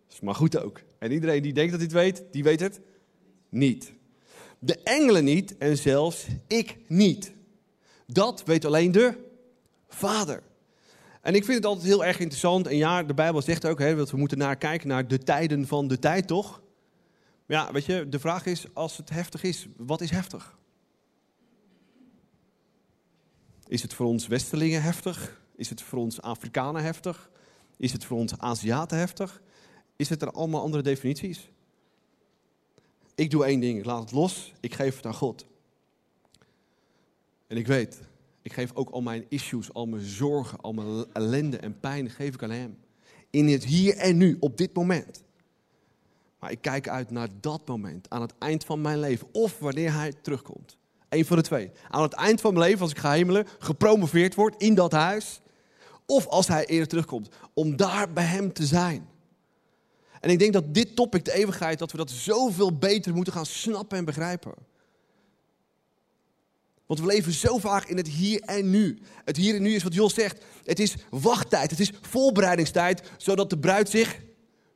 is 0.09 0.19
maar 0.19 0.35
goed 0.35 0.57
ook. 0.57 0.81
En 0.99 1.11
iedereen 1.11 1.41
die 1.41 1.53
denkt 1.53 1.71
dat 1.71 1.79
hij 1.79 1.89
het 1.89 1.97
weet, 1.97 2.23
die 2.31 2.43
weet 2.43 2.59
het 2.59 2.79
niet. 3.49 3.93
De 4.59 4.79
engelen 4.83 5.23
niet 5.23 5.57
en 5.57 5.77
zelfs 5.77 6.25
ik 6.47 6.77
niet. 6.87 7.33
Dat 8.05 8.43
weet 8.45 8.65
alleen 8.65 8.91
de 8.91 9.13
Vader. 9.87 10.43
En 11.21 11.35
ik 11.35 11.43
vind 11.43 11.57
het 11.57 11.65
altijd 11.65 11.85
heel 11.85 12.05
erg 12.05 12.19
interessant. 12.19 12.67
En 12.67 12.77
ja, 12.77 13.03
de 13.03 13.13
Bijbel 13.13 13.41
zegt 13.41 13.65
ook 13.65 13.79
hè, 13.79 13.95
dat 13.95 14.11
we 14.11 14.17
moeten 14.17 14.37
naar 14.37 14.55
kijken 14.55 14.87
naar 14.87 15.07
de 15.07 15.17
tijden 15.17 15.67
van 15.67 15.87
de 15.87 15.99
tijd, 15.99 16.27
toch? 16.27 16.61
Ja, 17.47 17.71
weet 17.71 17.85
je, 17.85 18.09
de 18.09 18.19
vraag 18.19 18.45
is, 18.45 18.65
als 18.73 18.97
het 18.97 19.09
heftig 19.09 19.43
is, 19.43 19.67
wat 19.77 20.01
is 20.01 20.09
heftig? 20.09 20.56
Is 23.67 23.81
het 23.81 23.93
voor 23.93 24.05
ons 24.05 24.27
Westelingen 24.27 24.81
heftig? 24.81 25.41
Is 25.55 25.69
het 25.69 25.81
voor 25.81 25.99
ons 25.99 26.21
Afrikanen 26.21 26.83
heftig? 26.83 27.29
Is 27.77 27.91
het 27.91 28.05
voor 28.05 28.17
ons 28.17 28.37
Aziaten 28.37 28.97
heftig? 28.97 29.41
Is 29.95 30.09
het 30.09 30.21
er 30.21 30.31
allemaal 30.31 30.61
andere 30.61 30.83
definities? 30.83 31.49
Ik 33.15 33.31
doe 33.31 33.45
één 33.45 33.59
ding, 33.59 33.79
ik 33.79 33.85
laat 33.85 33.99
het 33.99 34.11
los, 34.11 34.53
ik 34.59 34.73
geef 34.73 34.95
het 34.95 35.05
aan 35.05 35.13
God. 35.13 35.45
En 37.47 37.57
ik 37.57 37.67
weet, 37.67 38.01
ik 38.41 38.53
geef 38.53 38.71
ook 38.73 38.89
al 38.89 39.01
mijn 39.01 39.25
issues, 39.29 39.73
al 39.73 39.85
mijn 39.85 40.05
zorgen, 40.05 40.61
al 40.61 40.73
mijn 40.73 41.05
ellende 41.13 41.57
en 41.57 41.79
pijn, 41.79 42.09
geef 42.09 42.33
ik 42.33 42.43
aan 42.43 42.49
Hem. 42.49 42.77
In 43.29 43.47
het 43.47 43.63
hier 43.63 43.97
en 43.97 44.17
nu, 44.17 44.37
op 44.39 44.57
dit 44.57 44.73
moment. 44.73 45.23
Maar 46.39 46.51
ik 46.51 46.61
kijk 46.61 46.87
uit 46.87 47.11
naar 47.11 47.29
dat 47.39 47.67
moment, 47.67 48.09
aan 48.09 48.21
het 48.21 48.33
eind 48.37 48.65
van 48.65 48.81
mijn 48.81 48.99
leven, 48.99 49.27
of 49.31 49.59
wanneer 49.59 49.93
Hij 49.93 50.13
terugkomt. 50.21 50.76
Eén 51.09 51.25
van 51.25 51.37
de 51.37 51.43
twee. 51.43 51.71
Aan 51.89 52.01
het 52.01 52.13
eind 52.13 52.41
van 52.41 52.53
mijn 52.53 52.65
leven, 52.65 52.81
als 52.81 52.91
ik 52.91 52.97
ga 52.97 53.11
hemelen, 53.11 53.47
gepromoveerd 53.59 54.35
word 54.35 54.61
in 54.61 54.75
dat 54.75 54.91
huis. 54.91 55.41
Of 56.05 56.27
als 56.27 56.47
hij 56.47 56.65
eerder 56.65 56.87
terugkomt, 56.87 57.29
om 57.53 57.75
daar 57.75 58.13
bij 58.13 58.23
hem 58.23 58.53
te 58.53 58.65
zijn. 58.65 59.07
En 60.19 60.29
ik 60.29 60.39
denk 60.39 60.53
dat 60.53 60.73
dit 60.73 60.95
topic, 60.95 61.25
de 61.25 61.33
eeuwigheid, 61.33 61.79
dat 61.79 61.91
we 61.91 61.97
dat 61.97 62.11
zoveel 62.11 62.77
beter 62.77 63.13
moeten 63.13 63.33
gaan 63.33 63.45
snappen 63.45 63.97
en 63.97 64.05
begrijpen. 64.05 64.53
Want 66.85 66.99
we 66.99 67.05
leven 67.05 67.31
zo 67.31 67.57
vaak 67.57 67.85
in 67.85 67.97
het 67.97 68.07
hier 68.07 68.41
en 68.41 68.69
nu. 68.69 68.99
Het 69.23 69.37
hier 69.37 69.55
en 69.55 69.61
nu 69.61 69.73
is 69.73 69.83
wat 69.83 69.93
Jos 69.93 70.13
zegt. 70.13 70.43
Het 70.63 70.79
is 70.79 70.95
wachttijd, 71.09 71.69
het 71.69 71.79
is 71.79 71.91
voorbereidingstijd, 72.01 73.11
zodat 73.17 73.49
de 73.49 73.57
bruid 73.57 73.89
zich 73.89 74.19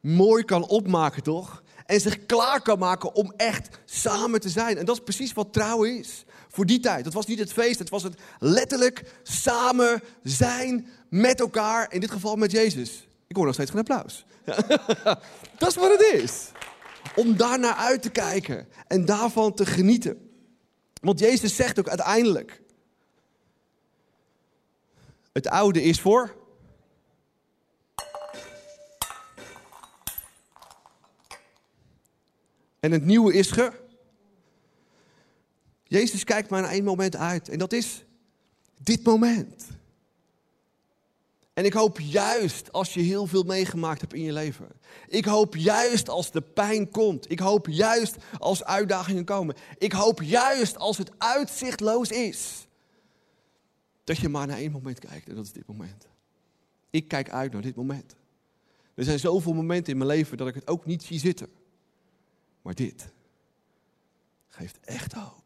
mooi 0.01 0.43
kan 0.43 0.67
opmaken, 0.67 1.23
toch? 1.23 1.63
En 1.91 2.01
zich 2.01 2.25
klaar 2.25 2.61
kan 2.61 2.79
maken 2.79 3.15
om 3.15 3.33
echt 3.37 3.69
samen 3.85 4.39
te 4.39 4.49
zijn. 4.49 4.77
En 4.77 4.85
dat 4.85 4.95
is 4.95 5.03
precies 5.03 5.33
wat 5.33 5.53
trouwen 5.53 5.97
is. 5.97 6.25
Voor 6.49 6.65
die 6.65 6.79
tijd. 6.79 7.03
Dat 7.03 7.13
was 7.13 7.25
niet 7.25 7.39
het 7.39 7.53
feest, 7.53 7.79
het 7.79 7.89
was 7.89 8.03
het 8.03 8.19
letterlijk 8.39 9.03
samen 9.23 10.01
zijn 10.23 10.87
met 11.09 11.39
elkaar. 11.39 11.93
In 11.93 11.99
dit 11.99 12.11
geval 12.11 12.35
met 12.35 12.51
Jezus. 12.51 13.07
Ik 13.27 13.35
hoor 13.35 13.45
nog 13.45 13.53
steeds 13.53 13.71
geen 13.71 13.79
applaus. 13.79 14.25
dat 15.57 15.69
is 15.69 15.75
wat 15.75 15.91
het 15.91 16.21
is. 16.21 16.51
Om 17.15 17.37
daar 17.37 17.59
naar 17.59 17.75
uit 17.75 18.01
te 18.01 18.09
kijken 18.09 18.67
en 18.87 19.05
daarvan 19.05 19.53
te 19.53 19.65
genieten. 19.65 20.29
Want 21.01 21.19
Jezus 21.19 21.55
zegt 21.55 21.79
ook 21.79 21.89
uiteindelijk: 21.89 22.61
Het 25.33 25.47
oude 25.47 25.83
is 25.83 26.01
voor 26.01 26.35
En 32.81 32.91
het 32.91 33.05
nieuwe 33.05 33.33
is 33.33 33.51
ge. 33.51 33.71
Jezus 35.83 36.23
kijkt 36.23 36.49
maar 36.49 36.61
naar 36.61 36.71
één 36.71 36.83
moment 36.83 37.15
uit. 37.15 37.49
En 37.49 37.57
dat 37.57 37.73
is 37.73 38.03
dit 38.83 39.03
moment. 39.03 39.67
En 41.53 41.65
ik 41.65 41.73
hoop 41.73 41.99
juist 41.99 42.71
als 42.71 42.93
je 42.93 42.99
heel 42.99 43.27
veel 43.27 43.43
meegemaakt 43.43 44.01
hebt 44.01 44.13
in 44.13 44.21
je 44.21 44.33
leven. 44.33 44.67
Ik 45.07 45.25
hoop 45.25 45.55
juist 45.55 46.09
als 46.09 46.31
de 46.31 46.41
pijn 46.41 46.89
komt. 46.89 47.31
Ik 47.31 47.39
hoop 47.39 47.67
juist 47.67 48.15
als 48.39 48.63
uitdagingen 48.63 49.25
komen. 49.25 49.55
Ik 49.77 49.91
hoop 49.91 50.21
juist 50.21 50.77
als 50.77 50.97
het 50.97 51.11
uitzichtloos 51.17 52.09
is. 52.09 52.67
Dat 54.03 54.17
je 54.17 54.29
maar 54.29 54.47
naar 54.47 54.57
één 54.57 54.71
moment 54.71 54.99
kijkt 54.99 55.29
en 55.29 55.35
dat 55.35 55.45
is 55.45 55.51
dit 55.51 55.67
moment. 55.67 56.07
Ik 56.89 57.07
kijk 57.07 57.29
uit 57.29 57.53
naar 57.53 57.61
dit 57.61 57.75
moment. 57.75 58.15
Er 58.93 59.03
zijn 59.03 59.19
zoveel 59.19 59.53
momenten 59.53 59.91
in 59.91 59.97
mijn 59.97 60.09
leven 60.09 60.37
dat 60.37 60.47
ik 60.47 60.55
het 60.55 60.67
ook 60.67 60.85
niet 60.85 61.03
zie 61.03 61.19
zitten. 61.19 61.60
Maar 62.61 62.75
dit 62.75 63.07
geeft 64.47 64.79
echt 64.81 65.13
hoop. 65.13 65.41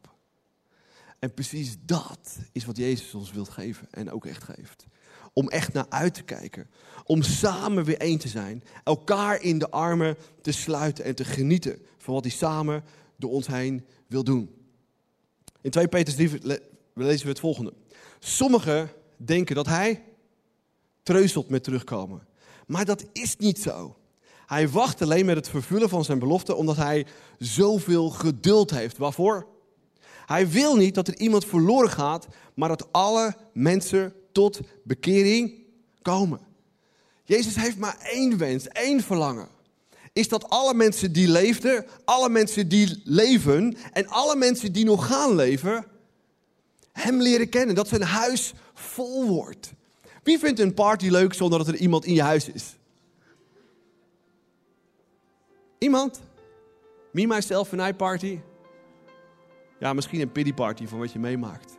En 1.19 1.33
precies 1.33 1.75
dat 1.85 2.37
is 2.51 2.65
wat 2.65 2.77
Jezus 2.77 3.13
ons 3.13 3.31
wil 3.31 3.45
geven 3.45 3.87
en 3.91 4.11
ook 4.11 4.25
echt 4.25 4.43
geeft. 4.43 4.85
Om 5.33 5.49
echt 5.49 5.73
naar 5.73 5.85
uit 5.89 6.13
te 6.13 6.23
kijken. 6.23 6.69
Om 7.03 7.21
samen 7.21 7.83
weer 7.83 7.97
één 7.97 8.17
te 8.17 8.27
zijn. 8.27 8.63
Elkaar 8.83 9.41
in 9.41 9.59
de 9.59 9.69
armen 9.69 10.17
te 10.41 10.51
sluiten 10.51 11.05
en 11.05 11.15
te 11.15 11.25
genieten 11.25 11.79
van 11.97 12.13
wat 12.13 12.23
hij 12.23 12.33
samen 12.33 12.83
door 13.15 13.31
ons 13.31 13.47
heen 13.47 13.85
wil 14.07 14.23
doen. 14.23 14.55
In 15.61 15.71
2 15.71 15.87
Petrus 15.87 16.15
3 16.15 16.59
lezen 16.93 17.25
we 17.25 17.31
het 17.31 17.39
volgende. 17.39 17.73
Sommigen 18.19 18.91
denken 19.17 19.55
dat 19.55 19.65
hij 19.65 20.03
treuzelt 21.03 21.49
met 21.49 21.63
terugkomen. 21.63 22.27
Maar 22.67 22.85
dat 22.85 23.05
is 23.11 23.37
niet 23.37 23.59
zo. 23.59 23.97
Hij 24.45 24.69
wacht 24.69 25.01
alleen 25.01 25.25
met 25.25 25.35
het 25.35 25.49
vervullen 25.49 25.89
van 25.89 26.03
zijn 26.03 26.19
belofte 26.19 26.55
omdat 26.55 26.75
hij 26.75 27.05
zoveel 27.37 28.09
geduld 28.09 28.71
heeft. 28.71 28.97
Waarvoor? 28.97 29.47
Hij 30.25 30.49
wil 30.49 30.75
niet 30.75 30.95
dat 30.95 31.07
er 31.07 31.17
iemand 31.17 31.45
verloren 31.45 31.89
gaat, 31.89 32.27
maar 32.53 32.69
dat 32.69 32.87
alle 32.91 33.35
mensen 33.53 34.13
tot 34.31 34.59
bekering 34.83 35.53
komen. 36.01 36.39
Jezus 37.23 37.55
heeft 37.55 37.77
maar 37.77 37.97
één 37.99 38.37
wens, 38.37 38.67
één 38.67 39.01
verlangen. 39.01 39.47
is 40.13 40.27
dat 40.27 40.49
alle 40.49 40.73
mensen 40.73 41.11
die 41.11 41.27
leefden, 41.27 41.85
alle 42.05 42.29
mensen 42.29 42.67
die 42.67 43.01
leven 43.03 43.77
en 43.93 44.07
alle 44.07 44.35
mensen 44.35 44.73
die 44.73 44.85
nog 44.85 45.07
gaan 45.07 45.35
leven, 45.35 45.85
hem 46.91 47.21
leren 47.21 47.49
kennen. 47.49 47.75
Dat 47.75 47.87
zijn 47.87 48.01
huis 48.01 48.53
vol 48.73 49.25
wordt. 49.25 49.71
Wie 50.23 50.39
vindt 50.39 50.59
een 50.59 50.73
party 50.73 51.09
leuk 51.09 51.33
zonder 51.33 51.59
dat 51.59 51.67
er 51.67 51.75
iemand 51.75 52.05
in 52.05 52.13
je 52.13 52.21
huis 52.21 52.49
is? 52.49 52.75
Iemand? 55.77 56.21
Me, 57.11 57.27
myself 57.27 57.71
en 57.71 57.87
I 57.87 57.93
party? 57.93 58.39
Ja, 59.79 59.93
misschien 59.93 60.21
een 60.21 60.31
pity 60.31 60.53
party 60.53 60.87
van 60.87 60.99
wat 60.99 61.11
je 61.11 61.19
meemaakt. 61.19 61.77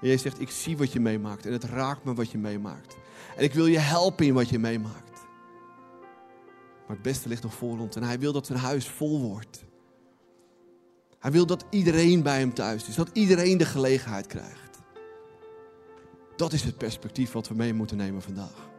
En 0.00 0.08
jij 0.08 0.18
zegt, 0.18 0.40
ik 0.40 0.50
zie 0.50 0.76
wat 0.76 0.92
je 0.92 1.00
meemaakt 1.00 1.46
en 1.46 1.52
het 1.52 1.64
raakt 1.64 2.04
me 2.04 2.14
wat 2.14 2.30
je 2.30 2.38
meemaakt. 2.38 2.96
En 3.36 3.44
ik 3.44 3.54
wil 3.54 3.66
je 3.66 3.78
helpen 3.78 4.26
in 4.26 4.34
wat 4.34 4.48
je 4.48 4.58
meemaakt. 4.58 5.12
Maar 6.86 6.96
het 6.96 7.02
beste 7.02 7.28
ligt 7.28 7.42
nog 7.42 7.54
voor 7.54 7.78
ons 7.78 7.96
en 7.96 8.02
hij 8.02 8.18
wil 8.18 8.32
dat 8.32 8.46
zijn 8.46 8.58
huis 8.58 8.88
vol 8.88 9.20
wordt. 9.20 9.64
Hij 11.18 11.32
wil 11.32 11.46
dat 11.46 11.64
iedereen 11.70 12.22
bij 12.22 12.38
hem 12.38 12.54
thuis 12.54 12.88
is, 12.88 12.94
dat 12.94 13.10
iedereen 13.12 13.58
de 13.58 13.64
gelegenheid 13.64 14.26
krijgt. 14.26 14.78
Dat 16.36 16.52
is 16.52 16.62
het 16.62 16.78
perspectief 16.78 17.32
wat 17.32 17.48
we 17.48 17.54
mee 17.54 17.74
moeten 17.74 17.96
nemen 17.96 18.22
vandaag. 18.22 18.70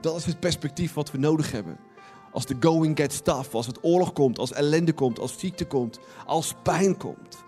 Dat 0.00 0.16
is 0.16 0.26
het 0.26 0.40
perspectief 0.40 0.94
wat 0.94 1.10
we 1.10 1.18
nodig 1.18 1.52
hebben. 1.52 1.78
Als 2.36 2.46
de 2.46 2.56
going 2.60 2.96
gets 2.96 3.20
tough, 3.20 3.54
als 3.54 3.66
het 3.66 3.78
oorlog 3.82 4.12
komt, 4.12 4.38
als 4.38 4.52
ellende 4.52 4.92
komt, 4.92 5.18
als 5.18 5.38
ziekte 5.38 5.66
komt, 5.66 5.98
als 6.26 6.54
pijn 6.62 6.96
komt. 6.96 7.44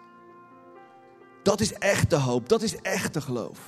Dat 1.43 1.61
is 1.61 1.73
echte 1.73 2.17
hoop, 2.17 2.49
dat 2.49 2.63
is 2.63 2.77
echte 2.83 3.21
geloof. 3.21 3.59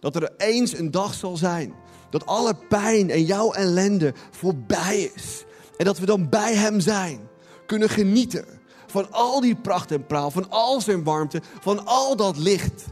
Dat 0.00 0.16
er 0.16 0.34
eens 0.36 0.78
een 0.78 0.90
dag 0.90 1.14
zal 1.14 1.36
zijn 1.36 1.74
dat 2.10 2.26
alle 2.26 2.54
pijn 2.68 3.10
en 3.10 3.24
jouw 3.24 3.52
ellende 3.52 4.14
voorbij 4.30 5.10
is. 5.14 5.44
En 5.76 5.84
dat 5.84 5.98
we 5.98 6.06
dan 6.06 6.28
bij 6.28 6.54
Hem 6.54 6.80
zijn, 6.80 7.28
kunnen 7.66 7.88
genieten 7.88 8.44
van 8.86 9.12
al 9.12 9.40
die 9.40 9.56
pracht 9.56 9.90
en 9.92 10.06
praal, 10.06 10.30
van 10.30 10.50
al 10.50 10.80
zijn 10.80 11.04
warmte, 11.04 11.42
van 11.60 11.86
al 11.86 12.16
dat 12.16 12.36
licht 12.36 12.84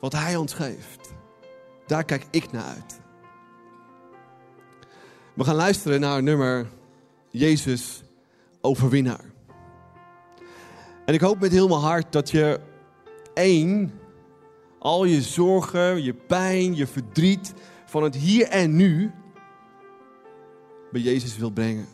wat 0.00 0.12
Hij 0.12 0.36
ons 0.36 0.52
geeft. 0.52 1.12
Daar 1.86 2.04
kijk 2.04 2.26
ik 2.30 2.52
naar 2.52 2.64
uit. 2.64 3.04
We 5.36 5.44
gaan 5.44 5.54
luisteren 5.54 6.00
naar 6.00 6.14
het 6.14 6.24
nummer 6.24 6.66
Jezus 7.30 8.02
overwinnaar. 8.60 9.24
En 11.04 11.14
ik 11.14 11.20
hoop 11.20 11.40
met 11.40 11.52
heel 11.52 11.68
mijn 11.68 11.80
hart 11.80 12.12
dat 12.12 12.30
je 12.30 12.60
één, 13.34 13.92
al 14.78 15.04
je 15.04 15.22
zorgen, 15.22 16.02
je 16.02 16.14
pijn, 16.14 16.76
je 16.76 16.86
verdriet 16.86 17.54
van 17.86 18.02
het 18.02 18.14
hier 18.14 18.48
en 18.48 18.76
nu 18.76 19.10
bij 20.92 21.00
Jezus 21.00 21.36
wil 21.36 21.50
brengen. 21.50 21.86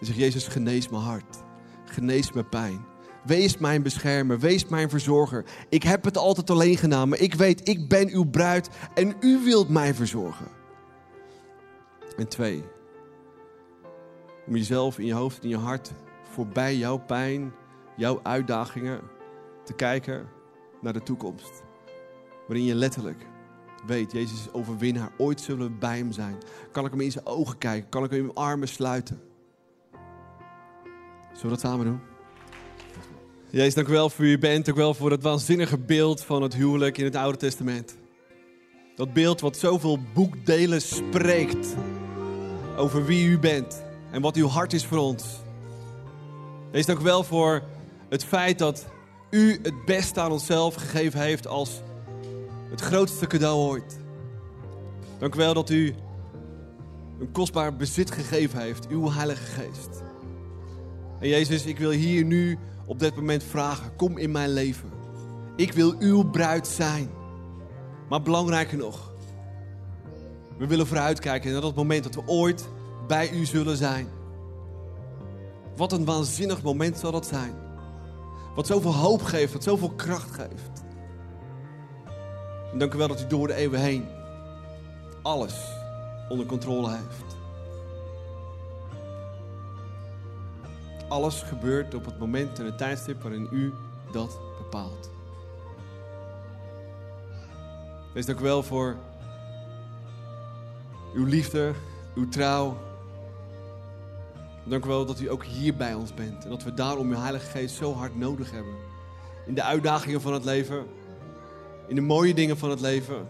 En 0.00 0.06
zeg, 0.06 0.16
Jezus, 0.16 0.48
genees 0.48 0.88
mijn 0.88 1.02
hart. 1.02 1.36
Genees 1.84 2.32
mijn 2.32 2.48
pijn. 2.48 2.84
Wees 3.24 3.58
mijn 3.58 3.82
beschermer, 3.82 4.38
wees 4.38 4.66
mijn 4.66 4.90
verzorger. 4.90 5.44
Ik 5.68 5.82
heb 5.82 6.04
het 6.04 6.16
altijd 6.16 6.50
alleen 6.50 7.08
maar 7.08 7.18
ik 7.18 7.34
weet, 7.34 7.68
ik 7.68 7.88
ben 7.88 8.08
uw 8.08 8.24
bruid 8.24 8.68
en 8.94 9.14
u 9.20 9.44
wilt 9.44 9.68
mij 9.68 9.94
verzorgen. 9.94 10.61
En 12.16 12.28
twee, 12.28 12.64
om 14.46 14.56
jezelf 14.56 14.98
in 14.98 15.06
je 15.06 15.14
hoofd 15.14 15.36
en 15.36 15.42
in 15.42 15.48
je 15.48 15.56
hart 15.56 15.92
voorbij 16.22 16.76
jouw 16.76 16.98
pijn, 16.98 17.52
jouw 17.96 18.20
uitdagingen 18.22 19.00
te 19.64 19.72
kijken 19.72 20.28
naar 20.80 20.92
de 20.92 21.02
toekomst. 21.02 21.62
Waarin 22.46 22.64
je 22.64 22.74
letterlijk 22.74 23.26
weet, 23.86 24.12
Jezus 24.12 24.40
is 24.40 24.52
overwinnaar. 24.52 25.12
Ooit 25.16 25.40
zullen 25.40 25.66
we 25.66 25.72
bij 25.78 25.96
hem 25.96 26.12
zijn. 26.12 26.36
Kan 26.72 26.84
ik 26.84 26.90
hem 26.90 27.00
in 27.00 27.12
zijn 27.12 27.26
ogen 27.26 27.58
kijken? 27.58 27.88
Kan 27.88 28.04
ik 28.04 28.10
hem 28.10 28.18
in 28.18 28.24
mijn 28.24 28.36
armen 28.36 28.68
sluiten? 28.68 29.20
Zullen 31.26 31.42
we 31.42 31.48
dat 31.48 31.60
samen 31.60 31.86
doen? 31.86 32.00
Jezus, 33.50 33.74
dank 33.74 33.88
u 33.88 33.92
wel 33.92 34.10
voor 34.10 34.24
wie 34.24 34.34
u 34.34 34.38
bent. 34.38 34.64
Dank 34.64 34.76
u 34.76 34.80
wel 34.80 34.94
voor 34.94 35.10
het 35.10 35.22
waanzinnige 35.22 35.78
beeld 35.78 36.24
van 36.24 36.42
het 36.42 36.54
huwelijk 36.54 36.98
in 36.98 37.04
het 37.04 37.16
Oude 37.16 37.38
Testament. 37.38 37.96
Dat 38.94 39.12
beeld 39.12 39.40
wat 39.40 39.56
zoveel 39.56 39.98
boekdelen 40.14 40.82
spreekt 40.82 41.74
over 42.76 43.04
wie 43.04 43.28
u 43.28 43.38
bent 43.38 43.82
en 44.10 44.22
wat 44.22 44.36
uw 44.36 44.46
hart 44.46 44.72
is 44.72 44.86
voor 44.86 44.98
ons. 44.98 45.24
Jezus, 46.70 46.86
dank 46.86 47.00
wel 47.00 47.24
voor 47.24 47.62
het 48.08 48.24
feit 48.24 48.58
dat 48.58 48.86
u 49.30 49.58
het 49.62 49.84
beste 49.84 50.20
aan 50.20 50.32
onszelf 50.32 50.74
gegeven 50.74 51.20
heeft 51.20 51.46
als 51.46 51.82
het 52.70 52.80
grootste 52.80 53.26
cadeau 53.26 53.70
ooit. 53.70 53.98
Dank 55.18 55.34
wel 55.34 55.54
dat 55.54 55.70
u 55.70 55.94
een 57.20 57.32
kostbaar 57.32 57.76
bezit 57.76 58.10
gegeven 58.10 58.60
heeft, 58.60 58.88
uw 58.88 59.10
Heilige 59.10 59.44
Geest. 59.44 60.02
En 61.20 61.28
Jezus, 61.28 61.66
ik 61.66 61.78
wil 61.78 61.90
hier 61.90 62.24
nu 62.24 62.58
op 62.86 62.98
dit 62.98 63.16
moment 63.16 63.44
vragen, 63.44 63.96
kom 63.96 64.18
in 64.18 64.30
mijn 64.30 64.50
leven. 64.50 64.90
Ik 65.56 65.72
wil 65.72 65.94
uw 65.98 66.30
bruid 66.30 66.66
zijn. 66.66 67.10
Maar 68.08 68.22
belangrijker 68.22 68.78
nog, 68.78 69.11
we 70.62 70.68
willen 70.68 70.86
vooruitkijken 70.86 71.52
naar 71.52 71.60
dat 71.60 71.74
moment 71.74 72.04
dat 72.04 72.14
we 72.14 72.22
ooit 72.26 72.68
bij 73.06 73.30
u 73.30 73.44
zullen 73.44 73.76
zijn. 73.76 74.08
Wat 75.76 75.92
een 75.92 76.04
waanzinnig 76.04 76.62
moment 76.62 76.98
zal 76.98 77.12
dat 77.12 77.26
zijn. 77.26 77.54
Wat 78.54 78.66
zoveel 78.66 78.94
hoop 78.94 79.22
geeft, 79.22 79.52
wat 79.52 79.62
zoveel 79.62 79.90
kracht 79.90 80.30
geeft. 80.30 80.84
Dank 82.78 82.94
u 82.94 82.98
wel 82.98 83.08
dat 83.08 83.20
u 83.20 83.26
door 83.26 83.46
de 83.46 83.54
eeuwen 83.54 83.80
heen 83.80 84.08
alles 85.22 85.54
onder 86.28 86.46
controle 86.46 86.90
heeft. 86.90 87.36
Alles 91.08 91.42
gebeurt 91.42 91.94
op 91.94 92.04
het 92.04 92.18
moment 92.18 92.58
en 92.58 92.64
het 92.64 92.78
tijdstip 92.78 93.22
waarin 93.22 93.48
u 93.50 93.72
dat 94.12 94.40
bepaalt. 94.58 95.10
Wees 98.14 98.26
dank 98.26 98.40
u 98.40 98.42
wel 98.42 98.62
voor 98.62 98.96
uw 101.14 101.24
liefde, 101.24 101.72
uw 102.14 102.28
trouw. 102.28 102.76
Dank 104.64 104.84
u 104.84 104.88
wel 104.88 105.06
dat 105.06 105.20
u 105.20 105.30
ook 105.30 105.44
hier 105.44 105.76
bij 105.76 105.94
ons 105.94 106.14
bent. 106.14 106.44
En 106.44 106.50
dat 106.50 106.62
we 106.62 106.74
daarom 106.74 107.10
uw 107.10 107.18
Heilige 107.18 107.46
Geest 107.46 107.76
zo 107.76 107.94
hard 107.94 108.16
nodig 108.16 108.50
hebben. 108.50 108.74
In 109.46 109.54
de 109.54 109.62
uitdagingen 109.62 110.20
van 110.20 110.32
het 110.32 110.44
leven. 110.44 110.86
In 111.88 111.94
de 111.94 112.00
mooie 112.00 112.34
dingen 112.34 112.58
van 112.58 112.70
het 112.70 112.80
leven. 112.80 113.26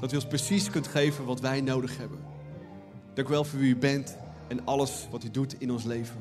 Dat 0.00 0.12
u 0.12 0.14
ons 0.14 0.26
precies 0.26 0.70
kunt 0.70 0.86
geven 0.86 1.24
wat 1.24 1.40
wij 1.40 1.60
nodig 1.60 1.96
hebben. 1.96 2.18
Dank 3.14 3.28
u 3.28 3.30
wel 3.30 3.44
voor 3.44 3.58
wie 3.58 3.74
u 3.74 3.76
bent 3.76 4.16
en 4.48 4.64
alles 4.64 5.08
wat 5.10 5.24
u 5.24 5.30
doet 5.30 5.54
in 5.58 5.70
ons 5.70 5.84
leven. 5.84 6.16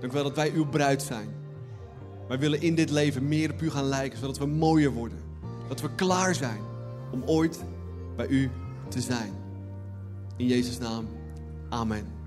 Dank 0.00 0.12
u 0.12 0.14
wel 0.14 0.24
dat 0.24 0.36
wij 0.36 0.52
uw 0.52 0.66
bruid 0.66 1.02
zijn. 1.02 1.28
Wij 2.28 2.38
willen 2.38 2.60
in 2.60 2.74
dit 2.74 2.90
leven 2.90 3.28
meer 3.28 3.52
op 3.52 3.62
u 3.62 3.70
gaan 3.70 3.84
lijken, 3.84 4.18
zodat 4.18 4.38
we 4.38 4.46
mooier 4.46 4.90
worden. 4.90 5.18
Dat 5.68 5.80
we 5.80 5.94
klaar 5.94 6.34
zijn 6.34 6.60
om 7.10 7.22
ooit 7.26 7.64
bij 8.16 8.26
u 8.26 8.50
te 8.88 9.00
zijn. 9.00 9.41
In 10.38 10.48
Jezus' 10.48 10.80
naam. 10.80 11.06
Amen. 11.70 12.21